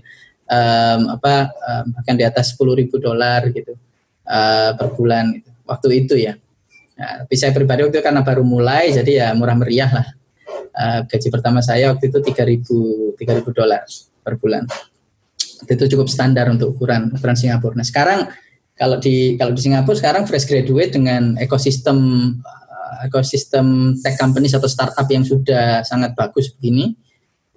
Um, 0.47 1.19
apa 1.19 1.51
um, 1.51 1.91
bahkan 1.91 2.15
di 2.15 2.23
atas 2.23 2.55
10 2.55 2.79
ribu 2.79 3.03
dolar 3.03 3.51
gitu 3.51 3.75
uh, 4.23 4.71
per 4.79 4.95
bulan 4.95 5.35
gitu. 5.35 5.51
waktu 5.67 5.87
itu 6.07 6.15
ya. 6.15 6.39
Nah, 6.97 7.27
tapi 7.27 7.35
saya 7.35 7.51
pribadi 7.51 7.83
waktu 7.83 7.99
itu 7.99 8.05
karena 8.07 8.23
baru 8.23 8.47
mulai 8.47 8.95
jadi 8.95 9.11
ya 9.11 9.27
murah 9.35 9.59
meriah 9.59 9.91
lah. 9.91 10.07
Uh, 10.77 10.99
gaji 11.03 11.27
pertama 11.27 11.59
saya 11.59 11.91
waktu 11.91 12.07
itu 12.07 12.23
3000 12.23 13.19
3000 13.19 13.43
dolar 13.51 13.83
per 14.23 14.39
bulan. 14.39 14.63
Itu 15.67 15.83
cukup 15.83 16.07
standar 16.07 16.47
untuk 16.47 16.79
ukuran 16.79 17.11
ukuran 17.11 17.35
Singapura. 17.35 17.75
Nah, 17.75 17.83
sekarang 17.83 18.31
kalau 18.77 19.01
di 19.01 19.35
kalau 19.35 19.51
di 19.57 19.61
Singapura 19.65 19.97
sekarang 19.97 20.29
fresh 20.29 20.45
graduate 20.45 20.93
dengan 20.93 21.33
ekosistem 21.41 21.97
uh, 22.45 22.97
ekosistem 23.09 23.97
tech 24.05 24.21
companies 24.21 24.53
atau 24.53 24.69
startup 24.69 25.09
yang 25.09 25.25
sudah 25.25 25.81
sangat 25.81 26.13
bagus 26.13 26.53
begini 26.53 26.93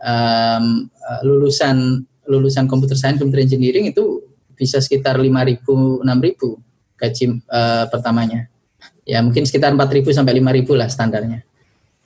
um, 0.00 0.88
uh, 0.88 1.20
lulusan 1.22 2.08
lulusan 2.24 2.64
computer 2.64 2.96
science 2.96 3.20
computer 3.20 3.44
engineering 3.44 3.92
itu 3.92 4.24
bisa 4.56 4.80
sekitar 4.80 5.16
5.000 5.16 5.64
6.000 5.64 6.04
gaji 7.00 7.24
uh, 7.48 7.84
pertamanya. 7.88 8.48
Ya 9.08 9.24
mungkin 9.24 9.48
sekitar 9.48 9.72
4.000 9.72 10.20
sampai 10.20 10.36
5.000 10.36 10.80
lah 10.80 10.88
standarnya. 10.88 11.40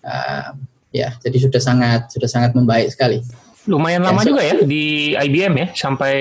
Uh, 0.04 0.54
ya 0.94 1.14
jadi 1.22 1.38
sudah 1.38 1.62
sangat 1.62 2.10
sudah 2.14 2.30
sangat 2.30 2.54
membaik 2.54 2.90
sekali. 2.90 3.22
Lumayan 3.66 4.06
lama 4.06 4.22
ya, 4.22 4.26
so, 4.26 4.30
juga 4.30 4.42
ya 4.42 4.54
di 4.62 5.14
IBM 5.18 5.54
ya 5.56 5.66
sampai 5.74 6.14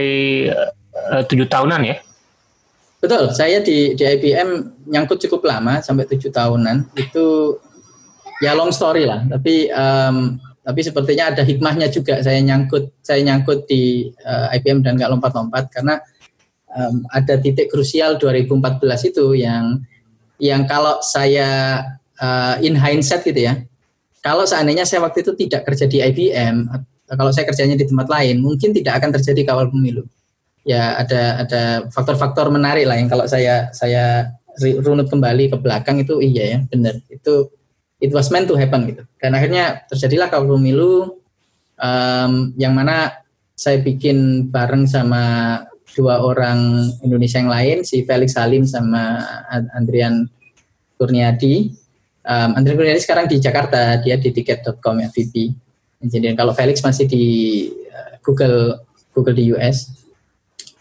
tujuh 1.30 1.46
uh, 1.46 1.52
tahunan 1.52 1.82
ya 1.86 1.96
Betul, 3.04 3.36
saya 3.36 3.60
di, 3.60 4.00
di 4.00 4.04
IBM 4.08 4.80
nyangkut 4.88 5.20
cukup 5.28 5.44
lama 5.44 5.84
sampai 5.84 6.08
tujuh 6.08 6.32
tahunan. 6.32 6.96
Itu 6.96 7.60
ya 8.40 8.56
long 8.56 8.72
story 8.72 9.04
lah, 9.04 9.28
tapi 9.28 9.68
um, 9.76 10.40
tapi 10.64 10.80
sepertinya 10.80 11.36
ada 11.36 11.44
hikmahnya 11.44 11.92
juga 11.92 12.24
saya 12.24 12.40
nyangkut 12.40 12.96
saya 13.04 13.20
nyangkut 13.28 13.68
di 13.68 14.08
uh, 14.24 14.48
eh, 14.48 14.56
IBM 14.56 14.88
dan 14.88 14.96
nggak 14.96 15.20
lompat-lompat. 15.20 15.68
Karena 15.76 16.00
um, 16.72 17.04
ada 17.12 17.36
titik 17.44 17.68
krusial 17.68 18.16
2014 18.24 18.80
itu 19.12 19.36
yang 19.36 19.84
yang 20.40 20.64
kalau 20.64 21.04
saya 21.04 21.84
uh, 22.24 22.56
in 22.64 22.80
hindsight 22.80 23.28
gitu 23.28 23.52
ya, 23.52 23.68
kalau 24.24 24.48
seandainya 24.48 24.88
saya 24.88 25.04
waktu 25.04 25.28
itu 25.28 25.36
tidak 25.36 25.68
kerja 25.68 25.92
di 25.92 26.00
IBM, 26.00 26.72
kalau 27.20 27.36
saya 27.36 27.52
kerjanya 27.52 27.76
di 27.76 27.84
tempat 27.84 28.08
lain, 28.08 28.40
mungkin 28.40 28.72
tidak 28.72 29.04
akan 29.04 29.12
terjadi 29.12 29.44
kawal 29.52 29.68
pemilu 29.68 30.08
ya 30.64 31.00
ada 31.00 31.44
ada 31.44 31.62
faktor-faktor 31.92 32.48
menarik 32.52 32.88
lah 32.88 32.96
yang 32.96 33.12
kalau 33.12 33.28
saya 33.28 33.72
saya 33.76 34.32
runut 34.80 35.10
kembali 35.10 35.52
ke 35.52 35.58
belakang 35.60 36.00
itu 36.00 36.20
iya 36.24 36.58
ya 36.58 36.60
benar. 36.68 37.00
Itu 37.12 37.52
it 38.00 38.12
was 38.12 38.32
meant 38.32 38.48
to 38.48 38.56
happen 38.56 38.88
gitu. 38.88 39.04
Dan 39.20 39.36
akhirnya 39.36 39.84
terjadilah 39.88 40.32
kalau 40.32 40.56
pemilu 40.56 41.20
um, 41.80 42.54
yang 42.56 42.74
mana 42.74 43.12
saya 43.54 43.80
bikin 43.82 44.50
bareng 44.50 44.90
sama 44.90 45.62
dua 45.94 46.26
orang 46.26 46.90
Indonesia 47.06 47.38
yang 47.38 47.54
lain 47.54 47.78
si 47.86 48.02
Felix 48.02 48.34
Salim 48.34 48.66
sama 48.66 49.22
Andrian 49.78 50.26
Kurniadi. 50.98 51.70
Um, 52.24 52.56
Andrian 52.58 52.80
Kurniadi 52.80 53.02
sekarang 53.04 53.26
di 53.30 53.38
Jakarta 53.38 54.00
dia 54.02 54.18
di 54.18 54.32
tiket.com 54.32 54.96
ya 55.04 55.12
VP 55.12 55.64
jadi 56.04 56.36
kalau 56.36 56.52
Felix 56.52 56.84
masih 56.84 57.08
di 57.08 57.26
uh, 57.88 58.20
Google 58.20 58.84
Google 59.16 59.36
di 59.36 59.56
US 59.56 60.03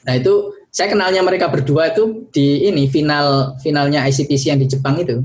Nah 0.07 0.15
itu 0.19 0.55
saya 0.73 0.89
kenalnya 0.89 1.21
mereka 1.21 1.53
berdua 1.53 1.93
itu 1.93 2.27
di 2.33 2.67
ini 2.67 2.89
final 2.89 3.57
finalnya 3.61 4.03
ICPC 4.09 4.53
yang 4.53 4.61
di 4.61 4.69
Jepang 4.69 4.97
itu, 4.99 5.21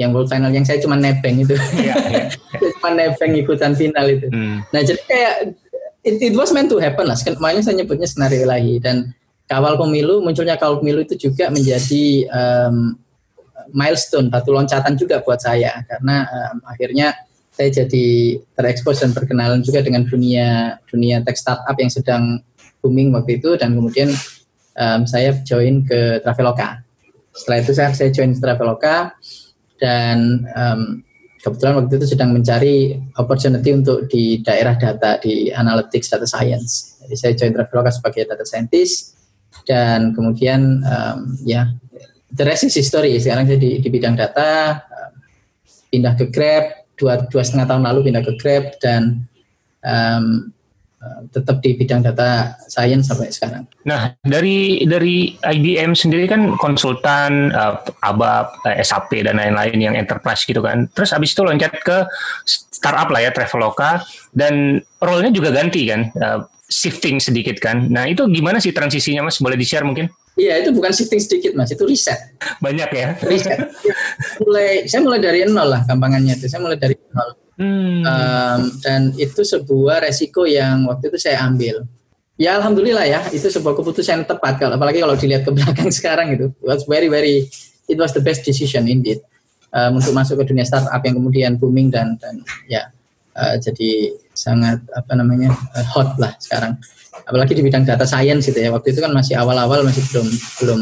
yang 0.00 0.16
world 0.16 0.32
final 0.32 0.48
yang 0.48 0.64
saya 0.64 0.80
cuma 0.80 0.96
nebeng 0.96 1.44
itu, 1.44 1.54
yeah, 1.76 1.96
yeah, 2.08 2.26
yeah. 2.32 2.70
cuma 2.80 2.96
nebeng 2.96 3.36
ikutan 3.36 3.76
final 3.76 4.06
itu. 4.08 4.26
Hmm. 4.32 4.64
Nah 4.72 4.80
jadi 4.80 5.00
kayak 5.04 5.34
it, 6.02 6.16
it 6.32 6.34
was 6.34 6.50
meant 6.56 6.72
to 6.72 6.80
happen 6.80 7.04
lah. 7.04 7.18
Makanya 7.38 7.62
saya 7.62 7.84
nyebutnya 7.84 8.08
skenario 8.08 8.48
ilahi 8.48 8.80
dan 8.80 9.12
kawal 9.48 9.80
pemilu 9.80 10.20
munculnya 10.20 10.60
kawal 10.60 10.78
pemilu 10.78 11.02
itu 11.02 11.28
juga 11.28 11.48
menjadi 11.48 12.28
um, 12.28 12.94
milestone 13.72 14.28
batu 14.28 14.52
loncatan 14.52 14.94
juga 14.94 15.24
buat 15.24 15.40
saya 15.40 15.84
karena 15.88 16.28
um, 16.28 16.56
akhirnya 16.68 17.16
saya 17.52 17.74
jadi 17.82 18.38
terekspos 18.54 19.02
dan 19.02 19.10
berkenalan 19.10 19.64
juga 19.64 19.82
dengan 19.82 20.06
dunia 20.06 20.78
dunia 20.86 21.24
tech 21.24 21.34
startup 21.40 21.74
yang 21.74 21.90
sedang 21.90 22.44
booming 22.88 23.12
waktu 23.12 23.36
itu 23.36 23.60
dan 23.60 23.76
kemudian 23.76 24.08
um, 24.80 25.04
saya 25.04 25.36
join 25.44 25.84
ke 25.84 26.24
Traveloka. 26.24 26.80
Setelah 27.36 27.58
itu 27.60 27.72
saya, 27.76 27.92
saya 27.92 28.10
join 28.10 28.32
Traveloka 28.32 29.12
dan 29.76 30.48
um, 30.56 31.04
kebetulan 31.38 31.84
waktu 31.84 32.00
itu 32.00 32.06
sedang 32.16 32.34
mencari 32.34 32.98
opportunity 33.20 33.70
untuk 33.70 34.08
di 34.10 34.40
daerah 34.42 34.74
data 34.74 35.20
di 35.20 35.52
analytics 35.52 36.10
data 36.10 36.26
science. 36.26 36.98
Jadi 37.04 37.14
saya 37.14 37.32
join 37.36 37.52
Traveloka 37.54 37.92
sebagai 37.92 38.26
data 38.26 38.42
scientist 38.42 39.14
dan 39.68 40.16
kemudian 40.16 40.82
um, 40.82 41.36
ya 41.44 41.70
the 42.32 42.42
rest 42.42 42.66
is 42.66 42.74
history. 42.74 43.14
Sekarang 43.20 43.46
saya 43.46 43.60
di, 43.60 43.78
di 43.78 43.88
bidang 43.92 44.18
data 44.18 44.82
um, 44.88 45.12
pindah 45.92 46.14
ke 46.18 46.26
Grab 46.32 46.88
dua 46.98 47.22
dua 47.30 47.42
setengah 47.46 47.70
tahun 47.70 47.86
lalu 47.86 48.10
pindah 48.10 48.22
ke 48.26 48.32
Grab 48.40 48.64
dan 48.82 49.22
um, 49.86 50.50
tetap 51.30 51.62
di 51.62 51.78
bidang 51.78 52.02
data 52.02 52.58
science 52.66 53.06
sampai 53.06 53.30
sekarang. 53.30 53.64
Nah, 53.86 54.18
dari 54.26 54.82
dari 54.82 55.38
IBM 55.38 55.94
sendiri 55.94 56.26
kan 56.26 56.58
konsultan 56.58 57.54
uh, 57.54 57.78
ABAP, 58.02 58.46
uh, 58.66 58.76
SAP 58.82 59.22
dan 59.22 59.38
lain-lain 59.38 59.78
yang 59.78 59.94
enterprise 59.94 60.42
gitu 60.42 60.58
kan. 60.58 60.90
Terus 60.90 61.14
habis 61.14 61.30
itu 61.32 61.46
loncat 61.46 61.72
ke 61.78 62.02
startup 62.44 63.08
lah 63.14 63.22
ya 63.22 63.30
Traveloka 63.30 64.02
dan 64.34 64.82
role-nya 64.98 65.30
juga 65.30 65.54
ganti 65.54 65.86
kan. 65.86 66.10
Uh, 66.18 66.40
shifting 66.68 67.16
sedikit 67.16 67.56
kan. 67.64 67.88
Nah 67.88 68.04
itu 68.04 68.28
gimana 68.28 68.60
sih 68.60 68.76
transisinya 68.76 69.24
mas? 69.24 69.40
Boleh 69.40 69.56
di 69.56 69.64
share 69.64 69.88
mungkin? 69.88 70.10
Iya 70.38 70.62
itu 70.62 70.70
bukan 70.70 70.94
shifting 70.94 71.18
sedikit 71.18 71.56
mas, 71.56 71.72
itu 71.74 71.82
riset. 71.82 72.36
Banyak 72.62 72.90
ya? 72.94 73.08
Riset. 73.24 73.58
mulai, 74.44 74.86
saya 74.86 75.00
mulai 75.02 75.18
dari 75.18 75.48
nol 75.48 75.66
lah 75.66 75.82
gampangannya 75.88 76.38
itu. 76.38 76.46
Saya 76.46 76.62
mulai 76.62 76.78
dari 76.78 76.94
nol. 76.94 77.47
Hmm. 77.58 78.06
Um, 78.06 78.60
dan 78.80 79.00
itu 79.18 79.42
sebuah 79.42 80.06
resiko 80.06 80.46
yang 80.46 80.86
waktu 80.86 81.10
itu 81.10 81.18
saya 81.18 81.42
ambil. 81.42 81.82
Ya 82.38 82.54
alhamdulillah 82.54 83.02
ya, 83.02 83.20
itu 83.34 83.50
sebuah 83.50 83.74
keputusan 83.74 84.22
yang 84.22 84.26
tepat. 84.30 84.62
Kalau 84.62 84.78
apalagi 84.78 85.02
kalau 85.02 85.18
dilihat 85.18 85.42
ke 85.42 85.50
belakang 85.50 85.90
sekarang 85.98 86.38
itu, 86.38 86.54
it 86.54 86.68
was 86.70 86.86
very 86.86 87.10
very, 87.10 87.50
it 87.90 87.98
was 87.98 88.14
the 88.14 88.22
best 88.22 88.46
decision 88.46 88.86
indeed 88.86 89.18
um, 89.72 89.98
untuk 90.00 90.12
masuk 90.14 90.40
ke 90.40 90.54
dunia 90.54 90.64
startup 90.64 91.00
yang 91.04 91.16
kemudian 91.18 91.56
booming 91.60 91.92
dan 91.92 92.16
dan 92.20 92.40
ya 92.68 92.88
uh, 93.36 93.56
jadi 93.60 94.14
sangat 94.32 94.80
apa 94.94 95.12
namanya 95.18 95.52
uh, 95.74 95.86
hot 95.88 96.16
lah 96.16 96.32
sekarang 96.38 96.78
apalagi 97.26 97.52
di 97.58 97.62
bidang 97.64 97.84
data 97.84 98.06
science 98.06 98.48
gitu 98.48 98.58
ya 98.58 98.70
waktu 98.72 98.94
itu 98.94 99.00
kan 99.02 99.12
masih 99.12 99.36
awal-awal 99.36 99.82
masih 99.84 100.04
belum 100.14 100.28
belum 100.62 100.80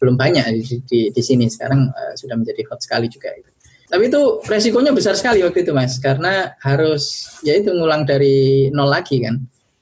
belum 0.00 0.14
banyak 0.16 0.44
di, 0.64 0.76
di, 0.88 1.00
di 1.12 1.22
sini 1.22 1.46
sekarang 1.48 1.88
uh, 1.92 2.12
sudah 2.16 2.36
menjadi 2.36 2.66
hot 2.68 2.80
sekali 2.82 3.06
juga 3.08 3.32
itu 3.36 3.50
tapi 3.90 4.06
itu 4.06 4.38
resikonya 4.46 4.94
besar 4.94 5.18
sekali 5.18 5.42
waktu 5.42 5.66
itu 5.66 5.74
mas. 5.74 5.98
Karena 5.98 6.54
harus 6.62 7.26
ya 7.42 7.58
itu 7.58 7.74
ngulang 7.74 8.06
dari 8.06 8.70
nol 8.70 8.86
lagi 8.86 9.18
kan. 9.18 9.34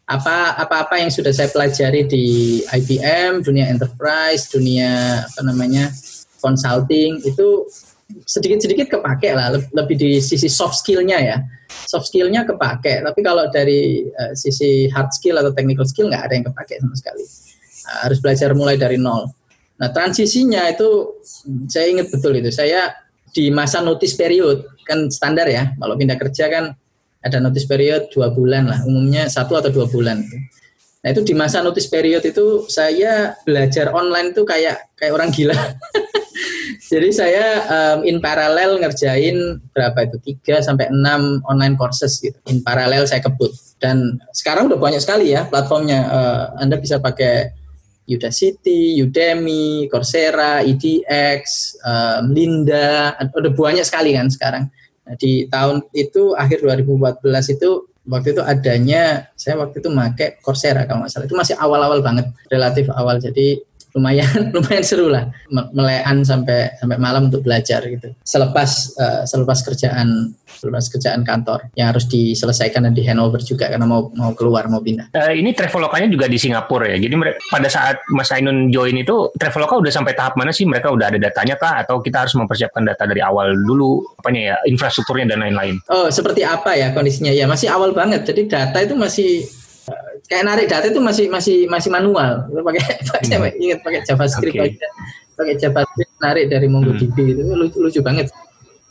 Apa 0.08 0.56
apa 0.56 0.88
apa 0.88 0.96
yang 0.96 1.12
sudah 1.12 1.28
saya 1.28 1.52
pelajari 1.52 2.08
di 2.08 2.26
IBM 2.64 3.44
dunia 3.44 3.68
enterprise 3.68 4.48
dunia 4.48 5.20
apa 5.28 5.44
namanya 5.44 5.92
consulting 6.40 7.20
itu 7.20 7.68
sedikit-sedikit 8.24 8.96
kepake 8.96 9.36
lah. 9.36 9.52
Lebih 9.52 9.96
di 10.00 10.10
sisi 10.24 10.48
soft 10.48 10.80
skillnya 10.80 11.20
ya. 11.20 11.36
Soft 11.68 12.08
skillnya 12.08 12.48
kepake. 12.48 13.04
Tapi 13.04 13.20
kalau 13.20 13.52
dari 13.52 14.08
uh, 14.08 14.32
sisi 14.32 14.88
hard 14.88 15.12
skill 15.12 15.36
atau 15.36 15.52
technical 15.52 15.84
skill 15.84 16.08
nggak 16.08 16.32
ada 16.32 16.32
yang 16.32 16.46
kepake 16.48 16.80
sama 16.80 16.96
sekali. 16.96 17.28
Uh, 17.84 17.98
harus 18.08 18.18
belajar 18.24 18.56
mulai 18.56 18.80
dari 18.80 18.96
nol. 18.96 19.28
Nah 19.76 19.92
transisinya 19.92 20.64
itu 20.72 21.20
saya 21.68 21.92
ingat 21.92 22.08
betul 22.08 22.32
itu. 22.40 22.48
Saya 22.48 22.88
di 23.34 23.52
masa 23.52 23.84
notice 23.84 24.14
period 24.14 24.64
kan 24.88 25.12
standar 25.12 25.46
ya 25.48 25.74
kalau 25.76 25.94
pindah 25.96 26.16
kerja 26.16 26.48
kan 26.48 26.64
ada 27.18 27.38
notice 27.42 27.66
period 27.66 28.08
dua 28.14 28.30
bulan 28.30 28.70
lah 28.70 28.80
umumnya 28.86 29.26
satu 29.26 29.58
atau 29.58 29.68
dua 29.68 29.90
bulan 29.90 30.22
Nah 30.98 31.14
itu 31.14 31.22
di 31.22 31.34
masa 31.34 31.62
notice 31.62 31.86
period 31.86 32.26
itu 32.26 32.66
saya 32.66 33.38
belajar 33.46 33.94
online 33.94 34.34
tuh 34.34 34.42
kayak 34.42 34.92
kayak 34.98 35.14
orang 35.14 35.30
gila. 35.30 35.54
Jadi 36.90 37.08
saya 37.12 37.44
um, 37.68 37.98
in 38.02 38.18
paralel 38.18 38.80
ngerjain 38.80 39.60
berapa 39.70 40.08
itu 40.08 40.16
tiga 40.24 40.58
sampai 40.58 40.90
enam 40.90 41.38
online 41.46 41.78
courses 41.78 42.18
gitu. 42.18 42.34
In 42.50 42.64
paralel 42.66 43.06
saya 43.06 43.22
kebut 43.22 43.52
dan 43.78 44.18
sekarang 44.34 44.72
udah 44.72 44.80
banyak 44.80 44.98
sekali 44.98 45.30
ya 45.30 45.46
platformnya. 45.46 46.00
Uh, 46.10 46.44
Anda 46.58 46.80
bisa 46.80 46.98
pakai 46.98 47.54
Udacity, 48.08 48.96
Udemy, 49.04 49.86
Coursera, 49.92 50.64
EDX, 50.64 51.42
um, 51.84 52.32
Linda, 52.32 53.12
udah 53.20 53.52
banyak 53.52 53.84
sekali 53.84 54.16
kan 54.16 54.32
sekarang. 54.32 54.64
Nah, 55.04 55.14
di 55.20 55.44
tahun 55.52 55.84
itu 55.92 56.32
akhir 56.32 56.64
2014 56.64 57.20
itu 57.52 57.84
waktu 58.08 58.32
itu 58.32 58.42
adanya 58.42 59.28
saya 59.36 59.60
waktu 59.60 59.84
itu 59.84 59.92
make 59.92 60.40
Coursera 60.40 60.88
kalau 60.88 61.04
nggak 61.04 61.12
salah 61.12 61.28
itu 61.28 61.36
masih 61.36 61.54
awal-awal 61.60 62.00
banget 62.00 62.32
relatif 62.48 62.88
awal 62.96 63.20
jadi 63.20 63.60
lumayan 63.98 64.30
lumayan 64.54 64.84
seru 64.86 65.10
lah 65.10 65.26
melean 65.50 66.22
sampai 66.22 66.78
sampai 66.78 66.96
malam 66.96 67.28
untuk 67.28 67.42
belajar 67.42 67.82
gitu 67.84 68.14
selepas 68.22 68.94
uh, 68.96 69.22
selepas 69.26 69.58
kerjaan 69.66 70.32
selepas 70.58 70.90
kerjaan 70.90 71.22
kantor 71.22 71.70
yang 71.78 71.94
harus 71.94 72.10
diselesaikan 72.10 72.88
dan 72.90 72.92
di 72.92 73.06
handover 73.06 73.38
juga 73.38 73.70
karena 73.70 73.86
mau 73.86 74.10
mau 74.18 74.34
keluar 74.34 74.66
mau 74.66 74.82
pindah. 74.82 75.14
Uh, 75.14 75.32
ini 75.36 75.54
Traveloka-nya 75.54 76.10
juga 76.10 76.26
di 76.26 76.34
Singapura 76.40 76.90
ya. 76.90 76.98
Jadi 76.98 77.14
mereka, 77.14 77.38
pada 77.46 77.70
saat 77.70 78.02
Mas 78.10 78.28
Ainun 78.34 78.74
join 78.74 78.98
itu 78.98 79.30
Traveloka 79.38 79.78
udah 79.78 79.92
sampai 79.94 80.18
tahap 80.18 80.34
mana 80.34 80.50
sih? 80.50 80.66
Mereka 80.66 80.90
udah 80.90 81.14
ada 81.14 81.18
datanya 81.22 81.54
kah 81.54 81.78
atau 81.86 82.02
kita 82.02 82.26
harus 82.26 82.34
mempersiapkan 82.34 82.82
data 82.82 83.06
dari 83.06 83.22
awal 83.22 83.54
dulu 83.54 84.02
apanya 84.18 84.40
ya 84.40 84.56
infrastrukturnya 84.66 85.30
dan 85.30 85.46
lain-lain? 85.46 85.78
Oh, 85.92 86.10
seperti 86.10 86.42
apa 86.42 86.74
ya 86.74 86.90
kondisinya? 86.90 87.30
Ya 87.30 87.46
masih 87.46 87.70
awal 87.70 87.94
banget. 87.94 88.26
Jadi 88.26 88.50
data 88.50 88.78
itu 88.82 88.98
masih 88.98 89.46
kayak 90.28 90.44
narik 90.44 90.66
data 90.68 90.86
itu 90.92 91.00
masih 91.00 91.26
masih 91.32 91.56
masih 91.66 91.88
manual 91.88 92.44
pakai 92.52 92.82
pakai 93.10 93.36
hmm. 93.40 93.64
ingat 93.64 93.78
pakai 93.80 94.00
JavaScript 94.04 94.54
okay. 94.54 94.76
pakai, 94.76 94.88
pakai 95.34 95.54
JavaScript 95.56 96.12
narik 96.20 96.44
dari 96.52 96.68
MongoDB 96.68 97.16
hmm. 97.16 97.32
itu 97.32 97.42
lucu, 97.56 97.76
lucu 97.80 98.00
banget 98.04 98.28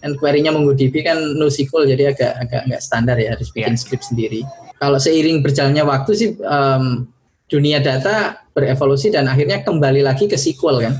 dan 0.01 0.13
query-nya 0.17 0.53
MongoDB 0.53 0.93
kan 1.05 1.17
NoSQL 1.17 1.89
jadi 1.89 2.13
agak 2.13 2.31
agak 2.41 2.61
nggak 2.69 2.81
standar 2.81 3.17
ya 3.17 3.37
harus 3.37 3.49
bikin 3.53 3.77
yeah. 3.77 3.81
script 3.81 4.05
sendiri 4.09 4.41
kalau 4.77 4.97
seiring 4.97 5.41
berjalannya 5.41 5.85
waktu 5.85 6.11
sih 6.13 6.29
um, 6.41 7.05
dunia 7.47 7.79
data 7.79 8.43
berevolusi 8.51 9.13
dan 9.13 9.29
akhirnya 9.29 9.63
kembali 9.63 10.03
lagi 10.03 10.27
ke 10.27 10.35
SQL 10.35 10.77
kan 10.83 10.93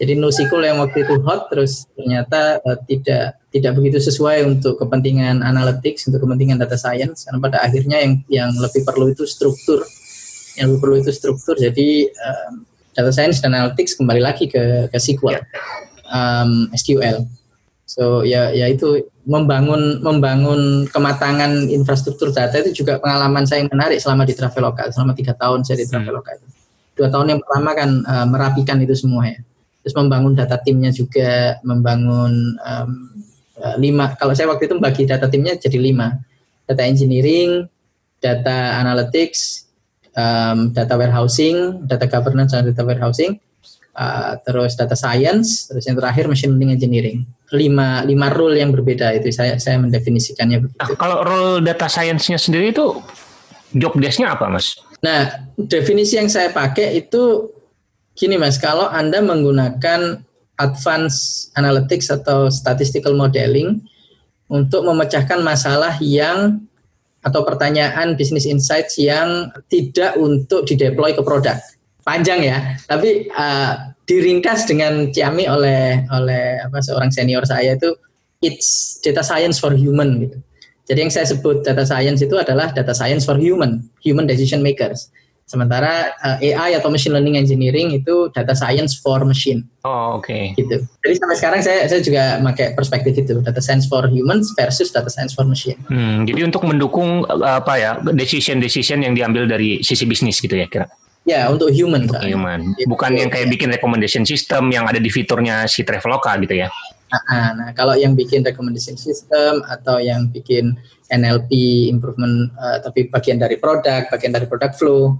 jadi 0.00 0.16
NoSQL 0.16 0.64
yang 0.64 0.80
waktu 0.80 1.04
itu 1.04 1.20
hot 1.20 1.52
terus 1.52 1.84
ternyata 1.92 2.56
uh, 2.64 2.80
tidak 2.88 3.36
tidak 3.52 3.72
begitu 3.76 4.00
sesuai 4.00 4.48
untuk 4.48 4.80
kepentingan 4.80 5.44
analytics, 5.44 6.08
untuk 6.08 6.24
kepentingan 6.24 6.56
data 6.56 6.80
science 6.80 7.28
karena 7.28 7.36
pada 7.36 7.58
akhirnya 7.60 8.00
yang 8.00 8.12
yang 8.32 8.50
lebih 8.56 8.80
perlu 8.88 9.12
itu 9.12 9.28
struktur. 9.28 9.84
Yang 10.56 10.66
lebih 10.72 10.80
perlu 10.80 10.96
itu 11.04 11.12
struktur. 11.12 11.60
Jadi 11.60 12.08
um, 12.08 12.64
data 12.96 13.12
science 13.12 13.44
dan 13.44 13.52
analytics 13.52 13.92
kembali 14.00 14.24
lagi 14.24 14.48
ke 14.48 14.88
ke 14.88 14.96
SQL. 14.96 15.44
Um, 16.08 16.72
SQL. 16.72 17.28
So 17.84 18.24
ya 18.24 18.56
ya 18.56 18.72
itu 18.72 19.04
membangun 19.28 20.00
membangun 20.00 20.88
kematangan 20.88 21.68
infrastruktur 21.68 22.32
data 22.32 22.56
itu 22.56 22.72
juga 22.72 22.96
pengalaman 22.96 23.44
saya 23.44 23.68
yang 23.68 23.70
menarik 23.70 24.00
selama 24.00 24.24
di 24.24 24.32
Traveloka 24.32 24.88
selama 24.96 25.12
tiga 25.12 25.36
tahun 25.36 25.60
saya 25.60 25.76
di 25.76 25.84
hmm. 25.84 25.92
Traveloka 25.92 26.30
itu 26.40 26.46
dua 26.96 27.08
tahun 27.12 27.36
yang 27.36 27.40
pertama 27.44 27.70
kan 27.76 27.90
uh, 28.06 28.26
merapikan 28.26 28.80
itu 28.80 28.96
semua 28.96 29.28
ya 29.28 29.38
terus 29.80 29.96
membangun 29.96 30.36
data 30.36 30.60
timnya 30.60 30.92
juga 30.92 31.56
membangun 31.64 32.56
um, 32.60 32.90
lima 33.76 34.16
kalau 34.16 34.32
saya 34.32 34.48
waktu 34.48 34.68
itu 34.68 34.76
bagi 34.80 35.04
data 35.04 35.28
timnya 35.28 35.56
jadi 35.56 35.76
lima. 35.80 36.16
Data 36.64 36.86
engineering 36.86 37.66
data 38.22 38.78
analytics 38.78 39.66
um, 40.14 40.70
data 40.70 40.94
warehousing 40.94 41.82
data 41.88 42.06
governance 42.06 42.54
dan 42.54 42.68
data 42.68 42.84
warehousing. 42.86 43.40
Uh, 43.90 44.38
terus 44.46 44.78
data 44.78 44.94
science 44.94 45.66
terus 45.66 45.82
yang 45.82 45.98
terakhir 45.98 46.30
machine 46.30 46.54
learning 46.54 46.78
engineering. 46.78 47.26
Lima 47.50 48.06
lima 48.06 48.30
role 48.30 48.62
yang 48.62 48.70
berbeda 48.70 49.10
itu 49.18 49.34
saya 49.34 49.58
saya 49.58 49.82
mendefinisikannya 49.82 50.62
begitu. 50.62 50.78
Nah, 50.78 50.94
kalau 50.94 51.26
role 51.26 51.58
data 51.58 51.90
science-nya 51.90 52.38
sendiri 52.38 52.70
itu 52.70 52.96
job 53.74 53.98
desk-nya 53.98 54.38
apa 54.38 54.46
mas? 54.46 54.78
Nah 55.02 55.42
definisi 55.58 56.16
yang 56.16 56.30
saya 56.30 56.54
pakai 56.54 57.02
itu 57.02 57.50
Gini 58.20 58.36
Mas, 58.36 58.60
kalau 58.60 58.84
Anda 58.84 59.24
menggunakan 59.24 60.20
advanced 60.60 61.48
analytics 61.56 62.12
atau 62.12 62.52
statistical 62.52 63.16
modeling 63.16 63.80
untuk 64.52 64.84
memecahkan 64.84 65.40
masalah 65.40 65.96
yang 66.04 66.60
atau 67.24 67.40
pertanyaan 67.48 68.20
business 68.20 68.44
insights 68.44 69.00
yang 69.00 69.48
tidak 69.72 70.20
untuk 70.20 70.68
dideploy 70.68 71.16
ke 71.16 71.24
produk. 71.24 71.56
Panjang 72.04 72.44
ya, 72.44 72.76
tapi 72.84 73.32
uh, 73.32 73.96
diringkas 74.04 74.68
dengan 74.68 75.08
ciami 75.08 75.48
oleh 75.48 76.04
oleh 76.12 76.60
apa 76.60 76.76
seorang 76.84 77.08
senior 77.08 77.48
saya 77.48 77.72
itu 77.72 77.96
it's 78.44 79.00
data 79.00 79.24
science 79.24 79.56
for 79.56 79.72
human 79.72 80.28
gitu. 80.28 80.36
Jadi 80.84 81.08
yang 81.08 81.12
saya 81.12 81.24
sebut 81.24 81.64
data 81.64 81.88
science 81.88 82.20
itu 82.20 82.36
adalah 82.36 82.68
data 82.68 82.92
science 82.92 83.24
for 83.24 83.40
human, 83.40 83.80
human 84.04 84.28
decision 84.28 84.60
makers. 84.60 85.08
Sementara 85.50 86.14
uh, 86.22 86.38
eh, 86.38 86.54
AI 86.54 86.78
atau 86.78 86.94
machine 86.94 87.10
learning 87.10 87.34
engineering 87.34 87.90
itu 87.90 88.30
data 88.30 88.54
science 88.54 88.94
for 88.94 89.26
machine. 89.26 89.66
Oh, 89.82 90.22
oke. 90.22 90.30
Okay. 90.30 90.54
Gitu. 90.54 90.86
Jadi 91.02 91.14
sampai 91.18 91.36
sekarang 91.42 91.60
saya 91.66 91.90
saya 91.90 91.98
juga 92.06 92.38
pakai 92.38 92.78
perspektif 92.78 93.18
itu, 93.18 93.42
data 93.42 93.58
science 93.58 93.90
for 93.90 94.06
humans 94.06 94.54
versus 94.54 94.94
data 94.94 95.10
science 95.10 95.34
for 95.34 95.42
machine. 95.42 95.74
Hmm, 95.90 96.22
jadi 96.22 96.46
untuk 96.46 96.62
mendukung 96.62 97.26
uh, 97.26 97.58
apa 97.58 97.74
ya, 97.82 97.98
decision-decision 97.98 99.02
yang 99.02 99.18
diambil 99.18 99.50
dari 99.50 99.82
sisi 99.82 100.06
bisnis 100.06 100.38
gitu 100.38 100.54
ya 100.54 100.70
kira. 100.70 100.86
Ya, 101.26 101.50
untuk 101.50 101.74
human. 101.74 102.06
Untuk 102.06 102.22
kan. 102.22 102.30
human. 102.30 102.60
Bukan 102.86 103.18
yang 103.18 103.26
kayak 103.26 103.50
bikin 103.50 103.74
recommendation 103.74 104.22
system 104.22 104.70
yang 104.70 104.86
ada 104.86 105.02
di 105.02 105.10
fiturnya 105.10 105.66
si 105.66 105.82
Traveloka 105.82 106.30
gitu 106.46 106.62
ya. 106.62 106.70
Nah, 107.10 107.58
nah, 107.58 107.68
kalau 107.74 107.98
yang 107.98 108.14
bikin 108.14 108.46
recommendation 108.46 108.94
system 108.94 109.66
atau 109.66 109.98
yang 109.98 110.30
bikin 110.30 110.78
NLP 111.10 111.50
improvement 111.90 112.54
uh, 112.54 112.78
tapi 112.78 113.10
bagian 113.10 113.42
dari 113.42 113.58
produk, 113.58 114.06
bagian 114.14 114.30
dari 114.30 114.46
product 114.46 114.78
flow 114.78 115.18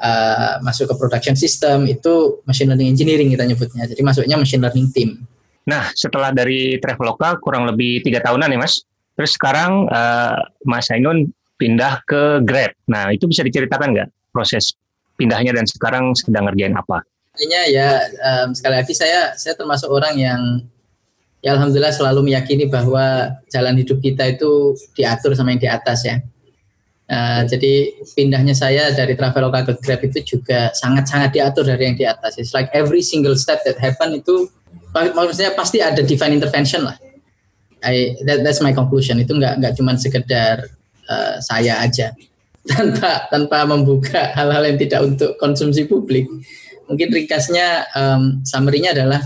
uh, 0.00 0.58
masuk 0.64 0.88
ke 0.90 0.94
production 0.96 1.36
system 1.36 1.86
itu 1.86 2.40
machine 2.48 2.72
learning 2.72 2.90
engineering 2.90 3.28
kita 3.30 3.44
nyebutnya. 3.46 3.84
Jadi 3.86 4.00
masuknya 4.00 4.36
machine 4.40 4.64
learning 4.64 4.88
team. 4.90 5.22
Nah, 5.68 5.92
setelah 5.92 6.32
dari 6.32 6.80
Traveloka 6.80 7.38
kurang 7.38 7.68
lebih 7.68 8.02
tiga 8.02 8.24
tahunan 8.24 8.50
ya 8.50 8.58
Mas. 8.58 8.82
Terus 9.14 9.36
sekarang 9.36 9.86
uh, 9.92 10.40
Mas 10.64 10.88
Ainun 10.88 11.28
pindah 11.60 12.00
ke 12.08 12.40
Grab. 12.40 12.72
Nah, 12.88 13.12
itu 13.12 13.28
bisa 13.28 13.44
diceritakan 13.44 13.92
nggak 13.92 14.08
proses 14.32 14.72
pindahnya 15.20 15.52
dan 15.52 15.68
sekarang 15.68 16.16
sedang 16.16 16.48
ngerjain 16.48 16.72
apa? 16.72 17.04
Intinya 17.36 17.60
ya 17.68 17.88
um, 18.24 18.56
sekali 18.56 18.80
lagi 18.80 18.96
saya 18.96 19.36
saya 19.36 19.52
termasuk 19.54 19.92
orang 19.92 20.16
yang 20.16 20.40
ya 21.44 21.56
alhamdulillah 21.56 21.92
selalu 21.92 22.32
meyakini 22.32 22.68
bahwa 22.72 23.36
jalan 23.52 23.76
hidup 23.76 24.00
kita 24.00 24.32
itu 24.32 24.76
diatur 24.96 25.36
sama 25.36 25.52
yang 25.52 25.60
di 25.60 25.68
atas 25.68 26.08
ya. 26.08 26.16
Uh, 27.10 27.42
jadi 27.42 27.90
pindahnya 28.14 28.54
saya 28.54 28.94
dari 28.94 29.18
Traveloka 29.18 29.66
ke 29.66 29.72
Grab 29.82 29.98
itu 30.06 30.22
juga 30.22 30.70
sangat-sangat 30.70 31.34
diatur 31.34 31.66
dari 31.66 31.90
yang 31.90 31.98
di 31.98 32.06
atas. 32.06 32.38
It's 32.38 32.54
like 32.54 32.70
every 32.70 33.02
single 33.02 33.34
step 33.34 33.66
that 33.66 33.82
happen 33.82 34.14
itu 34.14 34.46
maksudnya 34.94 35.50
pasti 35.58 35.82
ada 35.82 36.06
divine 36.06 36.38
intervention 36.38 36.86
lah. 36.86 36.94
I, 37.82 38.14
that, 38.30 38.46
that's 38.46 38.62
my 38.62 38.70
conclusion. 38.70 39.18
Itu 39.18 39.34
nggak 39.34 39.58
nggak 39.58 39.74
cuma 39.74 39.98
sekedar 39.98 40.70
uh, 41.10 41.42
saya 41.42 41.82
aja 41.82 42.14
tanpa 42.70 43.26
tanpa 43.26 43.66
membuka 43.66 44.30
hal-hal 44.30 44.70
yang 44.70 44.78
tidak 44.78 45.00
untuk 45.02 45.34
konsumsi 45.42 45.90
publik. 45.90 46.30
Mungkin 46.86 47.10
ringkasnya 47.10 47.90
um, 47.90 48.46
summary-nya 48.46 48.94
adalah 48.94 49.18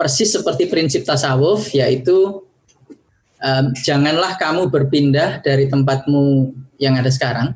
persis 0.00 0.32
seperti 0.32 0.72
prinsip 0.72 1.04
tasawuf 1.04 1.68
yaitu 1.76 2.48
um, 3.44 3.66
janganlah 3.84 4.40
kamu 4.40 4.72
berpindah 4.72 5.44
dari 5.44 5.68
tempatmu 5.68 6.63
yang 6.78 6.98
ada 6.98 7.10
sekarang 7.10 7.54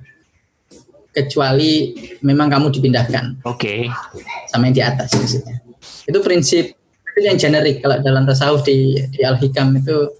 kecuali 1.12 1.96
memang 2.22 2.46
kamu 2.46 2.70
dipindahkan. 2.70 3.42
Oke. 3.42 3.90
Okay. 3.90 4.22
Sama 4.52 4.70
yang 4.70 4.76
di 4.76 4.84
atas 4.84 5.08
maksudnya. 5.18 5.58
Itu 6.06 6.18
prinsip 6.22 6.78
itu 7.18 7.20
yang 7.26 7.38
generik 7.38 7.82
kalau 7.82 7.98
dalam 7.98 8.22
tasawuf 8.22 8.62
di 8.62 8.94
di 9.10 9.26
Al 9.26 9.34
Hikam 9.34 9.74
itu 9.74 10.14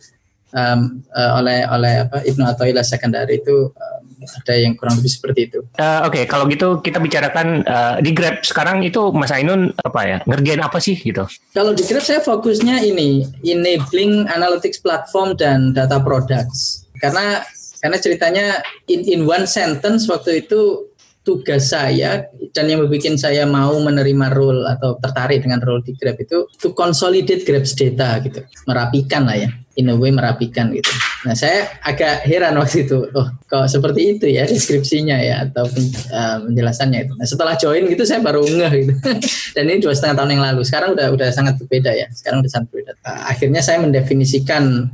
um, 0.51 0.99
uh, 1.15 1.39
oleh 1.39 1.63
oleh 1.71 1.95
apa 2.03 2.27
Ibnu 2.27 2.43
Athaillah 2.43 2.83
Sekandari 2.83 3.39
itu 3.39 3.71
um, 3.71 4.03
ada 4.19 4.55
yang 4.59 4.75
kurang 4.75 4.99
lebih 4.99 5.13
seperti 5.15 5.41
itu. 5.47 5.63
Uh, 5.79 6.03
Oke, 6.05 6.21
okay. 6.21 6.25
kalau 6.27 6.51
gitu 6.51 6.83
kita 6.83 6.99
bicarakan 6.99 7.63
uh, 7.63 7.97
di 8.03 8.11
Grab 8.11 8.43
sekarang 8.43 8.83
itu 8.83 9.15
Mas 9.15 9.31
Ainun 9.31 9.71
apa 9.79 10.01
ya 10.05 10.19
ngerjain 10.27 10.59
apa 10.59 10.83
sih 10.83 10.99
gitu? 10.99 11.25
Kalau 11.55 11.73
di 11.73 11.87
Grab 11.87 12.03
saya 12.03 12.19
fokusnya 12.19 12.83
ini 12.83 13.23
enabling 13.47 14.27
analytics 14.27 14.83
platform 14.83 15.39
dan 15.39 15.71
data 15.71 16.03
products 16.03 16.83
karena 16.99 17.47
karena 17.79 17.99
ceritanya 17.99 18.47
in, 18.91 19.07
in 19.07 19.21
one 19.25 19.47
sentence 19.47 20.07
waktu 20.11 20.47
itu 20.47 20.89
tugas 21.29 21.69
saya 21.69 22.25
dan 22.57 22.73
yang 22.73 22.81
membuat 22.81 23.21
saya 23.21 23.45
mau 23.45 23.77
menerima 23.77 24.33
role 24.33 24.65
atau 24.65 24.97
tertarik 24.97 25.45
dengan 25.45 25.61
role 25.61 25.85
di 25.85 25.93
Grab 25.93 26.17
itu 26.17 26.49
to 26.57 26.73
consolidate 26.73 27.45
Grab's 27.45 27.77
data 27.77 28.17
gitu, 28.25 28.41
merapikan 28.65 29.29
lah 29.29 29.37
ya, 29.37 29.53
in 29.77 29.93
a 29.93 29.95
way 29.95 30.09
merapikan 30.09 30.73
gitu. 30.73 30.89
Nah 31.29 31.37
saya 31.37 31.69
agak 31.85 32.25
heran 32.25 32.57
waktu 32.57 32.89
itu, 32.89 33.13
oh 33.13 33.29
kok 33.45 33.69
seperti 33.69 34.17
itu 34.17 34.27
ya 34.33 34.49
deskripsinya 34.49 35.21
ya 35.21 35.45
atau 35.45 35.69
uh, 35.69 36.49
penjelasannya 36.49 37.05
itu. 37.05 37.13
Nah 37.21 37.27
setelah 37.29 37.55
join 37.61 37.85
gitu 37.93 38.09
saya 38.09 38.25
baru 38.25 38.49
ngeh 38.49 38.73
gitu. 38.81 38.93
dan 39.59 39.63
ini 39.69 39.85
dua 39.85 39.93
setengah 39.93 40.25
tahun 40.25 40.41
yang 40.41 40.45
lalu. 40.49 40.65
Sekarang 40.65 40.97
udah 40.97 41.13
udah 41.13 41.29
sangat 41.29 41.61
berbeda 41.61 41.93
ya. 41.93 42.09
Sekarang 42.09 42.41
udah 42.41 42.53
sangat 42.57 42.73
berbeda. 42.73 42.97
Akhirnya 43.05 43.61
saya 43.61 43.85
mendefinisikan 43.85 44.89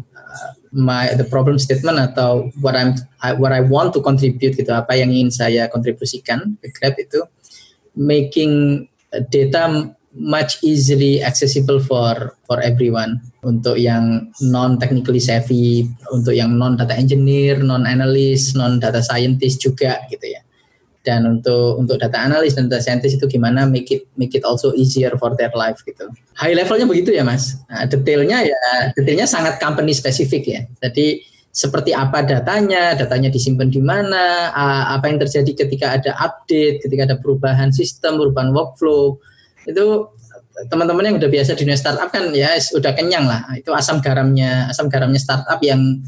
my 0.75 1.15
the 1.15 1.25
problem 1.25 1.57
statement 1.57 1.97
atau 1.97 2.51
what 2.59 2.75
I'm 2.75 2.99
I, 3.23 3.33
what 3.33 3.55
I 3.55 3.63
want 3.63 3.95
to 3.95 4.03
contribute 4.03 4.59
gitu 4.59 4.75
apa 4.75 4.99
yang 4.99 5.15
ingin 5.15 5.31
saya 5.31 5.71
kontribusikan 5.71 6.59
ke 6.61 6.69
Grab 6.75 6.99
itu 6.99 7.25
making 7.95 8.85
data 9.31 9.95
much 10.15 10.63
easily 10.63 11.23
accessible 11.23 11.83
for 11.83 12.39
for 12.47 12.59
everyone. 12.61 13.23
Untuk 13.41 13.81
yang 13.81 14.31
non 14.43 14.77
technically 14.77 15.23
savvy 15.23 15.89
untuk 16.13 16.37
yang 16.37 16.55
non 16.55 16.77
data 16.77 16.95
engineer 16.95 17.63
non 17.63 17.89
analyst 17.89 18.55
non 18.55 18.77
data 18.83 19.01
scientist 19.01 19.65
juga 19.65 20.05
gitu 20.13 20.29
ya 20.29 20.44
dan 21.05 21.29
untuk 21.29 21.77
untuk 21.77 22.01
data 22.01 22.17
analis 22.17 22.57
dan 22.57 22.67
data 22.67 22.81
scientist 22.81 23.21
itu 23.21 23.29
gimana 23.29 23.69
make 23.69 23.93
it 23.93 24.09
make 24.17 24.33
it 24.33 24.43
also 24.43 24.73
easier 24.73 25.13
for 25.21 25.37
their 25.37 25.53
life 25.53 25.79
gitu. 25.85 26.09
High 26.35 26.57
levelnya 26.57 26.89
begitu 26.89 27.13
ya 27.13 27.23
mas. 27.23 27.61
Nah, 27.69 27.85
detailnya 27.85 28.41
ya 28.43 28.61
detailnya 28.97 29.29
sangat 29.29 29.61
company 29.61 29.93
spesifik 29.93 30.43
ya. 30.49 30.61
Jadi 30.81 31.21
seperti 31.55 31.95
apa 31.95 32.27
datanya, 32.27 32.99
datanya 32.99 33.31
disimpan 33.31 33.71
di 33.71 33.79
mana, 33.79 34.51
apa 34.91 35.07
yang 35.07 35.23
terjadi 35.23 35.55
ketika 35.55 35.95
ada 35.95 36.11
update, 36.19 36.83
ketika 36.83 37.07
ada 37.07 37.17
perubahan 37.23 37.71
sistem, 37.71 38.19
perubahan 38.19 38.51
workflow 38.51 39.15
itu 39.63 40.11
teman-teman 40.67 41.15
yang 41.15 41.17
udah 41.23 41.31
biasa 41.31 41.55
di 41.55 41.63
dunia 41.63 41.79
startup 41.79 42.11
kan 42.11 42.35
ya 42.35 42.59
sudah 42.59 42.91
kenyang 42.99 43.31
lah. 43.31 43.47
Itu 43.55 43.71
asam 43.71 44.03
garamnya 44.03 44.67
asam 44.67 44.91
garamnya 44.91 45.23
startup 45.23 45.63
yang 45.63 46.03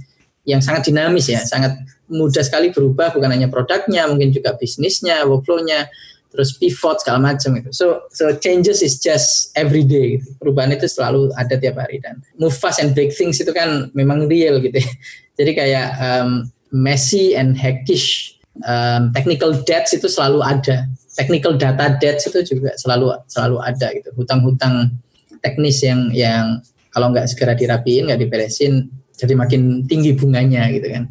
yang 0.46 0.62
sangat 0.62 0.88
dinamis 0.88 1.26
ya, 1.26 1.42
sangat 1.42 1.74
mudah 2.06 2.40
sekali 2.46 2.70
berubah 2.70 3.10
bukan 3.10 3.34
hanya 3.34 3.50
produknya, 3.50 4.06
mungkin 4.06 4.30
juga 4.30 4.54
bisnisnya, 4.54 5.26
workflow-nya, 5.26 5.90
terus 6.30 6.54
pivot 6.54 7.02
segala 7.02 7.34
macam 7.34 7.58
itu. 7.58 7.72
So 7.74 8.06
so 8.14 8.30
changes 8.38 8.84
is 8.84 9.00
just 9.00 9.50
every 9.58 9.82
day. 9.82 10.20
Gitu. 10.20 10.28
Perubahan 10.38 10.76
itu 10.76 10.86
selalu 10.86 11.34
ada 11.34 11.56
tiap 11.58 11.80
hari 11.80 11.98
dan 11.98 12.22
move 12.38 12.54
fast 12.54 12.78
and 12.78 12.94
big 12.94 13.10
things 13.10 13.42
itu 13.42 13.50
kan 13.50 13.90
memang 13.96 14.30
real 14.30 14.62
gitu. 14.62 14.78
Jadi 15.38 15.50
kayak 15.56 15.88
um, 15.98 16.46
messy 16.70 17.32
and 17.34 17.56
hackish 17.56 18.36
um, 18.68 19.10
technical 19.16 19.56
debts 19.66 19.96
itu 19.96 20.06
selalu 20.06 20.44
ada. 20.44 20.86
Technical 21.16 21.56
data 21.56 21.96
debts 21.96 22.28
itu 22.28 22.54
juga 22.54 22.76
selalu 22.76 23.16
selalu 23.26 23.56
ada 23.64 23.88
gitu. 23.96 24.12
Hutang-hutang 24.14 24.92
teknis 25.40 25.80
yang 25.80 26.12
yang 26.12 26.60
kalau 26.92 27.12
nggak 27.12 27.28
segera 27.28 27.52
dirapiin, 27.52 28.08
nggak 28.08 28.20
diberesin, 28.24 28.88
jadi 29.16 29.34
makin 29.34 29.84
tinggi 29.88 30.12
bunganya 30.14 30.68
gitu 30.72 30.88
kan. 30.92 31.04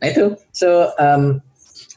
Nah 0.00 0.06
itu, 0.08 0.24
so 0.54 0.90
um, 0.96 1.42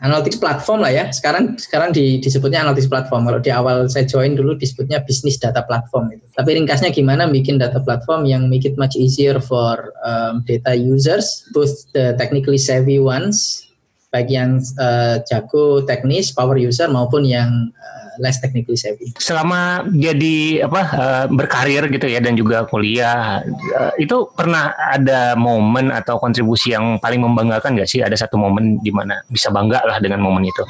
analytics 0.02 0.38
platform 0.38 0.86
lah 0.86 0.91
ya. 0.93 1.06
Sekarang 1.10 1.58
sekarang 1.58 1.89
di, 1.93 2.21
disebutnya 2.21 2.62
analytics 2.65 2.89
platform. 2.89 3.26
Kalau 3.26 3.39
di 3.41 3.52
awal 3.54 3.89
saya 3.89 4.06
join 4.06 4.38
dulu 4.38 4.54
disebutnya 4.58 5.02
bisnis 5.02 5.41
data 5.41 5.65
platform 5.65 6.13
itu. 6.13 6.26
Tapi 6.38 6.50
ringkasnya 6.58 6.93
gimana 6.93 7.26
bikin 7.30 7.58
data 7.58 7.82
platform 7.82 8.26
yang 8.30 8.45
make 8.50 8.65
it 8.65 8.78
much 8.78 8.93
easier 8.97 9.41
for 9.41 9.93
um, 10.06 10.45
data 10.45 10.78
users, 10.78 11.45
both 11.54 11.73
the 11.97 12.13
technically 12.21 12.62
savvy 12.62 13.02
ones, 13.02 13.65
baik 14.13 14.30
yang 14.30 14.62
uh, 14.78 15.21
jago 15.26 15.82
teknis, 15.86 16.30
power 16.30 16.58
user 16.58 16.88
maupun 16.89 17.26
yang 17.26 17.73
uh, 17.73 18.07
less 18.18 18.42
technically 18.42 18.78
savvy. 18.78 19.14
Selama 19.18 19.86
jadi 19.90 20.68
apa 20.68 20.82
uh, 20.94 21.26
berkarir 21.32 21.88
gitu 21.90 22.06
ya 22.10 22.22
dan 22.22 22.38
juga 22.38 22.68
kuliah 22.68 23.42
uh, 23.78 23.94
itu 23.98 24.30
pernah 24.34 24.74
ada 24.76 25.34
momen 25.38 25.90
atau 25.90 26.20
kontribusi 26.22 26.74
yang 26.74 26.98
paling 27.02 27.22
membanggakan 27.22 27.78
gak 27.78 27.90
sih? 27.90 28.02
Ada 28.02 28.28
satu 28.28 28.38
momen 28.38 28.82
di 28.82 28.92
mana 28.94 29.22
bisa 29.30 29.50
bangga 29.54 29.84
lah 29.86 29.98
dengan 30.02 30.22
momen 30.22 30.46
itu? 30.46 30.64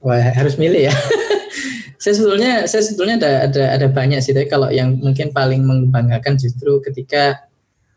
Wah 0.00 0.20
harus 0.32 0.56
milih 0.56 0.88
ya. 0.88 0.94
saya 2.00 2.16
sebetulnya 2.16 2.64
saya 2.64 2.80
sebetulnya 2.80 3.20
ada 3.20 3.32
ada 3.44 3.64
ada 3.76 3.86
banyak 3.92 4.24
sih 4.24 4.32
tapi 4.32 4.48
kalau 4.48 4.72
yang 4.72 4.96
mungkin 4.96 5.36
paling 5.36 5.60
membanggakan 5.60 6.40
justru 6.40 6.80
ketika 6.80 7.44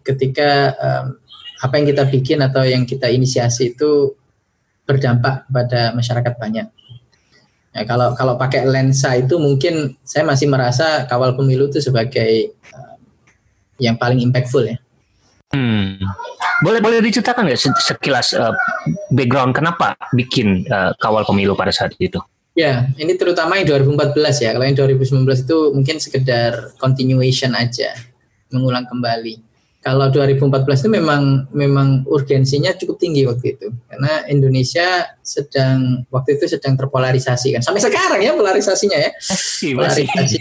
ketika 0.03 0.75
um, 0.75 1.15
apa 1.63 1.73
yang 1.79 1.87
kita 1.87 2.03
bikin 2.11 2.43
atau 2.43 2.67
yang 2.67 2.83
kita 2.83 3.07
inisiasi 3.07 3.71
itu 3.71 4.11
berdampak 4.83 5.47
pada 5.47 5.95
masyarakat 5.95 6.35
banyak 6.35 6.67
Ya, 7.73 7.89
kalau 7.89 8.13
kalau 8.13 8.37
pakai 8.37 8.69
lensa 8.69 9.17
itu 9.17 9.41
mungkin 9.41 9.97
saya 10.05 10.21
masih 10.21 10.45
merasa 10.45 11.09
kawal 11.09 11.33
pemilu 11.33 11.73
itu 11.73 11.81
sebagai 11.81 12.53
uh, 12.69 12.95
yang 13.81 13.97
paling 13.97 14.21
impactful 14.21 14.61
ya. 14.61 14.77
Hmm. 15.53 15.97
Boleh 16.61 16.79
boleh 16.81 17.01
diceritakan 17.01 17.49
nggak 17.49 17.61
sekilas 17.81 18.37
uh, 18.37 18.53
background 19.09 19.57
kenapa 19.57 19.97
bikin 20.13 20.69
uh, 20.69 20.93
kawal 21.01 21.25
pemilu 21.25 21.57
pada 21.57 21.73
saat 21.73 21.97
itu? 21.97 22.21
Ya, 22.53 22.85
ini 23.01 23.17
terutama 23.17 23.57
yang 23.57 23.81
2014 23.81 24.45
ya. 24.45 24.49
Kalau 24.53 24.65
yang 24.69 24.77
2019 24.77 25.25
itu 25.25 25.57
mungkin 25.73 25.97
sekedar 25.97 26.77
continuation 26.77 27.57
aja, 27.57 27.97
mengulang 28.53 28.85
kembali 28.85 29.52
kalau 29.83 30.07
2014 30.07 30.63
itu 30.63 30.89
memang 30.95 31.51
memang 31.51 32.07
urgensinya 32.07 32.71
cukup 32.79 33.03
tinggi 33.03 33.27
waktu 33.27 33.59
itu. 33.59 33.67
Karena 33.91 34.23
Indonesia 34.31 35.11
sedang 35.19 36.07
waktu 36.07 36.39
itu 36.39 36.55
sedang 36.55 36.79
terpolarisasi 36.79 37.59
kan. 37.59 37.61
Sampai 37.61 37.83
sekarang 37.83 38.23
ya 38.23 38.31
polarisasinya 38.31 38.95
ya. 38.95 39.11
Polarisasi. 39.75 40.39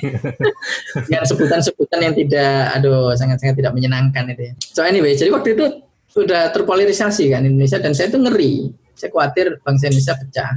Dengan 1.11 1.27
sebutan-sebutan 1.27 2.01
yang 2.07 2.15
tidak 2.15 2.79
aduh 2.79 3.19
sangat-sangat 3.19 3.59
tidak 3.59 3.75
menyenangkan 3.75 4.31
itu 4.31 4.43
ya. 4.47 4.53
So 4.63 4.87
anyway 4.87 5.19
jadi 5.19 5.35
waktu 5.35 5.59
itu 5.59 5.91
sudah 6.07 6.55
terpolarisasi 6.55 7.35
kan 7.35 7.43
Indonesia 7.43 7.83
dan 7.83 7.99
saya 7.99 8.15
itu 8.15 8.23
ngeri. 8.23 8.71
Saya 8.95 9.11
khawatir 9.11 9.59
bangsa 9.67 9.91
Indonesia 9.91 10.15
pecah. 10.23 10.53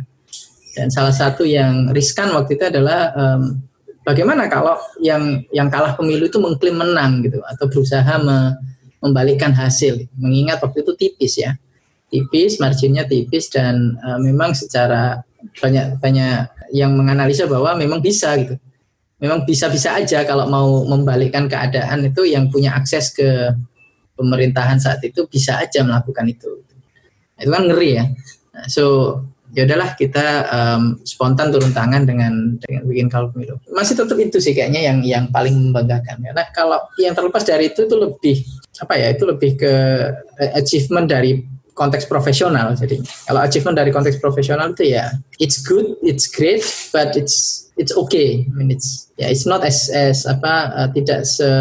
Dan 0.77 0.93
salah 0.93 1.15
satu 1.15 1.41
yang 1.41 1.89
riskan 1.89 2.29
waktu 2.37 2.53
itu 2.53 2.69
adalah 2.69 3.09
um, 3.17 3.65
bagaimana 4.05 4.45
kalau 4.45 4.77
yang 5.01 5.41
yang 5.49 5.67
kalah 5.73 5.97
pemilu 5.97 6.29
itu 6.29 6.37
mengklaim 6.37 6.77
menang 6.77 7.25
gitu 7.25 7.41
atau 7.41 7.65
berusaha 7.65 8.13
me, 8.21 8.53
membalikkan 9.03 9.51
hasil. 9.51 10.07
Mengingat 10.15 10.61
waktu 10.63 10.83
itu 10.83 10.93
tipis 10.95 11.39
ya. 11.39 11.55
Tipis 12.11 12.61
marginnya 12.61 13.03
tipis 13.09 13.49
dan 13.49 13.97
uh, 13.99 14.19
memang 14.21 14.53
secara 14.53 15.25
banyak 15.59 15.99
banyak 16.01 16.47
yang 16.73 16.95
menganalisa 16.95 17.45
bahwa 17.45 17.75
memang 17.77 17.99
bisa 17.99 18.33
gitu. 18.39 18.55
Memang 19.19 19.47
bisa-bisa 19.47 19.95
aja 19.95 20.27
kalau 20.27 20.45
mau 20.51 20.83
membalikkan 20.85 21.47
keadaan 21.47 22.03
itu 22.03 22.27
yang 22.27 22.51
punya 22.51 22.75
akses 22.75 23.15
ke 23.15 23.55
pemerintahan 24.15 24.79
saat 24.79 25.03
itu 25.03 25.27
bisa 25.27 25.59
aja 25.59 25.83
melakukan 25.83 26.27
itu. 26.27 26.63
Itu 27.39 27.49
kan 27.51 27.67
ngeri 27.67 27.91
ya. 27.99 28.05
So 28.71 29.17
ya 29.55 29.63
udahlah 29.63 29.95
kita 29.95 30.51
um, 30.51 30.99
spontan 31.07 31.49
turun 31.49 31.71
tangan 31.71 32.03
dengan 32.03 32.59
dengan 32.59 32.83
bikin 32.85 33.07
kalau 33.07 33.31
pemilu 33.31 33.55
masih 33.71 33.95
tetap 33.95 34.19
itu 34.19 34.37
sih 34.43 34.51
kayaknya 34.51 34.91
yang 34.91 34.99
yang 35.01 35.25
paling 35.31 35.55
membanggakan 35.55 36.19
karena 36.19 36.43
kalau 36.51 36.79
yang 36.99 37.15
terlepas 37.15 37.47
dari 37.47 37.71
itu 37.71 37.87
itu 37.87 37.95
lebih 37.95 38.43
apa 38.83 38.93
ya 38.99 39.07
itu 39.15 39.23
lebih 39.23 39.51
ke 39.55 39.73
achievement 40.59 41.07
dari 41.07 41.55
konteks 41.75 42.07
profesional. 42.07 42.73
Jadi 42.73 43.03
kalau 43.27 43.43
achievement 43.43 43.75
dari 43.77 43.91
konteks 43.91 44.17
profesional 44.17 44.71
itu 44.71 44.95
ya 44.95 45.11
it's 45.37 45.59
good, 45.59 45.99
it's 46.01 46.25
great, 46.25 46.63
but 46.95 47.13
it's 47.13 47.67
it's 47.75 47.91
okay. 47.93 48.47
I 48.47 48.51
mean 48.55 48.71
it's 48.71 49.11
ya 49.19 49.27
yeah, 49.27 49.29
it's 49.35 49.43
not 49.43 49.61
as 49.61 49.91
as 49.91 50.23
apa 50.23 50.71
uh, 50.73 50.87
tidak 50.95 51.27
se 51.27 51.51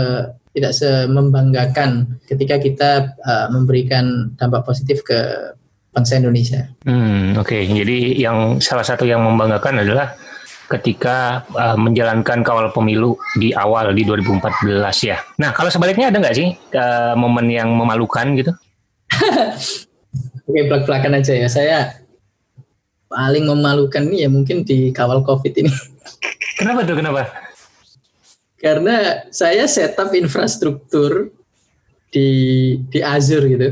tidak 0.54 0.70
semembanggakan 0.70 2.22
ketika 2.30 2.62
kita 2.62 2.90
uh, 3.26 3.50
memberikan 3.50 4.30
dampak 4.38 4.62
positif 4.62 5.02
ke 5.02 5.50
bangsa 5.94 6.18
Indonesia. 6.18 6.66
Hmm, 6.83 7.38
oke. 7.38 7.46
Okay. 7.46 7.70
Jadi 7.70 8.18
yang 8.18 8.59
salah 8.59 8.83
satu 8.83 9.07
yang 9.07 9.22
membanggakan 9.22 9.87
adalah 9.87 10.18
ketika 10.66 11.46
uh, 11.54 11.78
menjalankan 11.78 12.42
kawal 12.42 12.74
pemilu 12.74 13.14
di 13.38 13.54
awal 13.54 13.94
di 13.94 14.02
2014 14.02 14.74
ya. 15.07 15.22
Nah, 15.38 15.54
kalau 15.54 15.70
sebaliknya 15.70 16.11
ada 16.11 16.18
nggak 16.18 16.37
sih 16.37 16.50
uh, 16.74 17.14
momen 17.14 17.46
yang 17.46 17.70
memalukan 17.70 18.26
gitu? 18.35 18.52
Oke, 20.48 20.61
belak-belakan 20.66 21.22
aja 21.22 21.33
ya. 21.37 21.48
Saya 21.48 21.78
paling 23.07 23.46
memalukan 23.46 24.02
ini 24.11 24.26
ya 24.26 24.28
mungkin 24.33 24.66
di 24.66 24.90
kawal 24.90 25.22
COVID 25.22 25.52
ini. 25.62 25.72
Kenapa 26.59 26.83
tuh? 26.83 26.96
Kenapa? 26.98 27.22
Karena 28.59 29.28
saya 29.28 29.68
setup 29.68 30.16
infrastruktur 30.16 31.28
di 32.09 32.28
di 32.88 32.98
Azure 33.04 33.46
gitu. 33.46 33.68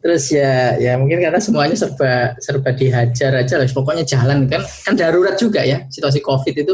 Terus 0.00 0.32
ya 0.32 0.80
ya 0.80 0.96
mungkin 0.96 1.20
karena 1.20 1.40
semuanya 1.40 1.76
serba 1.76 2.32
serba 2.40 2.72
dihajar 2.72 3.36
aja 3.36 3.60
lah. 3.60 3.68
Pokoknya 3.68 4.04
jalan 4.08 4.48
kan 4.48 4.64
kan 4.64 4.94
darurat 4.96 5.36
juga 5.36 5.60
ya 5.60 5.84
situasi 5.92 6.24
COVID 6.24 6.54
itu 6.56 6.72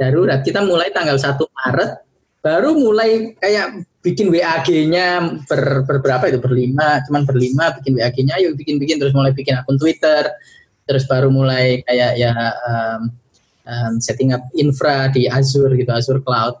darurat. 0.00 0.40
Kita 0.40 0.64
mulai 0.64 0.88
tanggal 0.90 1.20
1 1.20 1.36
Maret 1.36 2.04
baru 2.44 2.76
mulai 2.76 3.32
kayak 3.40 3.88
bikin 4.04 4.28
WAG-nya 4.28 5.40
ber, 5.48 5.88
berberapa 5.88 6.28
itu 6.28 6.36
berlima, 6.36 7.00
cuman 7.08 7.24
berlima 7.24 7.72
bikin 7.80 7.96
WAG-nya, 7.96 8.36
ayo 8.36 8.52
bikin-bikin 8.52 9.00
terus 9.00 9.16
mulai 9.16 9.32
bikin 9.32 9.56
akun 9.56 9.80
Twitter, 9.80 10.28
terus 10.84 11.08
baru 11.08 11.32
mulai 11.32 11.80
kayak 11.88 12.20
ya 12.20 12.36
um, 12.68 13.00
um, 13.64 13.92
setting 13.96 14.36
up 14.36 14.44
infra 14.52 15.08
di 15.08 15.24
Azure 15.24 15.72
gitu, 15.72 15.88
Azure 15.88 16.20
Cloud. 16.20 16.60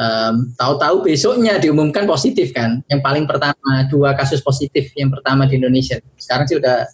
Um, 0.00 0.56
tahu-tahu 0.56 1.04
besoknya 1.04 1.60
diumumkan 1.60 2.08
positif 2.08 2.56
kan, 2.56 2.80
yang 2.88 3.04
paling 3.04 3.28
pertama 3.28 3.84
dua 3.92 4.16
kasus 4.16 4.40
positif 4.40 4.88
yang 4.96 5.12
pertama 5.12 5.44
di 5.44 5.60
Indonesia. 5.60 6.00
Sekarang 6.16 6.48
sih 6.48 6.56
udah 6.56 6.88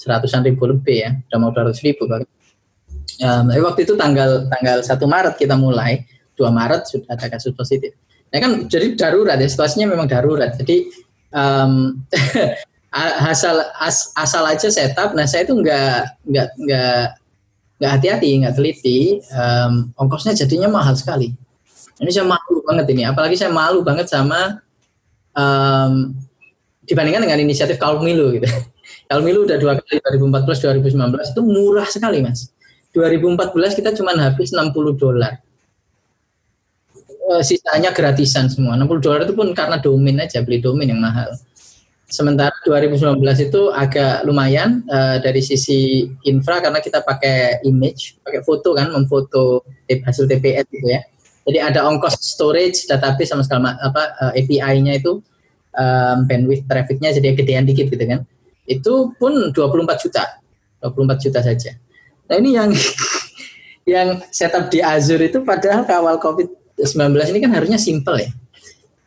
seratusan 0.00 0.48
ribu 0.48 0.64
lebih 0.64 0.96
ya, 0.96 1.10
udah 1.28 1.36
mau 1.36 1.52
ratus 1.52 1.84
ribu 1.84 2.08
bahkan. 2.08 2.24
Um, 3.20 3.50
waktu 3.50 3.84
itu 3.84 3.98
tanggal 3.98 4.46
tanggal 4.46 4.78
1 4.80 4.94
Maret 4.94 5.34
kita 5.36 5.60
mulai, 5.60 6.06
2 6.38 6.48
Maret 6.48 6.88
sudah 6.88 7.18
ada 7.18 7.26
kasus 7.28 7.52
positif. 7.52 7.92
Nah 8.32 8.38
kan 8.40 8.52
jadi 8.70 8.96
darurat 8.96 9.36
ya 9.36 9.48
situasinya 9.50 9.90
memang 9.90 10.08
darurat. 10.08 10.54
Jadi 10.56 10.88
um, 11.34 12.00
asal 13.28 13.60
as, 13.76 14.14
asal 14.16 14.46
aja 14.46 14.70
setup. 14.70 15.12
Nah 15.12 15.28
saya 15.28 15.44
itu 15.44 15.52
nggak 15.52 16.24
nggak 16.30 16.48
nggak 16.64 17.04
nggak 17.76 17.90
hati-hati, 17.92 18.30
nggak 18.40 18.54
teliti. 18.56 19.20
Um, 19.34 19.90
ongkosnya 19.98 20.32
jadinya 20.38 20.70
mahal 20.70 20.94
sekali. 20.94 21.34
Ini 21.98 22.10
saya 22.14 22.26
malu 22.26 22.62
banget 22.62 22.86
ini. 22.94 23.02
Apalagi 23.06 23.34
saya 23.34 23.50
malu 23.50 23.82
banget 23.82 24.06
sama 24.06 24.62
um, 25.34 26.14
dibandingkan 26.86 27.26
dengan 27.26 27.38
inisiatif 27.42 27.76
Kalmilu 27.76 28.38
gitu. 28.38 28.48
Kalmilu 29.10 29.48
udah 29.48 29.56
dua 29.58 29.76
kali 29.80 29.98
2014 30.20 30.84
2019 30.84 31.32
itu 31.34 31.42
murah 31.42 31.88
sekali 31.88 32.22
mas. 32.22 32.54
2014 32.96 33.78
kita 33.78 33.90
cuma 33.94 34.16
habis 34.16 34.50
60 34.50 34.72
dolar 34.96 35.38
uh, 37.28 37.42
sisanya 37.44 37.92
gratisan 37.92 38.48
semua. 38.48 38.74
60 38.80 39.04
dolar 39.04 39.20
itu 39.28 39.36
pun 39.36 39.52
karena 39.52 39.76
domain 39.76 40.16
aja, 40.24 40.40
beli 40.40 40.58
domain 40.64 40.88
yang 40.88 41.00
mahal. 41.00 41.28
Sementara 42.08 42.56
2019 42.64 43.20
itu 43.52 43.68
agak 43.68 44.24
lumayan 44.24 44.80
uh, 44.88 45.20
dari 45.20 45.44
sisi 45.44 46.08
infra 46.24 46.64
karena 46.64 46.80
kita 46.80 47.04
pakai 47.04 47.60
image, 47.68 48.16
pakai 48.24 48.40
foto 48.40 48.72
kan, 48.72 48.88
memfoto 48.88 49.68
hasil 49.84 50.24
TPS 50.24 50.64
gitu 50.72 50.88
ya. 50.88 51.04
Jadi 51.48 51.58
ada 51.64 51.88
ongkos 51.88 52.20
storage, 52.20 52.84
database 52.84 53.32
sama 53.32 53.40
segala 53.40 53.80
apa 53.80 54.12
eh, 54.28 54.44
API-nya 54.44 55.00
itu 55.00 55.24
um, 55.72 56.18
bandwidth 56.28 56.68
traffic-nya 56.68 57.16
jadi 57.16 57.32
gedean 57.32 57.64
dikit 57.64 57.88
gitu 57.88 58.04
kan. 58.04 58.20
Itu 58.68 59.16
pun 59.16 59.48
24 59.56 60.04
juta. 60.04 60.44
24 60.84 61.24
juta 61.24 61.40
saja. 61.40 61.72
Nah, 62.28 62.36
ini 62.36 62.52
yang 62.52 62.70
yang 63.96 64.20
setup 64.28 64.68
di 64.68 64.84
Azure 64.84 65.24
itu 65.24 65.40
padahal 65.40 65.88
kawal 65.88 66.20
Covid 66.20 66.52
19 66.76 67.32
ini 67.32 67.40
kan 67.40 67.52
harusnya 67.56 67.80
simple 67.80 68.20
ya. 68.20 68.30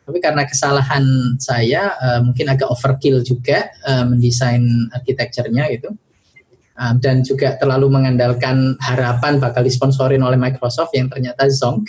Tapi 0.01 0.17
karena 0.17 0.43
kesalahan 0.49 1.05
saya 1.37 1.93
uh, 2.01 2.19
mungkin 2.25 2.49
agak 2.49 2.67
overkill 2.67 3.21
juga 3.21 3.69
uh, 3.85 4.03
mendesain 4.09 4.89
arsitekturnya 4.91 5.69
gitu. 5.77 5.93
Um, 6.71 6.97
dan 7.03 7.19
juga 7.21 7.59
terlalu 7.59 7.91
mengandalkan 7.91 8.79
harapan 8.79 9.37
bakal 9.43 9.61
disponsorin 9.61 10.23
oleh 10.23 10.39
Microsoft 10.39 10.95
yang 10.95 11.11
ternyata 11.11 11.45
Zonk. 11.51 11.83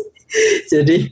Jadi 0.72 1.08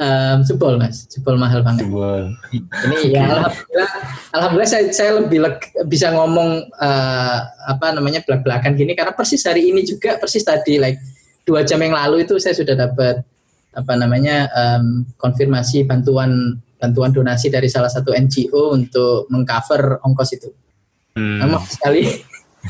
um, 0.00 0.38
jebol 0.44 0.74
mas, 0.80 1.08
jebol 1.08 1.36
mahal 1.36 1.60
banget. 1.64 1.84
Jebol. 1.84 2.32
Ini 2.52 2.96
ya 3.12 3.24
alhamdulillah, 3.28 3.90
alhamdulillah 4.32 4.70
saya, 4.70 4.84
saya 4.92 5.10
lebih 5.20 5.38
leg, 5.44 5.56
bisa 5.88 6.12
ngomong 6.12 6.64
uh, 6.80 7.38
apa 7.68 7.86
namanya 7.96 8.24
belak 8.24 8.44
belakan 8.44 8.72
gini 8.76 8.96
karena 8.96 9.12
persis 9.12 9.44
hari 9.44 9.72
ini 9.72 9.84
juga 9.84 10.16
persis 10.20 10.44
tadi 10.44 10.80
like 10.80 11.00
dua 11.46 11.62
jam 11.62 11.80
yang 11.80 11.94
lalu 11.94 12.26
itu 12.26 12.36
saya 12.40 12.56
sudah 12.56 12.74
dapat 12.74 13.22
apa 13.76 13.92
namanya 13.94 14.48
um, 14.56 15.04
konfirmasi 15.20 15.84
bantuan 15.84 16.56
bantuan 16.76 17.12
donasi 17.12 17.48
dari 17.48 17.68
salah 17.68 17.88
satu 17.88 18.12
NGO 18.12 18.72
untuk 18.76 19.28
mengcover 19.32 20.00
ongkos 20.04 20.30
itu. 20.36 20.50
Hmm. 21.16 21.40
Memang 21.40 21.64
sekali 21.64 22.04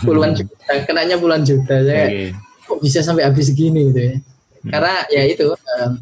puluhan 0.02 0.32
juta, 0.36 0.72
kenanya 0.84 1.16
puluhan 1.16 1.42
juta 1.46 1.76
saya. 1.84 2.06
Okay. 2.10 2.28
Kok 2.66 2.78
bisa 2.82 2.98
sampai 3.00 3.22
habis 3.24 3.48
segini 3.48 3.94
gitu 3.94 4.00
ya? 4.00 4.14
Hmm. 4.18 4.70
Karena 4.74 4.94
ya 5.08 5.22
itu 5.24 5.46
um, 5.54 5.92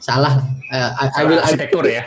salah. 0.00 0.40
Uh, 0.72 0.90
I, 0.96 1.06
I 1.20 1.22
will 1.28 1.40
arsitektur 1.42 1.84
ya. 1.84 2.02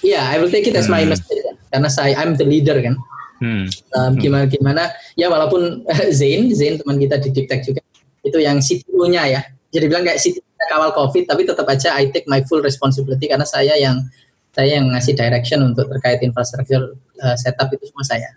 Iya, 0.00 0.16
yeah, 0.16 0.24
I 0.32 0.40
will 0.40 0.48
take 0.48 0.64
it 0.64 0.74
as 0.74 0.88
my 0.88 1.04
hmm. 1.04 1.12
mistake 1.12 1.44
karena 1.70 1.88
saya 1.92 2.16
I'm 2.18 2.34
the 2.34 2.46
leader 2.48 2.80
kan. 2.80 2.96
Hmm. 3.40 3.64
Um, 3.96 4.12
gimana 4.20 4.44
gimana 4.48 4.92
ya 5.16 5.32
walaupun 5.32 5.84
Zain 6.18 6.52
Zain 6.52 6.76
teman 6.76 7.00
kita 7.00 7.16
di 7.20 7.32
Deep 7.32 7.48
Tech 7.48 7.64
juga 7.64 7.80
itu 8.20 8.38
yang 8.40 8.60
CTO-nya 8.60 9.22
ya. 9.28 9.40
Jadi 9.70 9.84
bilang 9.86 10.04
kayak 10.04 10.20
CTO 10.20 10.44
kawal 10.68 10.92
COVID, 10.92 11.24
tapi 11.24 11.42
tetap 11.48 11.66
aja 11.66 11.96
I 11.96 12.12
take 12.12 12.28
my 12.28 12.44
full 12.44 12.60
responsibility 12.60 13.26
karena 13.26 13.48
saya 13.48 13.74
yang 13.80 14.06
saya 14.50 14.76
yang 14.76 14.92
ngasih 14.92 15.14
direction 15.16 15.62
untuk 15.62 15.88
terkait 15.88 16.20
infrastruktur 16.20 16.98
uh, 17.22 17.36
setup 17.38 17.70
itu 17.72 17.86
semua 17.88 18.04
saya. 18.04 18.30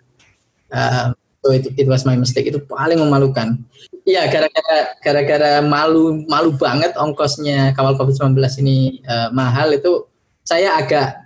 Uh, 0.72 1.12
so 1.44 1.52
it, 1.52 1.68
it 1.76 1.84
was 1.84 2.08
my 2.08 2.16
mistake 2.16 2.48
itu 2.48 2.56
paling 2.64 2.96
memalukan. 2.96 3.60
Iya, 4.08 4.32
gara-gara 4.32 4.96
gara-gara 5.04 5.52
malu 5.60 6.24
malu 6.24 6.56
banget 6.56 6.96
ongkosnya 6.96 7.76
kawal 7.76 8.00
COVID-19 8.00 8.40
ini 8.64 9.04
uh, 9.04 9.28
mahal 9.36 9.76
itu 9.76 10.08
saya 10.40 10.80
agak 10.80 11.20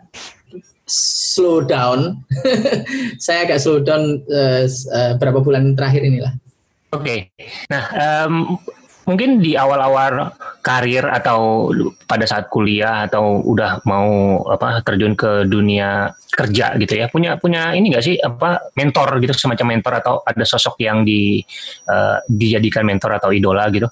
slow 0.90 1.62
down. 1.62 2.18
saya 3.24 3.46
agak 3.46 3.62
slow 3.62 3.78
down 3.78 4.26
uh, 4.26 4.66
uh, 4.66 5.12
berapa 5.22 5.38
bulan 5.38 5.78
terakhir 5.78 6.02
inilah. 6.02 6.35
Oke. 6.90 7.31
Okay. 7.31 7.48
Nah, 7.70 7.85
um, 8.26 8.59
mungkin 9.09 9.40
di 9.40 9.57
awal-awal 9.57 10.37
karir 10.61 11.09
atau 11.09 11.73
pada 12.05 12.29
saat 12.29 12.53
kuliah 12.53 13.09
atau 13.09 13.40
udah 13.40 13.81
mau 13.88 14.44
apa 14.53 14.85
terjun 14.85 15.16
ke 15.16 15.49
dunia 15.49 16.12
kerja 16.29 16.77
gitu 16.77 16.92
ya 16.92 17.09
punya 17.09 17.40
punya 17.40 17.73
ini 17.73 17.88
enggak 17.88 18.05
sih 18.05 18.21
apa 18.21 18.68
mentor 18.77 19.16
gitu 19.25 19.33
semacam 19.33 19.66
mentor 19.73 19.92
atau 20.05 20.14
ada 20.29 20.44
sosok 20.44 20.77
yang 20.85 21.09
di 21.09 21.40
uh, 21.88 22.21
dijadikan 22.29 22.85
mentor 22.85 23.16
atau 23.16 23.33
idola 23.33 23.64
gitu? 23.73 23.88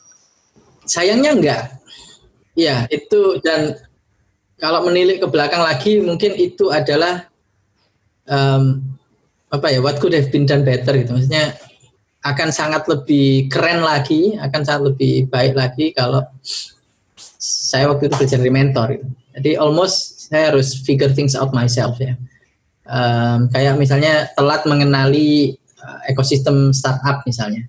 Sayangnya 0.85 1.33
enggak 1.33 1.63
ya 2.53 2.85
itu 2.93 3.41
dan 3.41 3.73
kalau 4.61 4.85
menilik 4.85 5.25
ke 5.25 5.29
belakang 5.33 5.65
lagi 5.65 6.05
mungkin 6.05 6.37
itu 6.37 6.69
adalah 6.69 7.25
um, 8.29 8.85
apa 9.49 9.73
ya 9.73 9.81
what 9.81 9.97
could 9.97 10.13
have 10.13 10.29
been 10.29 10.45
done 10.45 10.61
better 10.61 10.93
gitu. 10.93 11.17
Maksudnya 11.17 11.57
akan 12.27 12.49
sangat 12.51 12.91
lebih 12.91 13.47
keren 13.47 13.87
lagi, 13.87 14.35
akan 14.35 14.61
sangat 14.67 14.83
lebih 14.95 15.31
baik 15.31 15.55
lagi 15.55 15.95
kalau 15.95 16.27
saya 17.39 17.87
waktu 17.87 18.11
itu 18.11 18.17
kerja 18.19 18.37
dari 18.43 18.51
mentor. 18.51 18.99
Gitu. 18.99 19.07
Jadi 19.37 19.51
almost 19.61 20.27
saya 20.27 20.51
harus 20.51 20.75
figure 20.83 21.13
things 21.15 21.39
out 21.39 21.55
myself 21.55 22.01
ya. 22.03 22.19
Um, 22.87 23.51
kayak 23.51 23.79
misalnya 23.79 24.31
telat 24.35 24.67
mengenali 24.67 25.55
uh, 25.79 26.01
ekosistem 26.11 26.75
startup 26.75 27.23
misalnya. 27.23 27.67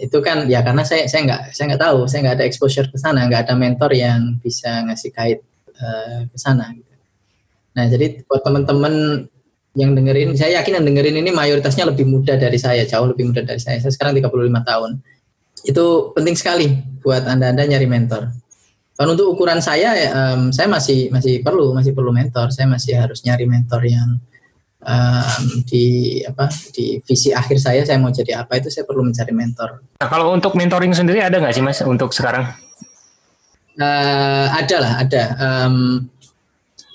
Itu 0.00 0.18
kan 0.18 0.50
ya 0.50 0.66
karena 0.66 0.82
saya 0.82 1.06
saya 1.06 1.22
nggak 1.28 1.42
saya 1.54 1.64
nggak 1.74 1.82
tahu, 1.86 1.98
saya 2.10 2.20
nggak 2.26 2.36
ada 2.42 2.46
exposure 2.48 2.88
ke 2.90 2.98
sana, 2.98 3.30
nggak 3.30 3.46
ada 3.46 3.54
mentor 3.54 3.94
yang 3.94 4.42
bisa 4.42 4.82
ngasih 4.90 5.10
kait 5.14 5.40
uh, 5.78 6.26
ke 6.26 6.38
sana. 6.40 6.74
Gitu. 6.74 6.94
Nah 7.78 7.84
jadi 7.86 8.26
buat 8.26 8.42
teman-teman 8.42 9.26
yang 9.72 9.96
dengerin, 9.96 10.36
saya 10.36 10.60
yakin 10.60 10.80
yang 10.80 10.84
dengerin 10.84 11.16
ini 11.24 11.30
mayoritasnya 11.32 11.88
lebih 11.88 12.04
muda 12.04 12.36
dari 12.36 12.60
saya, 12.60 12.84
jauh 12.84 13.08
lebih 13.08 13.32
muda 13.32 13.40
dari 13.40 13.56
saya. 13.56 13.80
Saya 13.80 13.92
sekarang 13.92 14.12
35 14.20 14.68
tahun. 14.68 14.90
Itu 15.64 16.12
penting 16.12 16.36
sekali 16.36 16.68
buat 17.00 17.24
Anda-anda 17.24 17.64
nyari 17.64 17.88
mentor. 17.88 18.28
Dan 18.92 19.06
untuk 19.16 19.32
ukuran 19.32 19.64
saya, 19.64 19.96
um, 20.12 20.52
saya 20.52 20.68
masih 20.68 21.08
masih 21.08 21.40
perlu 21.40 21.72
masih 21.72 21.96
perlu 21.96 22.12
mentor. 22.12 22.52
Saya 22.52 22.68
masih 22.68 23.00
harus 23.00 23.24
nyari 23.24 23.48
mentor 23.48 23.80
yang 23.88 24.20
um, 24.84 25.42
di 25.64 26.20
apa 26.28 26.52
di 26.76 27.00
visi 27.00 27.32
akhir 27.32 27.56
saya 27.56 27.82
saya 27.88 27.96
mau 27.96 28.12
jadi 28.12 28.44
apa 28.44 28.60
itu 28.60 28.68
saya 28.68 28.84
perlu 28.84 29.02
mencari 29.06 29.32
mentor. 29.32 29.80
Nah, 29.98 30.08
kalau 30.12 30.36
untuk 30.36 30.52
mentoring 30.52 30.92
sendiri 30.92 31.24
ada 31.24 31.40
nggak 31.40 31.54
sih 31.56 31.64
mas 31.64 31.80
untuk 31.80 32.12
sekarang? 32.12 32.52
Uh, 33.80 34.46
ada 34.52 34.76
lah 34.76 34.92
ada. 35.00 35.22
Um, 35.40 36.06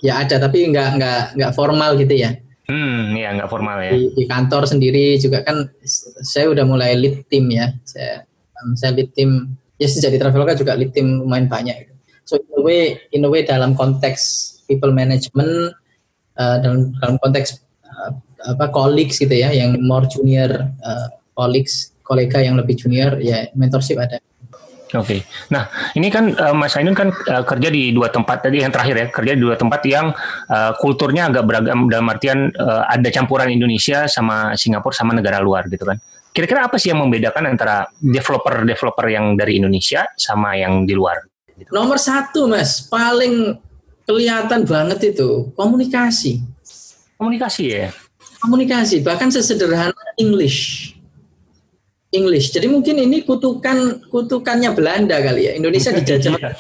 ya 0.05 0.21
ada 0.21 0.37
tapi 0.37 0.69
nggak 0.69 0.89
nggak 1.01 1.21
nggak 1.41 1.51
formal 1.57 1.97
gitu 1.97 2.13
ya. 2.13 2.37
Hmm, 2.67 3.15
ya 3.15 3.31
nggak 3.31 3.47
formal 3.47 3.79
ya. 3.79 3.95
Di, 3.95 4.11
di 4.11 4.23
kantor 4.27 4.67
sendiri 4.67 5.15
juga 5.15 5.39
kan 5.39 5.71
saya 6.19 6.51
udah 6.51 6.67
mulai 6.67 6.99
lead 6.99 7.23
tim 7.31 7.47
ya. 7.47 7.71
Saya 7.87 8.27
saya 8.75 8.91
lead 8.91 9.15
tim 9.15 9.55
ya 9.79 9.87
sejak 9.87 10.11
di 10.11 10.19
Traveloka 10.19 10.51
juga 10.51 10.75
lead 10.75 10.91
tim 10.91 11.23
lumayan 11.23 11.47
banyak. 11.47 11.87
So 12.27 12.35
in 12.35 12.51
a 12.51 12.59
way 12.59 12.99
in 13.15 13.23
a 13.23 13.31
way 13.31 13.47
dalam 13.47 13.71
konteks 13.71 14.51
people 14.67 14.91
management 14.91 15.71
uh, 16.35 16.59
dalam 16.59 16.91
dalam 16.99 17.15
konteks 17.23 17.63
uh, 17.87 18.11
apa 18.51 18.67
colleagues 18.75 19.15
gitu 19.15 19.31
ya 19.31 19.55
yang 19.55 19.79
more 19.87 20.03
junior 20.03 20.67
uh, 20.83 21.07
colleagues 21.39 21.95
kolega 22.03 22.43
yang 22.43 22.59
lebih 22.59 22.75
junior 22.75 23.15
ya 23.23 23.47
mentorship 23.55 23.95
ada. 23.95 24.19
Oke, 24.95 25.03
okay. 25.03 25.19
nah 25.51 25.67
ini 25.99 26.07
kan 26.07 26.31
uh, 26.31 26.55
Mas 26.55 26.71
Ainun 26.79 26.95
kan 26.95 27.11
uh, 27.11 27.43
kerja 27.43 27.67
di 27.67 27.91
dua 27.91 28.07
tempat 28.07 28.47
tadi 28.47 28.63
yang 28.63 28.71
terakhir 28.71 28.95
ya 28.95 29.07
kerja 29.11 29.35
di 29.35 29.41
dua 29.43 29.59
tempat 29.59 29.83
yang 29.83 30.15
uh, 30.47 30.71
kulturnya 30.79 31.27
agak 31.27 31.43
beragam 31.43 31.91
dalam 31.91 32.07
artian 32.07 32.47
uh, 32.55 32.87
ada 32.87 33.11
campuran 33.11 33.51
Indonesia 33.51 34.07
sama 34.07 34.55
Singapura 34.55 34.95
sama 34.95 35.11
negara 35.11 35.43
luar 35.43 35.67
gitu 35.67 35.83
kan. 35.83 35.99
Kira-kira 36.31 36.71
apa 36.71 36.79
sih 36.79 36.93
yang 36.93 37.03
membedakan 37.03 37.51
antara 37.51 37.83
developer-developer 37.99 39.05
yang 39.11 39.35
dari 39.35 39.59
Indonesia 39.59 40.07
sama 40.15 40.55
yang 40.55 40.87
di 40.87 40.95
luar? 40.95 41.19
Gitu? 41.57 41.67
Nomor 41.73 41.97
satu 41.97 42.47
mas, 42.47 42.85
paling 42.85 43.57
kelihatan 44.07 44.63
banget 44.63 45.17
itu 45.17 45.51
komunikasi. 45.57 46.39
Komunikasi 47.19 47.63
ya. 47.67 47.89
Komunikasi 48.39 49.01
bahkan 49.01 49.27
sesederhana 49.33 49.97
English. 50.15 50.93
English. 52.15 52.55
Jadi 52.55 52.71
mungkin 52.71 52.95
ini 53.03 53.27
kutukan 53.27 54.07
kutukannya 54.07 54.71
Belanda 54.71 55.19
kali 55.19 55.51
ya. 55.51 55.51
Indonesia 55.55 55.91
dijajah 55.97 56.31
Belanda. 56.39 56.55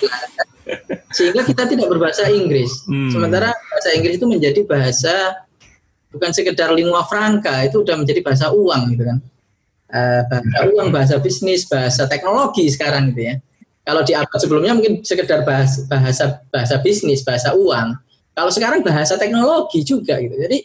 Sehingga 1.15 1.47
kita 1.47 1.63
tidak 1.71 1.87
berbahasa 1.87 2.27
Inggris. 2.27 2.83
Hmm. 2.85 3.07
Sementara 3.07 3.55
bahasa 3.55 3.89
Inggris 3.95 4.19
itu 4.19 4.27
menjadi 4.27 4.61
bahasa 4.67 5.47
bukan 6.11 6.31
sekedar 6.35 6.71
lingua 6.75 7.07
franca, 7.07 7.63
itu 7.63 7.83
udah 7.83 7.95
menjadi 7.95 8.19
bahasa 8.23 8.51
uang 8.51 8.81
gitu 8.95 9.03
kan. 9.07 9.17
Uh, 9.87 10.21
bahasa 10.27 10.59
uang, 10.67 10.87
bahasa 10.91 11.15
bisnis, 11.23 11.63
bahasa 11.63 12.03
teknologi 12.11 12.67
sekarang 12.67 13.15
gitu 13.15 13.31
ya. 13.31 13.35
Kalau 13.87 14.03
di 14.03 14.11
abad 14.11 14.35
sebelumnya 14.35 14.75
mungkin 14.75 14.99
sekedar 14.99 15.47
bahasa 15.47 15.87
bahasa 15.87 16.43
bahasa 16.51 16.75
bisnis, 16.83 17.23
bahasa 17.23 17.55
uang. 17.55 17.95
Kalau 18.35 18.51
sekarang 18.51 18.83
bahasa 18.83 19.15
teknologi 19.15 19.87
juga 19.87 20.19
gitu. 20.19 20.35
Jadi 20.35 20.59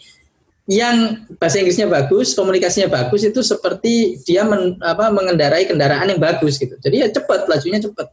yang 0.71 1.27
bahasa 1.43 1.59
Inggrisnya 1.59 1.91
bagus, 1.91 2.39
komunikasinya 2.39 2.87
bagus 2.87 3.27
itu 3.27 3.43
seperti 3.43 4.23
dia 4.23 4.47
men, 4.47 4.79
apa, 4.79 5.11
mengendarai 5.11 5.67
kendaraan 5.67 6.07
yang 6.07 6.23
bagus 6.23 6.55
gitu. 6.55 6.79
Jadi 6.79 7.03
ya 7.03 7.09
cepat, 7.11 7.51
lajunya 7.51 7.83
cepat. 7.83 8.07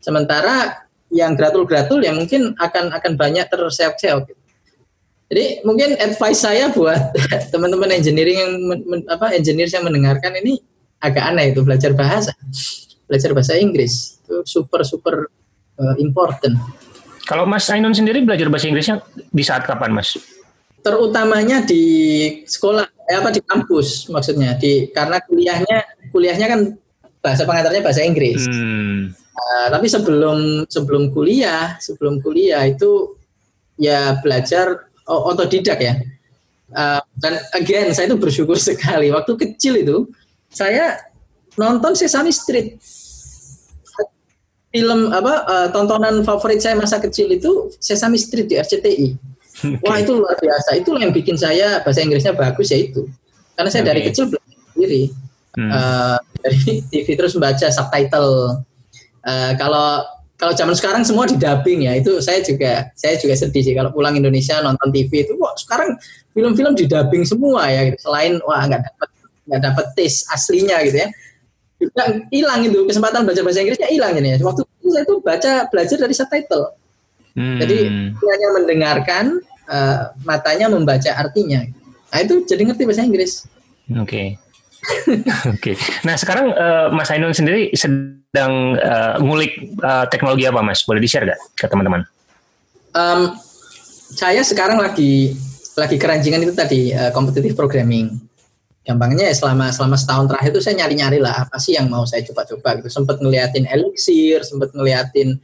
Sementara 0.00 0.88
yang 1.12 1.36
gratul-gratul 1.36 2.00
ya 2.00 2.16
mungkin 2.16 2.56
akan 2.56 2.96
akan 2.96 3.12
banyak 3.20 3.44
terseok-seok. 3.52 4.22
Gitu. 4.24 4.42
Jadi 5.32 5.44
mungkin 5.68 5.96
advice 6.00 6.40
saya 6.40 6.72
buat 6.72 7.12
teman-teman 7.52 7.92
engineering 7.92 8.40
yang 8.40 8.52
men, 8.68 8.80
men, 8.88 9.00
apa 9.12 9.36
engineer 9.36 9.68
yang 9.68 9.84
mendengarkan 9.84 10.32
ini 10.40 10.64
agak 11.00 11.24
aneh 11.28 11.52
itu 11.52 11.60
belajar 11.60 11.92
bahasa, 11.92 12.32
belajar 13.04 13.36
bahasa 13.36 13.60
Inggris 13.60 14.22
itu 14.24 14.40
super 14.48 14.80
super 14.84 15.28
uh, 15.76 15.96
important. 16.00 16.56
Kalau 17.28 17.44
Mas 17.44 17.68
Ainun 17.68 17.92
sendiri 17.96 18.24
belajar 18.24 18.48
bahasa 18.48 18.66
Inggrisnya 18.68 19.04
di 19.12 19.44
saat 19.44 19.68
kapan, 19.68 19.92
Mas? 19.92 20.16
Terutamanya 20.82 21.62
di 21.62 21.84
sekolah, 22.42 22.86
eh, 23.06 23.16
apa 23.16 23.30
di 23.30 23.38
kampus 23.38 24.10
maksudnya, 24.10 24.58
di 24.58 24.90
karena 24.90 25.22
kuliahnya 25.22 26.10
kuliahnya 26.10 26.46
kan 26.50 26.60
bahasa 27.22 27.46
pengantarnya 27.46 27.82
bahasa 27.86 28.02
Inggris. 28.02 28.44
Hmm. 28.50 29.14
Uh, 29.32 29.66
tapi 29.70 29.86
sebelum 29.86 30.66
sebelum 30.66 31.14
kuliah, 31.14 31.78
sebelum 31.78 32.18
kuliah 32.20 32.66
itu 32.66 33.16
ya 33.78 34.18
belajar 34.20 34.90
otodidak 35.06 35.78
ya. 35.78 35.94
Uh, 36.72 37.00
dan 37.20 37.38
again 37.54 37.94
saya 37.94 38.10
itu 38.10 38.18
bersyukur 38.18 38.58
sekali 38.68 39.14
waktu 39.14 39.32
kecil 39.38 39.78
itu 39.78 39.96
saya 40.50 40.98
nonton 41.56 41.94
Sesame 41.94 42.32
Street 42.32 42.80
film 44.72 45.12
apa 45.12 45.34
uh, 45.44 45.68
tontonan 45.68 46.24
favorit 46.24 46.64
saya 46.64 46.74
masa 46.74 46.96
kecil 46.96 47.28
itu 47.28 47.68
Sesame 47.76 48.16
Street 48.16 48.48
di 48.48 48.56
RCTI. 48.56 49.08
Okay. 49.62 49.86
Wah 49.86 49.96
itu 50.02 50.12
luar 50.18 50.34
biasa. 50.34 50.74
Itu 50.74 50.98
yang 50.98 51.14
bikin 51.14 51.38
saya 51.38 51.78
bahasa 51.86 52.02
Inggrisnya 52.02 52.34
bagus 52.34 52.68
ya 52.74 52.82
itu. 52.82 53.06
Karena 53.54 53.70
saya 53.70 53.82
okay. 53.86 53.90
dari 53.94 54.00
kecil 54.10 54.24
belajar 54.28 54.58
sendiri. 54.74 55.02
Hmm. 55.52 55.70
Uh, 55.70 56.16
dari 56.42 56.60
TV 56.90 57.06
terus 57.14 57.32
membaca 57.38 57.66
subtitle. 57.70 58.58
Uh, 59.22 59.52
kalau 59.54 60.02
kalau 60.34 60.50
zaman 60.58 60.74
sekarang 60.74 61.06
semua 61.06 61.30
di 61.30 61.38
dubbing 61.38 61.86
ya 61.86 61.94
itu 61.94 62.18
saya 62.18 62.42
juga 62.42 62.90
saya 62.98 63.14
juga 63.14 63.38
sedih 63.38 63.62
sih 63.62 63.74
kalau 63.78 63.94
pulang 63.94 64.18
Indonesia 64.18 64.58
nonton 64.58 64.90
TV 64.90 65.22
itu 65.22 65.38
wah 65.38 65.54
sekarang 65.54 65.94
film-film 66.34 66.74
di 66.74 66.90
dubbing 66.90 67.22
semua 67.22 67.70
ya 67.70 67.86
gitu. 67.86 68.10
selain 68.10 68.42
wah 68.42 68.66
nggak 68.66 68.82
dapat 68.82 69.08
nggak 69.46 69.60
dapat 69.62 69.86
taste 69.94 70.26
aslinya 70.34 70.82
gitu 70.82 70.98
ya 70.98 71.08
juga 71.82 72.02
hilang 72.30 72.60
itu 72.62 72.78
kesempatan 72.86 73.26
belajar 73.26 73.42
bahasa 73.42 73.60
Inggrisnya 73.62 73.90
hilang 73.90 74.14
ini 74.14 74.28
ya. 74.34 74.36
Waktu 74.38 74.62
itu 74.62 74.88
saya 74.94 75.04
tuh 75.04 75.18
baca 75.18 75.52
belajar 75.68 75.96
dari 75.98 76.14
subtitle. 76.14 76.64
Hmm. 77.34 77.58
Jadi 77.58 77.78
hanya 78.14 78.48
mendengarkan, 78.54 79.24
uh, 79.68 80.14
matanya 80.26 80.70
membaca 80.70 81.10
artinya. 81.14 81.62
Nah 82.12 82.18
itu 82.20 82.44
jadi 82.44 82.62
ngerti 82.66 82.82
bahasa 82.88 83.02
Inggris. 83.06 83.46
Oke. 83.98 84.06
Okay. 84.06 84.26
Oke. 85.52 85.74
okay. 85.74 85.74
Nah 86.02 86.18
sekarang 86.18 86.50
uh, 86.54 86.90
Mas 86.90 87.10
Ainun 87.14 87.34
sendiri 87.34 87.70
sedang 87.74 88.74
uh, 88.78 89.18
ngulik 89.22 89.76
uh, 89.82 90.06
teknologi 90.10 90.46
apa 90.48 90.60
Mas? 90.62 90.82
Boleh 90.82 90.98
di-share 90.98 91.28
gak 91.28 91.40
ke 91.54 91.66
teman-teman? 91.70 92.02
Um, 92.92 93.36
saya 94.12 94.44
sekarang 94.44 94.76
lagi 94.76 95.32
lagi 95.72 95.96
keranjingan 95.96 96.44
itu 96.44 96.52
tadi 96.52 96.92
uh, 96.92 97.08
competitive 97.16 97.56
programming 97.56 98.12
gampangnya 98.82 99.30
ya 99.30 99.34
selama 99.34 99.70
selama 99.70 99.94
setahun 99.94 100.26
terakhir 100.26 100.50
itu 100.52 100.60
saya 100.60 100.74
nyari-nyari 100.82 101.18
lah 101.22 101.46
apa 101.46 101.56
sih 101.62 101.78
yang 101.78 101.86
mau 101.86 102.02
saya 102.02 102.26
coba-coba 102.26 102.82
gitu 102.82 102.90
sempat 102.90 103.22
ngeliatin 103.22 103.64
Elixir 103.70 104.42
sempat 104.42 104.74
ngeliatin 104.74 105.38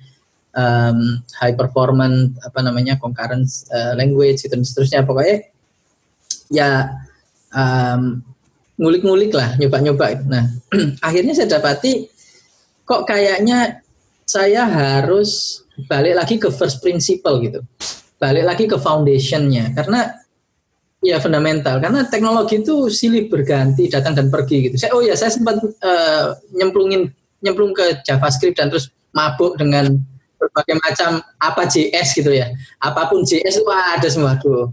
um, 0.59 1.23
high 1.39 1.55
performance 1.55 2.35
apa 2.43 2.59
namanya 2.67 2.99
concurrent 2.99 3.47
uh, 3.71 3.95
language 3.95 4.43
gitu 4.43 4.59
dan 4.59 4.67
seterusnya 4.67 5.07
pokoknya 5.07 5.47
ya 6.51 6.91
um, 7.55 8.19
ngulik-ngulik 8.79 9.31
lah 9.35 9.55
nyoba-nyoba 9.63 10.19
gitu. 10.19 10.25
nah 10.27 10.45
akhirnya 11.07 11.39
saya 11.39 11.49
dapati 11.59 12.11
kok 12.83 13.07
kayaknya 13.07 13.79
saya 14.27 14.67
harus 14.67 15.63
balik 15.87 16.19
lagi 16.19 16.37
ke 16.43 16.51
first 16.51 16.83
principle 16.83 17.39
gitu 17.39 17.63
balik 18.19 18.43
lagi 18.43 18.67
ke 18.67 18.75
foundationnya 18.75 19.71
karena 19.79 20.11
Ya 20.99 21.23
fundamental 21.23 21.79
karena 21.79 22.11
teknologi 22.11 22.59
itu 22.59 22.91
silih 22.91 23.31
berganti 23.31 23.87
datang 23.87 24.19
dan 24.19 24.35
pergi 24.35 24.67
gitu. 24.67 24.83
Saya 24.83 24.99
oh 24.99 25.03
ya 25.07 25.15
saya 25.15 25.31
sempat 25.31 25.63
uh, 25.63 26.35
nyemplungin 26.51 27.07
nyemplung 27.39 27.71
ke 27.71 28.03
JavaScript 28.03 28.59
dan 28.59 28.67
terus 28.67 28.91
mabuk 29.15 29.55
dengan 29.55 29.95
berbagai 30.39 30.75
macam 30.81 31.21
apa 31.43 31.63
JS 31.67 32.15
gitu 32.15 32.31
ya. 32.31 32.55
Apa 32.79 33.11
pun 33.11 33.27
JS 33.27 33.61
itu 33.61 33.69
ada 33.69 34.09
semua 34.09 34.39
tuh. 34.39 34.71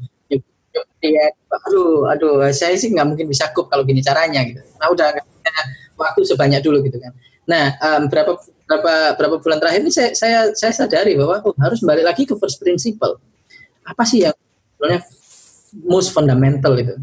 Ya, 1.05 1.29
aduh, 1.69 2.09
aduh, 2.09 2.41
saya 2.49 2.73
sih 2.75 2.89
nggak 2.89 3.05
mungkin 3.05 3.29
bisa 3.29 3.53
kup 3.53 3.69
kalau 3.69 3.85
gini 3.85 4.01
caranya 4.01 4.41
gitu. 4.41 4.59
Nah 4.81 4.89
udah 4.89 5.13
waktu 6.01 6.21
sebanyak 6.25 6.61
dulu 6.65 6.81
gitu 6.83 6.97
kan. 6.97 7.13
Nah 7.45 7.77
um, 7.77 8.09
berapa 8.09 8.35
berapa 8.65 8.93
berapa 9.13 9.35
bulan 9.37 9.61
terakhir 9.61 9.85
ini 9.85 9.93
saya 9.93 10.09
saya 10.17 10.39
saya 10.57 10.73
sadari 10.73 11.13
bahwa 11.13 11.45
oh, 11.45 11.53
harus 11.61 11.79
balik 11.85 12.05
lagi 12.09 12.25
ke 12.25 12.33
first 12.35 12.57
principle. 12.57 13.21
Apa 13.85 14.01
sih 14.01 14.25
yang 14.25 14.33
sebenarnya 14.75 15.05
most 15.85 16.09
fundamental 16.15 16.73
itu 16.79 16.95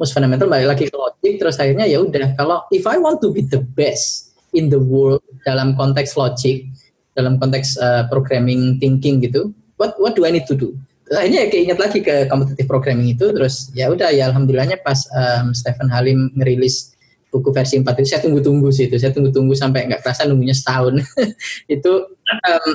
most 0.00 0.16
fundamental 0.16 0.48
balik 0.48 0.72
lagi 0.72 0.84
ke 0.88 0.96
logic 0.96 1.32
terus 1.36 1.58
akhirnya 1.58 1.84
ya 1.84 2.00
udah 2.00 2.32
kalau 2.38 2.64
if 2.72 2.86
I 2.86 2.96
want 2.96 3.20
to 3.20 3.28
be 3.34 3.44
the 3.44 3.60
best 3.60 4.32
in 4.56 4.72
the 4.72 4.78
world 4.78 5.20
dalam 5.42 5.74
konteks 5.74 6.14
logic 6.14 6.70
dalam 7.16 7.36
konteks 7.36 7.78
uh, 7.80 8.06
programming 8.08 8.78
thinking 8.78 9.18
gitu 9.22 9.50
what 9.76 9.96
what 9.98 10.14
do 10.14 10.22
I 10.26 10.34
need 10.34 10.46
to 10.46 10.56
do 10.56 10.74
akhirnya 11.10 11.46
ya 11.46 11.48
keinget 11.50 11.78
lagi 11.82 11.98
ke 12.06 12.30
competitive 12.30 12.70
programming 12.70 13.10
itu 13.10 13.34
terus 13.34 13.74
ya 13.74 13.90
udah 13.90 14.14
ya 14.14 14.30
alhamdulillahnya 14.30 14.78
pas 14.80 15.10
um, 15.10 15.50
Stephen 15.50 15.90
Halim 15.90 16.30
ngerilis 16.38 16.94
buku 17.34 17.50
versi 17.50 17.82
4 17.82 17.86
itu 17.98 18.08
saya 18.10 18.22
tunggu-tunggu 18.22 18.70
sih 18.70 18.86
itu 18.86 18.98
saya 18.98 19.10
tunggu-tunggu 19.10 19.54
sampai 19.58 19.90
nggak 19.90 20.06
kerasa 20.06 20.26
nunggunya 20.26 20.54
setahun 20.54 21.02
itu 21.74 21.92
um, 22.14 22.70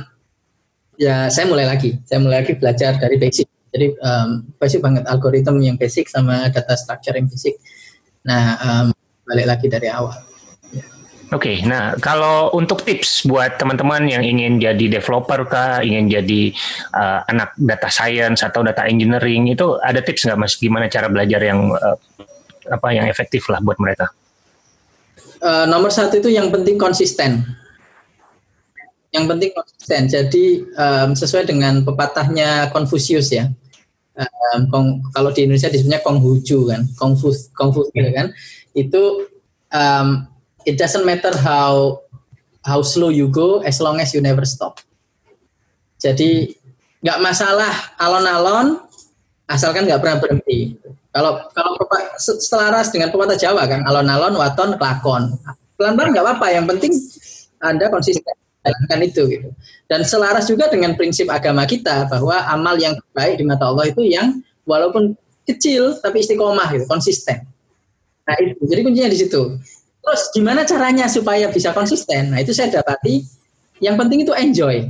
ya 1.00 1.32
saya 1.32 1.48
mulai 1.48 1.64
lagi 1.64 1.96
saya 2.04 2.20
mulai 2.20 2.44
lagi 2.44 2.60
belajar 2.60 3.00
dari 3.00 3.16
basic 3.16 3.48
jadi 3.76 3.92
um, 4.00 4.48
basic 4.56 4.80
banget 4.80 5.04
algoritma 5.04 5.60
yang 5.60 5.76
basic 5.76 6.08
sama 6.08 6.48
data 6.48 6.80
structure 6.80 7.12
yang 7.12 7.28
basic. 7.28 7.60
Nah, 8.24 8.56
um, 8.64 8.88
balik 9.28 9.52
lagi 9.52 9.68
dari 9.68 9.92
awal. 9.92 10.16
Oke, 11.34 11.58
okay, 11.58 11.58
nah 11.66 11.98
kalau 11.98 12.54
untuk 12.54 12.86
tips 12.86 13.26
buat 13.26 13.58
teman-teman 13.58 14.06
yang 14.06 14.22
ingin 14.22 14.62
jadi 14.62 15.02
developer 15.02 15.42
kah, 15.50 15.82
ingin 15.82 16.06
jadi 16.06 16.54
uh, 16.94 17.26
anak 17.26 17.58
data 17.58 17.90
science 17.90 18.46
atau 18.46 18.62
data 18.62 18.86
engineering 18.86 19.50
itu 19.50 19.82
ada 19.82 20.06
tips 20.06 20.30
nggak 20.30 20.38
mas? 20.38 20.54
Gimana 20.54 20.86
cara 20.86 21.10
belajar 21.10 21.42
yang 21.42 21.74
uh, 21.74 21.98
apa 22.70 22.88
yang 22.94 23.10
efektif 23.10 23.50
lah 23.50 23.58
buat 23.58 23.82
mereka? 23.82 24.14
Uh, 25.42 25.66
nomor 25.66 25.90
satu 25.90 26.22
itu 26.22 26.30
yang 26.30 26.54
penting 26.54 26.78
konsisten. 26.78 27.42
Yang 29.10 29.26
penting 29.26 29.52
konsisten. 29.58 30.02
Jadi 30.06 30.62
um, 30.78 31.18
sesuai 31.18 31.50
dengan 31.50 31.82
pepatahnya 31.82 32.70
Confucius 32.70 33.34
ya. 33.34 33.50
Um, 34.14 35.02
kalau 35.10 35.34
di 35.34 35.50
Indonesia 35.50 35.74
disebutnya 35.74 36.06
Konghucu 36.06 36.70
kan, 36.70 36.86
Kongfu, 37.02 37.34
Kongfu 37.58 37.90
kan. 37.92 38.30
Itu 38.78 39.26
um, 39.74 40.35
it 40.66 40.76
doesn't 40.76 41.06
matter 41.06 41.32
how 41.40 42.02
how 42.66 42.82
slow 42.82 43.14
you 43.14 43.30
go 43.30 43.62
as 43.62 43.78
long 43.78 44.02
as 44.02 44.12
you 44.12 44.20
never 44.20 44.44
stop. 44.44 44.82
Jadi 46.02 46.54
nggak 47.06 47.22
masalah 47.22 47.72
alon-alon 48.02 48.82
asalkan 49.46 49.86
nggak 49.86 50.02
pernah 50.02 50.18
berhenti. 50.18 50.76
Kalau 51.16 51.48
kalau 51.56 51.80
selaras 52.20 52.92
dengan 52.92 53.14
pepatah 53.14 53.40
Jawa 53.40 53.64
kan 53.70 53.86
alon-alon 53.88 54.36
waton 54.36 54.76
kelakon. 54.76 55.32
Pelan-pelan 55.80 56.12
nggak 56.16 56.26
apa-apa, 56.26 56.48
yang 56.56 56.66
penting 56.68 56.92
Anda 57.60 57.88
konsisten 57.92 58.36
jalankan 58.66 59.00
itu 59.06 59.22
gitu. 59.30 59.50
Dan 59.86 60.02
selaras 60.02 60.50
juga 60.50 60.66
dengan 60.68 60.98
prinsip 60.98 61.30
agama 61.30 61.70
kita 61.70 62.10
bahwa 62.10 62.42
amal 62.50 62.76
yang 62.82 62.98
baik 63.14 63.38
di 63.38 63.46
mata 63.46 63.70
Allah 63.70 63.86
itu 63.94 64.02
yang 64.02 64.42
walaupun 64.66 65.14
kecil 65.46 66.02
tapi 66.02 66.26
istiqomah 66.26 66.74
gitu, 66.74 66.90
konsisten. 66.90 67.46
Nah 68.26 68.36
itu, 68.42 68.58
jadi 68.66 68.82
kuncinya 68.82 69.10
di 69.14 69.20
situ. 69.22 69.42
Terus 70.06 70.22
gimana 70.30 70.62
caranya 70.62 71.10
supaya 71.10 71.50
bisa 71.50 71.74
konsisten? 71.74 72.30
Nah 72.30 72.38
itu 72.38 72.54
saya 72.54 72.70
dapati. 72.70 73.26
Yang 73.82 73.96
penting 73.98 74.20
itu 74.22 74.34
enjoy. 74.38 74.86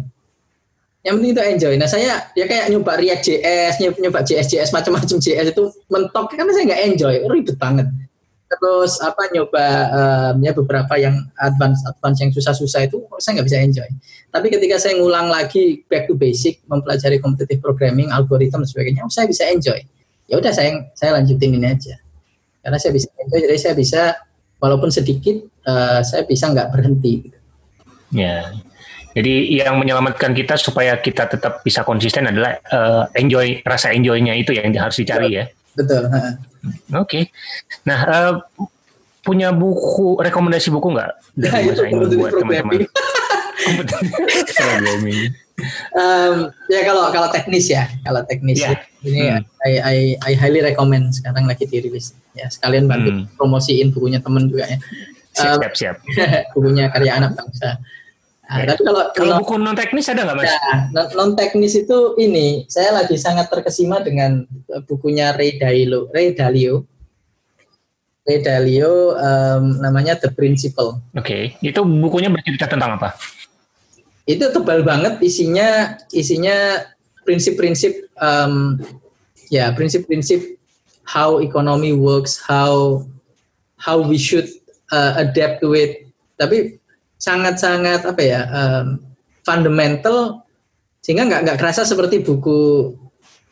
Yang 1.07 1.13
penting 1.21 1.31
itu 1.31 1.43
enjoy. 1.55 1.73
Nah 1.79 1.87
saya 1.87 2.27
ya 2.35 2.45
kayak 2.45 2.67
nyoba 2.67 2.99
React 2.99 3.23
JS, 3.23 3.73
nyoba, 3.79 4.19
JS 4.27 4.47
JS 4.51 4.69
macam-macam 4.75 5.17
JS 5.23 5.55
itu 5.55 5.63
mentok 5.87 6.35
karena 6.35 6.51
saya 6.51 6.63
nggak 6.67 6.81
enjoy, 6.91 7.15
ribet 7.31 7.55
banget. 7.55 7.87
Terus 8.45 8.99
apa 9.01 9.25
nyoba 9.31 9.65
um, 9.89 10.35
ya 10.43 10.51
beberapa 10.53 10.93
yang 10.99 11.17
advance 11.39 11.81
advance 11.87 12.19
yang 12.21 12.31
susah-susah 12.35 12.85
itu 12.85 12.99
saya 13.17 13.39
nggak 13.39 13.47
bisa 13.47 13.59
enjoy. 13.63 13.89
Tapi 14.35 14.47
ketika 14.51 14.75
saya 14.75 14.99
ngulang 14.99 15.31
lagi 15.31 15.85
back 15.87 16.11
to 16.11 16.19
basic, 16.19 16.59
mempelajari 16.67 17.23
competitive 17.23 17.63
programming, 17.63 18.11
algoritma 18.11 18.61
dan 18.61 18.67
sebagainya, 18.67 19.01
oh, 19.07 19.13
saya 19.13 19.31
bisa 19.31 19.47
enjoy. 19.47 19.79
Ya 20.27 20.35
udah 20.41 20.51
saya 20.51 20.91
saya 20.91 21.15
lanjutin 21.15 21.55
ini 21.55 21.71
aja. 21.71 21.95
Karena 22.65 22.81
saya 22.81 22.97
bisa 22.97 23.07
enjoy, 23.21 23.39
jadi 23.45 23.57
saya 23.61 23.75
bisa 23.77 24.01
walaupun 24.59 24.89
sedikit 24.89 25.41
uh, 25.67 26.01
saya 26.01 26.23
bisa 26.23 26.51
nggak 26.51 26.71
berhenti. 26.71 27.31
Ya, 28.13 28.53
jadi 29.15 29.63
yang 29.63 29.79
menyelamatkan 29.79 30.35
kita 30.35 30.59
supaya 30.59 30.99
kita 30.99 31.31
tetap 31.31 31.63
bisa 31.63 31.87
konsisten 31.87 32.27
adalah 32.27 32.59
uh, 32.67 33.07
enjoy 33.15 33.63
rasa 33.63 33.95
enjoynya 33.95 34.35
itu 34.35 34.51
yang 34.51 34.75
harus 34.75 34.99
dicari 34.99 35.39
ya. 35.39 35.45
Betul. 35.71 36.11
Oke. 36.11 36.27
Okay. 36.91 37.23
Nah, 37.87 37.99
uh, 38.03 38.33
punya 39.23 39.55
buku 39.55 40.19
rekomendasi 40.19 40.67
buku 40.67 40.93
nggak 40.93 41.11
dari 41.33 41.63
Mas 41.65 41.79
Ainun 41.79 42.11
buat 42.13 42.31
teman-teman? 42.35 42.85
um, 45.95 46.35
ya 46.67 46.81
kalau 46.83 47.09
kalau 47.09 47.27
teknis 47.31 47.65
ya, 47.71 47.87
kalau 48.03 48.21
teknis 48.27 48.59
yeah. 48.61 48.77
ini 49.01 49.21
hmm. 49.31 49.41
I, 49.63 49.71
I 49.79 49.97
I 50.21 50.31
highly 50.35 50.59
recommend 50.59 51.15
sekarang 51.15 51.47
lagi 51.47 51.65
dirilis. 51.65 52.13
Ya 52.35 52.47
sekalian 52.51 52.85
bantu 52.85 53.09
hmm. 53.11 53.25
promosiin 53.39 53.89
bukunya 53.95 54.19
temen 54.19 54.51
juga 54.51 54.67
ya. 54.67 54.77
Siap, 55.35 55.55
um, 55.55 55.59
siap, 55.59 55.73
siap. 55.75 55.95
bukunya 56.55 56.91
karya 56.91 57.11
anak 57.19 57.35
bangsa. 57.35 57.79
Nah, 58.45 58.61
tapi 58.61 58.81
kalau, 58.85 59.03
kalau 59.17 59.33
buku 59.41 59.57
non 59.57 59.73
teknis 59.73 60.05
ada 60.05 60.21
nggak 60.21 60.37
mas? 60.37 60.53
Ya, 60.53 60.77
non 61.17 61.33
teknis 61.33 61.73
itu 61.73 62.13
ini 62.21 62.69
saya 62.69 62.93
lagi 62.93 63.17
sangat 63.17 63.49
terkesima 63.49 64.05
dengan 64.05 64.45
bukunya 64.85 65.33
Ray 65.33 65.57
Dalio. 65.57 66.13
Ray 66.13 66.37
Dalio. 66.37 66.85
Ray 68.21 68.45
Dalio 68.45 69.17
um, 69.17 69.81
namanya 69.81 70.13
The 70.21 70.29
Principle. 70.29 71.01
Oke, 71.17 71.25
okay. 71.25 71.41
itu 71.65 71.81
bukunya 71.81 72.29
bercerita 72.29 72.69
tentang 72.69 73.01
apa? 73.01 73.17
itu 74.25 74.45
tebal 74.49 74.81
banget 74.81 75.21
isinya 75.21 76.01
isinya 76.09 76.81
prinsip-prinsip 77.21 78.09
um, 78.17 78.81
ya 79.53 79.69
prinsip-prinsip 79.77 80.54
how 81.05 81.39
economy 81.39 81.93
works 81.93 82.41
how 82.41 83.01
how 83.77 84.01
we 84.01 84.17
should 84.17 84.49
uh, 84.91 85.21
adapt 85.21 85.61
to 85.61 85.77
it 85.77 86.09
tapi 86.35 86.81
sangat-sangat 87.21 88.03
apa 88.03 88.21
ya 88.21 88.41
um, 88.51 88.99
fundamental 89.45 90.43
sehingga 90.99 91.29
nggak 91.29 91.41
nggak 91.45 91.59
kerasa 91.61 91.85
seperti 91.85 92.25
buku 92.25 92.91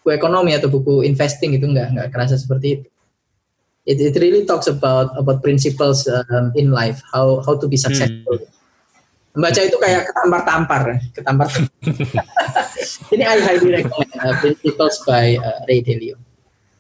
buku 0.02 0.10
ekonomi 0.12 0.58
atau 0.58 0.68
buku 0.68 1.06
investing 1.06 1.56
itu 1.56 1.70
nggak 1.70 1.96
nggak 1.96 2.10
kerasa 2.12 2.36
seperti 2.36 2.82
itu 2.82 2.88
it, 3.88 3.98
it 4.02 4.16
really 4.20 4.44
talks 4.44 4.68
about 4.68 5.14
about 5.16 5.40
principles 5.40 6.10
um, 6.10 6.52
in 6.60 6.74
life 6.74 7.00
how 7.14 7.40
how 7.46 7.56
to 7.56 7.70
be 7.70 7.78
successful 7.80 8.42
hmm 8.42 8.54
Membaca 9.34 9.66
itu 9.66 9.78
kayak 9.82 10.06
ketampar-tampar, 10.14 10.82
ketampar. 11.10 11.50
Ini 13.14 13.26
I 13.26 13.42
highly 13.42 13.82
recommend 13.82 14.14
uh, 14.22 14.38
Principles 14.38 15.02
by 15.10 15.42
uh, 15.42 15.66
Ray 15.66 15.82
Dalio. 15.82 16.22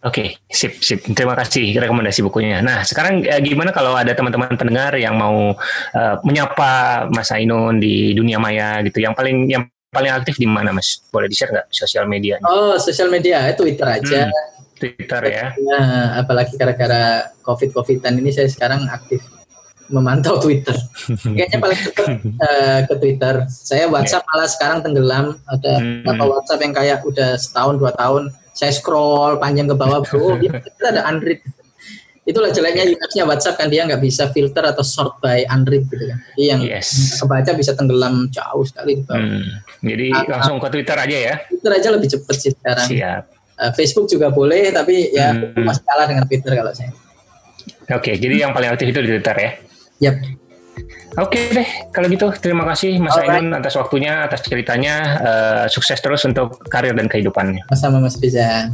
Oke, 0.03 0.19
okay, 0.19 0.27
sip, 0.51 0.83
sip. 0.83 0.99
Terima 1.15 1.31
kasih 1.31 1.79
rekomendasi 1.79 2.27
bukunya. 2.27 2.59
Nah, 2.59 2.83
sekarang 2.83 3.23
eh, 3.23 3.39
gimana 3.39 3.71
kalau 3.71 3.95
ada 3.95 4.11
teman-teman 4.11 4.51
pendengar 4.59 4.91
yang 4.99 5.15
mau 5.15 5.55
uh, 5.95 6.15
menyapa 6.27 7.07
Mas 7.07 7.31
Ainun 7.31 7.79
di 7.79 8.11
dunia 8.11 8.35
maya 8.35 8.83
gitu? 8.83 8.99
Yang 8.99 9.15
paling 9.15 9.37
yang 9.47 9.63
paling 9.95 10.11
aktif 10.11 10.35
di 10.35 10.43
mana, 10.43 10.75
Mas? 10.75 10.99
Boleh 11.07 11.31
di-share 11.31 11.55
nggak 11.55 11.71
sosial 11.71 12.03
media? 12.03 12.35
Oh, 12.43 12.75
sosial 12.75 13.07
media, 13.07 13.47
eh, 13.47 13.55
Twitter 13.55 13.87
aja. 13.87 14.27
Hmm, 14.27 14.75
Twitter 14.75 15.21
ya. 15.23 15.45
Nah, 15.71 16.19
apalagi 16.19 16.59
gara-gara 16.59 17.31
COVID-COVIDan 17.39 18.19
ini 18.19 18.35
saya 18.35 18.51
sekarang 18.51 18.83
aktif 18.91 19.23
memantau 19.87 20.35
Twitter. 20.35 20.75
Kayaknya 21.37 21.59
paling 21.63 21.79
dekat 21.79 22.07
uh, 22.43 22.79
ke 22.91 22.93
Twitter. 22.99 23.35
Saya 23.47 23.87
WhatsApp 23.87 24.27
malah 24.27 24.49
sekarang 24.51 24.83
tenggelam. 24.83 25.39
Ada 25.47 25.73
hmm. 25.79 26.11
apa 26.11 26.23
WhatsApp 26.27 26.59
yang 26.59 26.73
kayak 26.75 26.99
udah 27.07 27.39
setahun 27.39 27.79
dua 27.79 27.95
tahun. 27.95 28.35
Saya 28.53 28.71
scroll 28.71 29.41
panjang 29.41 29.65
ke 29.67 29.75
bawah, 29.75 30.05
bro. 30.05 30.37
Kita 30.77 30.93
ada 30.93 31.09
Android. 31.09 31.41
Itulah 32.23 32.55
jeleknya 32.55 32.87
UX-nya 32.87 33.27
WhatsApp 33.27 33.59
kan 33.59 33.67
dia 33.67 33.83
nggak 33.83 33.99
bisa 33.99 34.31
filter 34.31 34.63
atau 34.63 34.79
sort 34.79 35.19
by 35.19 35.43
Android 35.51 35.83
gitu 35.91 36.07
kan. 36.07 36.23
Jadi 36.31 36.43
yang 36.47 36.61
yes. 36.63 37.19
kebaca 37.19 37.51
bisa 37.51 37.75
tenggelam 37.75 38.31
jauh 38.31 38.63
sekali. 38.63 39.03
Hmm. 39.03 39.59
Jadi 39.83 40.07
nah, 40.07 40.39
langsung 40.39 40.55
ke 40.63 40.71
Twitter 40.71 40.95
aja 40.95 41.17
ya. 41.19 41.35
Twitter 41.51 41.71
aja 41.75 41.89
lebih 41.91 42.07
cepet 42.07 42.35
sih 42.39 42.51
sekarang. 42.55 42.87
Siap. 42.87 43.23
Uh, 43.59 43.71
Facebook 43.75 44.07
juga 44.07 44.31
boleh, 44.31 44.71
tapi 44.71 45.11
ya 45.11 45.35
hmm. 45.35 45.67
masih 45.67 45.83
kalah 45.83 46.07
dengan 46.07 46.23
Twitter 46.23 46.51
kalau 46.55 46.71
saya. 46.71 46.95
Oke, 47.91 48.15
jadi 48.15 48.47
yang 48.47 48.55
paling 48.55 48.71
aktif 48.71 48.95
itu 48.95 49.03
di 49.03 49.09
Twitter 49.19 49.35
ya? 49.35 49.51
Yap. 50.07 50.15
Oke 51.13 51.53
deh, 51.53 51.69
kalau 51.93 52.09
gitu 52.09 52.33
terima 52.41 52.65
kasih 52.65 52.97
Mas 52.97 53.13
Ainun 53.21 53.53
atas 53.53 53.77
waktunya, 53.77 54.25
atas 54.25 54.41
ceritanya. 54.41 54.95
Uh, 55.21 55.65
sukses 55.69 56.01
terus 56.01 56.25
untuk 56.25 56.57
karir 56.65 56.97
dan 56.97 57.05
kehidupannya. 57.05 57.69
Sama 57.77 58.01
Mas 58.01 58.17
Riza. 58.17 58.73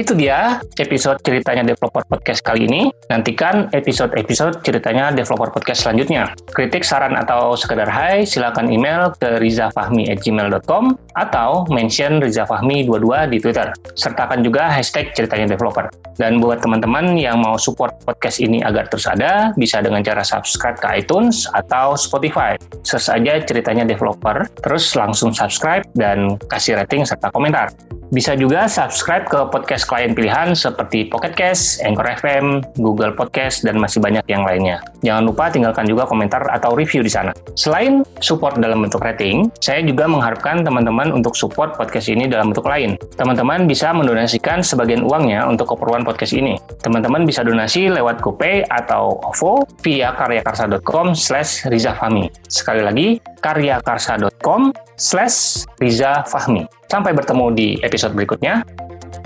Itu 0.00 0.16
dia 0.16 0.64
episode 0.80 1.20
ceritanya 1.20 1.60
Developer 1.60 2.00
Podcast 2.08 2.40
kali 2.40 2.64
ini. 2.64 2.88
Nantikan 3.12 3.68
episode-episode 3.68 4.64
ceritanya 4.64 5.12
Developer 5.12 5.52
Podcast 5.52 5.84
selanjutnya. 5.84 6.32
Kritik, 6.56 6.88
saran, 6.88 7.20
atau 7.20 7.52
sekedar 7.52 7.84
hai, 7.84 8.24
silakan 8.24 8.72
email 8.72 9.12
ke 9.20 9.36
rizafahmi@gmail.com 9.36 10.96
atau 11.20 11.68
mention 11.68 12.16
rizafahmi22 12.16 13.28
di 13.28 13.44
Twitter. 13.44 13.76
Sertakan 13.92 14.40
juga 14.40 14.72
hashtag 14.72 15.12
ceritanya 15.12 15.52
developer. 15.52 15.92
Dan 16.16 16.40
buat 16.40 16.64
teman-teman 16.64 17.20
yang 17.20 17.36
mau 17.36 17.60
support 17.60 18.00
podcast 18.00 18.40
ini 18.40 18.64
agar 18.64 18.88
terus 18.88 19.04
ada, 19.04 19.52
bisa 19.52 19.84
dengan 19.84 20.00
cara 20.00 20.24
subscribe 20.24 20.80
ke 20.80 21.04
iTunes 21.04 21.44
atau 21.52 21.92
Spotify. 21.92 22.56
Search 22.88 23.12
aja 23.12 23.36
ceritanya 23.44 23.84
developer, 23.84 24.48
terus 24.64 24.96
langsung 24.96 25.36
subscribe 25.36 25.84
dan 25.92 26.40
kasih 26.48 26.80
rating 26.80 27.04
serta 27.04 27.28
komentar. 27.28 27.68
Bisa 28.10 28.34
juga 28.34 28.66
subscribe 28.66 29.22
ke 29.22 29.38
podcast 29.54 29.86
klien 29.86 30.10
pilihan 30.10 30.50
seperti 30.50 31.06
Pocket 31.06 31.30
Cast, 31.30 31.78
Anchor 31.86 32.10
FM, 32.18 32.58
Google 32.82 33.14
Podcast, 33.14 33.62
dan 33.62 33.78
masih 33.78 34.02
banyak 34.02 34.26
yang 34.26 34.42
lainnya. 34.42 34.82
Jangan 35.06 35.30
lupa 35.30 35.46
tinggalkan 35.46 35.86
juga 35.86 36.10
komentar 36.10 36.42
atau 36.50 36.74
review 36.74 37.06
di 37.06 37.12
sana. 37.12 37.30
Selain 37.54 38.02
support 38.18 38.58
dalam 38.58 38.82
bentuk 38.82 38.98
rating, 38.98 39.46
saya 39.62 39.86
juga 39.86 40.10
mengharapkan 40.10 40.66
teman-teman 40.66 41.14
untuk 41.14 41.38
support 41.38 41.78
podcast 41.78 42.10
ini 42.10 42.26
dalam 42.26 42.50
bentuk 42.50 42.66
lain. 42.66 42.98
Teman-teman 43.14 43.70
bisa 43.70 43.94
mendonasikan 43.94 44.58
sebagian 44.66 45.06
uangnya 45.06 45.46
untuk 45.46 45.70
keperluan 45.70 46.02
podcast 46.02 46.34
ini. 46.34 46.58
Teman-teman 46.82 47.22
bisa 47.22 47.46
donasi 47.46 47.94
lewat 47.94 48.18
GoPay 48.18 48.66
atau 48.66 49.22
OVO 49.22 49.70
via 49.86 50.10
karyakarsa.com 50.18 51.14
slash 51.14 51.70
rizafahmi. 51.70 52.26
Sekali 52.50 52.82
lagi, 52.82 53.08
karyakarsa.com 53.38 54.74
slash 54.98 55.62
rizafahmi. 55.78 56.79
Sampai 56.90 57.14
bertemu 57.14 57.54
di 57.54 57.78
episode 57.86 58.18
berikutnya. 58.18 58.66